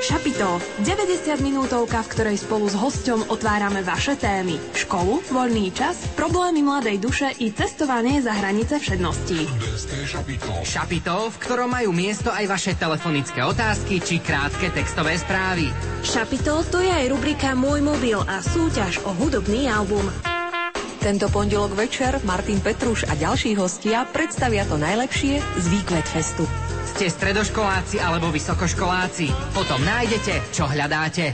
[0.10, 4.58] Šapito, 90 minútovka, v ktorej spolu s hosťom otvárame vaše témy.
[4.74, 9.46] Školu, voľný čas, problémy mladej duše i cestovanie za hranice všedností.
[10.66, 15.70] Šapito, v ktorom majú miesto aj vaše telefonické otázky či krátke textové správy.
[16.02, 20.10] Šapito, to je aj rubrika Môj mobil a súťaž o hudobný album.
[21.06, 26.50] Tento pondelok večer Martin Petruš a ďalší hostia predstavia to najlepšie z Výkvet Festu.
[27.00, 29.32] Ste stredoškoláci alebo vysokoškoláci?
[29.56, 31.32] Potom nájdete, čo hľadáte.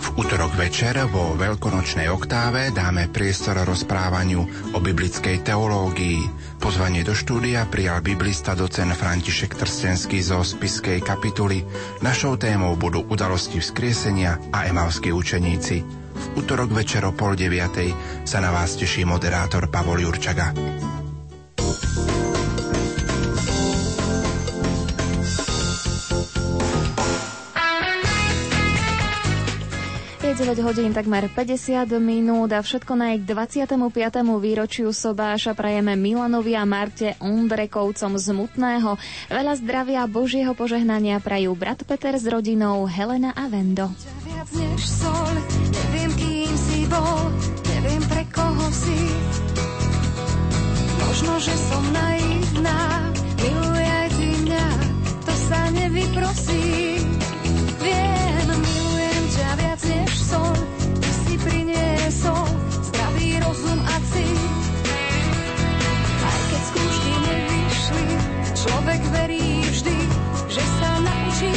[0.00, 6.56] V útorok večer vo veľkonočnej oktáve dáme priestor rozprávaniu o biblickej teológii.
[6.56, 11.60] Pozvanie do štúdia prijal biblista docen František Trstenský zo spiskej kapituly.
[12.00, 15.99] Našou témou budú udalosti vzkriesenia a emavskí učeníci.
[16.20, 17.96] V útorok večer o pol deviatej
[18.28, 20.52] sa na vás teší moderátor Pavol Jurčaga.
[30.30, 33.74] Je 9 hodín takmer 50 minút a všetko na ich 25.
[34.38, 38.94] výročiu sobáša prajeme Milanovi a Marte Ondrekovcom z Mutného.
[39.26, 43.90] Veľa zdravia a Božieho požehnania prajú brat Peter s rodinou Helena a Vendo.
[44.40, 44.82] Viac než
[45.68, 47.28] Neviem, kým si bol
[47.76, 49.00] Neviem, pre koho si.
[50.96, 54.66] Možno, že som naivná Miluj aj mňa
[55.28, 57.04] To sa nevyprosí.
[57.84, 59.24] Viem, milujem
[59.60, 60.56] viac než sol
[60.96, 62.48] Ty si priniesol
[62.88, 64.40] Zdravý rozum a cit.
[66.24, 67.14] Aj keď skúšky
[68.56, 69.98] Človek verí vždy
[70.48, 71.52] Že sa naučí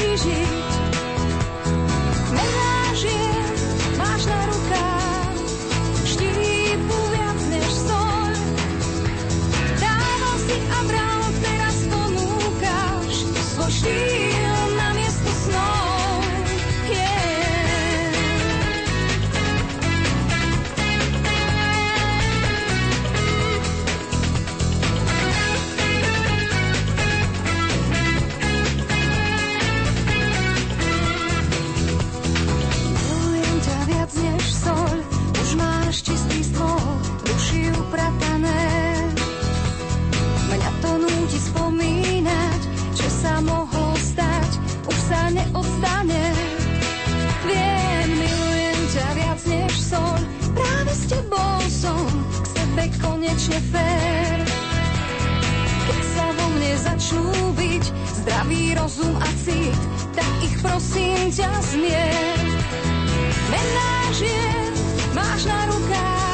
[45.44, 46.24] neodstane.
[47.44, 50.20] Viem, milujem ťa viac než sol,
[50.56, 52.08] práve s tebou som
[52.40, 54.40] k sebe konečne fér.
[55.84, 57.28] Keď sa vo mne začnú
[57.60, 57.84] byť
[58.24, 59.80] zdravý rozum a cit,
[60.16, 62.40] tak ich prosím ťa zmier.
[63.52, 63.92] Mená
[65.14, 66.33] máš na rukách,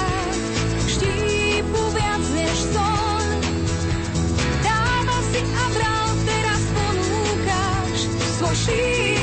[8.69, 9.18] svoj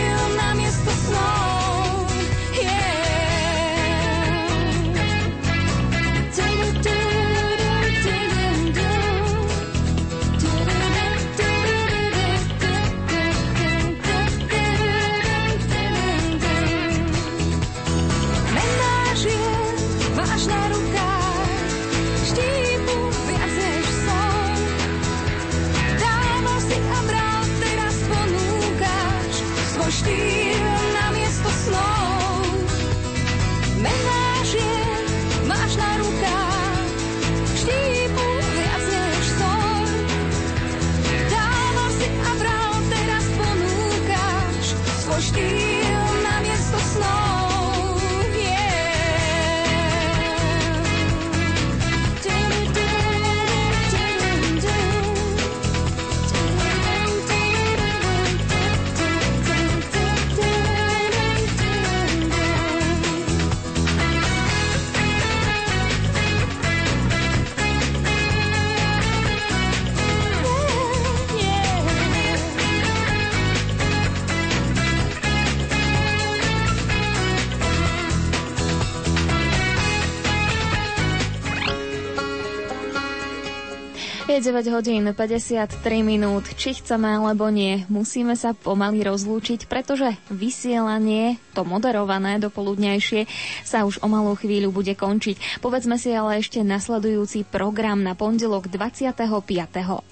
[84.46, 91.66] 9 hodín 53 minút, či chceme alebo nie, musíme sa pomaly rozlúčiť, pretože vysielanie, to
[91.66, 93.26] moderované dopoludnejšie,
[93.66, 95.58] sa už o malú chvíľu bude končiť.
[95.58, 99.18] Povedzme si ale ešte nasledujúci program na pondelok 25.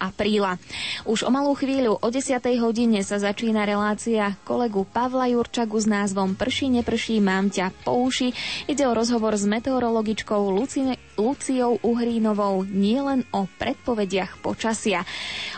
[0.03, 0.59] apríla.
[1.07, 2.35] Už o malú chvíľu o 10.
[2.59, 8.35] hodine sa začína relácia kolegu Pavla Jurčagu s názvom Prší, neprší, mám ťa po uši.
[8.67, 15.05] Ide o rozhovor s meteorologičkou Luci- Luciou Uhrínovou nielen o predpovediach počasia.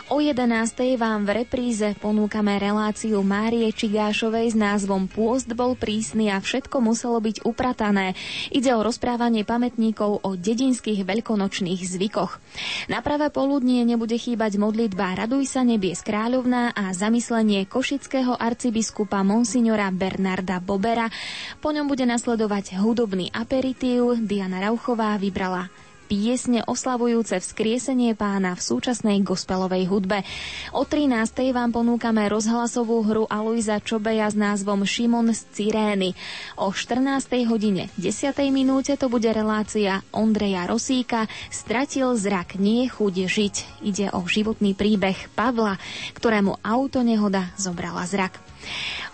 [0.08, 0.48] O 11.
[0.96, 7.20] vám v repríze ponúkame reláciu Márie Čigášovej s názvom Pôst bol prísny a všetko muselo
[7.20, 8.16] byť upratané.
[8.48, 12.40] Ide o rozprávanie pamätníkov o dedinských veľkonočných zvykoch.
[12.88, 19.92] Na pravé poludnie nebude chýbať modlitba Raduj sa nebies kráľovná a zamyslenie košického arcibiskupa Monsignora
[19.92, 21.12] Bernarda Bobera.
[21.60, 24.24] Po ňom bude nasledovať hudobný aperitív.
[24.24, 25.68] Diana Rauchová vybrala
[26.08, 30.24] piesne oslavujúce vzkriesenie pána v súčasnej gospelovej hudbe.
[30.72, 31.52] O 13.
[31.52, 36.16] vám ponúkame rozhlasovú hru Aloisa Čobeja s názvom Šimon z Cirény.
[36.56, 37.28] O 14.
[37.44, 38.32] hodine 10.
[38.48, 43.54] minúte to bude relácia Ondreja Rosíka Stratil zrak, nie chuť žiť.
[43.84, 45.76] Ide o životný príbeh Pavla,
[46.16, 48.40] ktorému auto nehoda zobrala zrak.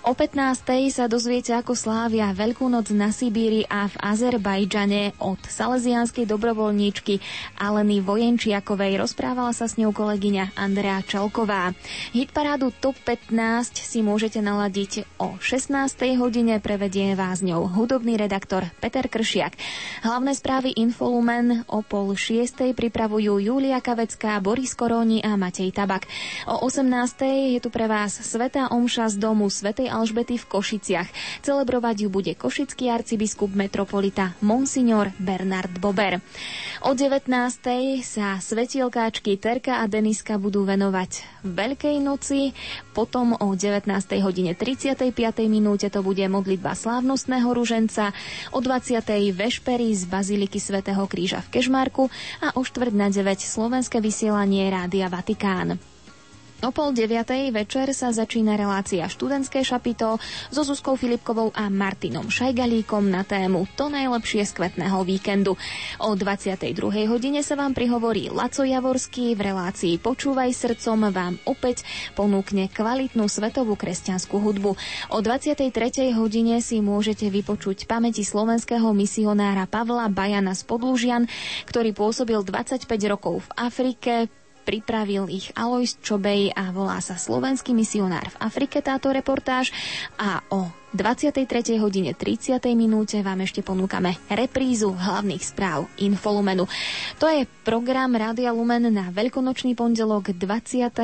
[0.04, 0.68] O 15.
[0.92, 7.24] sa dozviete, ako slávia Veľkú noc na Sibíri a v Azerbajdžane od salesianskej dobrovoľníčky
[7.56, 9.00] Aleny Vojenčiakovej.
[9.00, 11.72] Rozprávala sa s ňou kolegyňa Andrea Čalková.
[12.12, 15.72] Hitparádu Top 15 si môžete naladiť o 16.
[16.20, 16.60] hodine.
[16.60, 19.56] Prevedie vás ňou hudobný redaktor Peter Kršiak.
[20.04, 22.76] Hlavné správy Infolumen o pol 6.
[22.76, 26.04] pripravujú Julia Kavecká, Boris Koróni a Matej Tabak.
[26.44, 27.56] O 18.
[27.56, 31.08] je tu pre vás Sveta Omša z domu Svetej Alžbety v Košiciach.
[31.46, 36.18] Celebrovať ju bude košický arcibiskup metropolita Monsignor Bernard Bober.
[36.82, 37.30] O 19.
[38.02, 42.50] sa svetielkáčky Terka a Deniska budú venovať Veľkej noci,
[42.96, 43.86] potom o 19.
[44.24, 45.14] hodine 35.
[45.46, 48.10] minúte to bude modlitba slávnostného ruženca,
[48.50, 49.04] o 20.
[49.30, 52.10] vešpery z Baziliky svätého Kríža v Kežmarku
[52.42, 55.93] a o štvrť na 9 slovenské vysielanie Rádia Vatikán.
[56.64, 60.16] O pol deviatej večer sa začína relácia študentské šapito
[60.48, 65.60] so Zuzkou Filipkovou a Martinom Šajgalíkom na tému To najlepšie z kvetného víkendu.
[66.00, 66.72] O 22.
[67.04, 71.84] hodine sa vám prihovorí Laco Javorský v relácii Počúvaj srdcom vám opäť
[72.16, 74.72] ponúkne kvalitnú svetovú kresťanskú hudbu.
[75.12, 75.68] O 23.
[76.16, 81.28] hodine si môžete vypočuť pamäti slovenského misionára Pavla Bajana z Podlužian,
[81.68, 84.32] ktorý pôsobil 25 rokov v Afrike,
[84.64, 89.70] pripravil ich Alois Čobej a volá sa Slovenský misionár v Afrike táto reportáž
[90.16, 91.74] a o 23.
[91.82, 92.62] hodine 30.
[92.78, 96.70] minúte vám ešte ponúkame reprízu hlavných správ Infolumenu.
[97.18, 100.94] To je program Rádia Lumen na veľkonočný pondelok 25.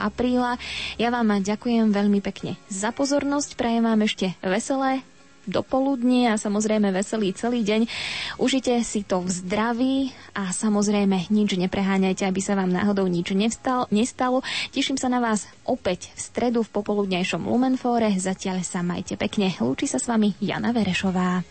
[0.00, 0.56] apríla.
[0.96, 5.04] Ja vám ďakujem veľmi pekne za pozornosť, prajem vám ešte veselé
[5.46, 7.90] dopoludnie a samozrejme veselý celý deň.
[8.38, 9.96] Užite si to v zdraví
[10.32, 14.40] a samozrejme nič nepreháňajte, aby sa vám náhodou nič nevstal, nestalo.
[14.70, 18.14] Teším sa na vás opäť v stredu v popoludnejšom Lumenfóre.
[18.14, 19.50] Zatiaľ sa majte pekne.
[19.58, 21.42] Lúči sa s vami Jana Verešová.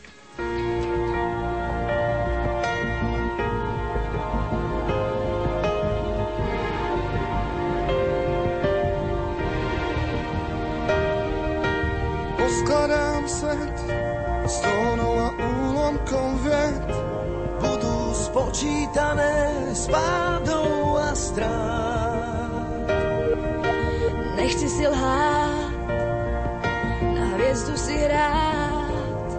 [14.52, 16.92] Z tónov a úlomkov viet.
[17.64, 22.88] Budú spočítané s pádov a strát.
[24.36, 25.72] Nechci si lhát,
[27.16, 29.30] na hviezdu si hrát.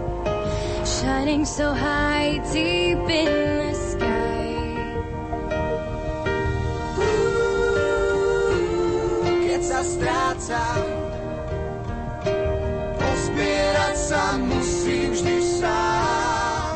[0.81, 4.49] Shining so high, deep in the sky.
[9.45, 11.02] Keď sa strácam,
[13.43, 16.75] pozbierať sa musím vždy sám.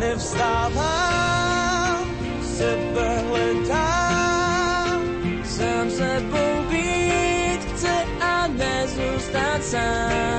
[0.00, 2.00] Nevzdávam,
[2.40, 5.00] sebe hledám,
[5.44, 10.31] Sám sebou byť chce a nezostať sám.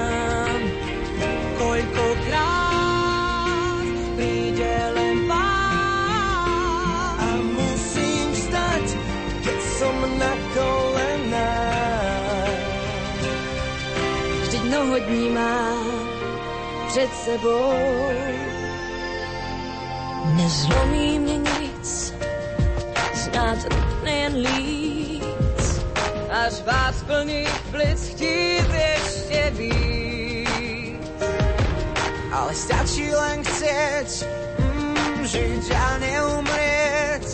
[14.93, 15.73] mnoho dní má
[16.88, 17.73] před sebou.
[20.35, 22.13] Nezlomí mě nic,
[23.13, 23.57] snad
[24.03, 25.81] nejen líc,
[26.30, 30.99] až vás plný plic chtít ještě víc.
[32.31, 34.25] Ale stačí len chcieť,
[34.59, 37.25] mm, žiť a neumrieť.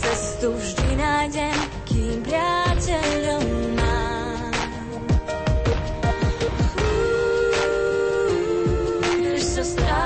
[0.00, 3.79] Cestu vždy nájdem, kým priateľom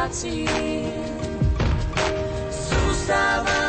[0.04, 0.44] práci.
[2.50, 3.63] Zostávam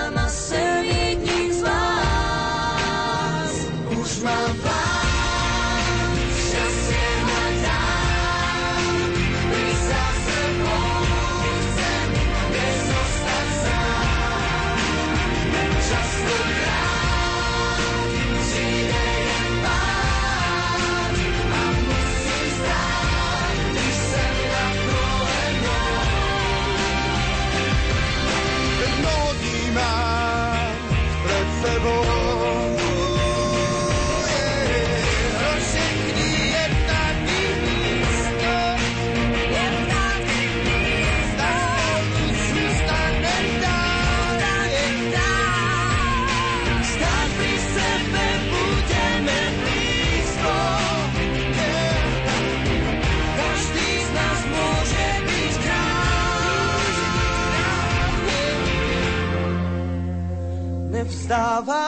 [61.05, 61.87] nevzdává,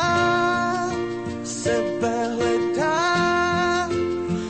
[1.43, 3.89] sebe hledá,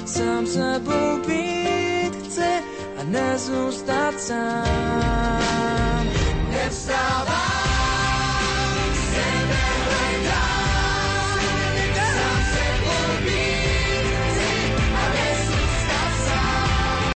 [0.05, 2.61] sám sebou být chce
[2.99, 6.07] a nezůstat sám.
[6.51, 7.56] Nevzdává,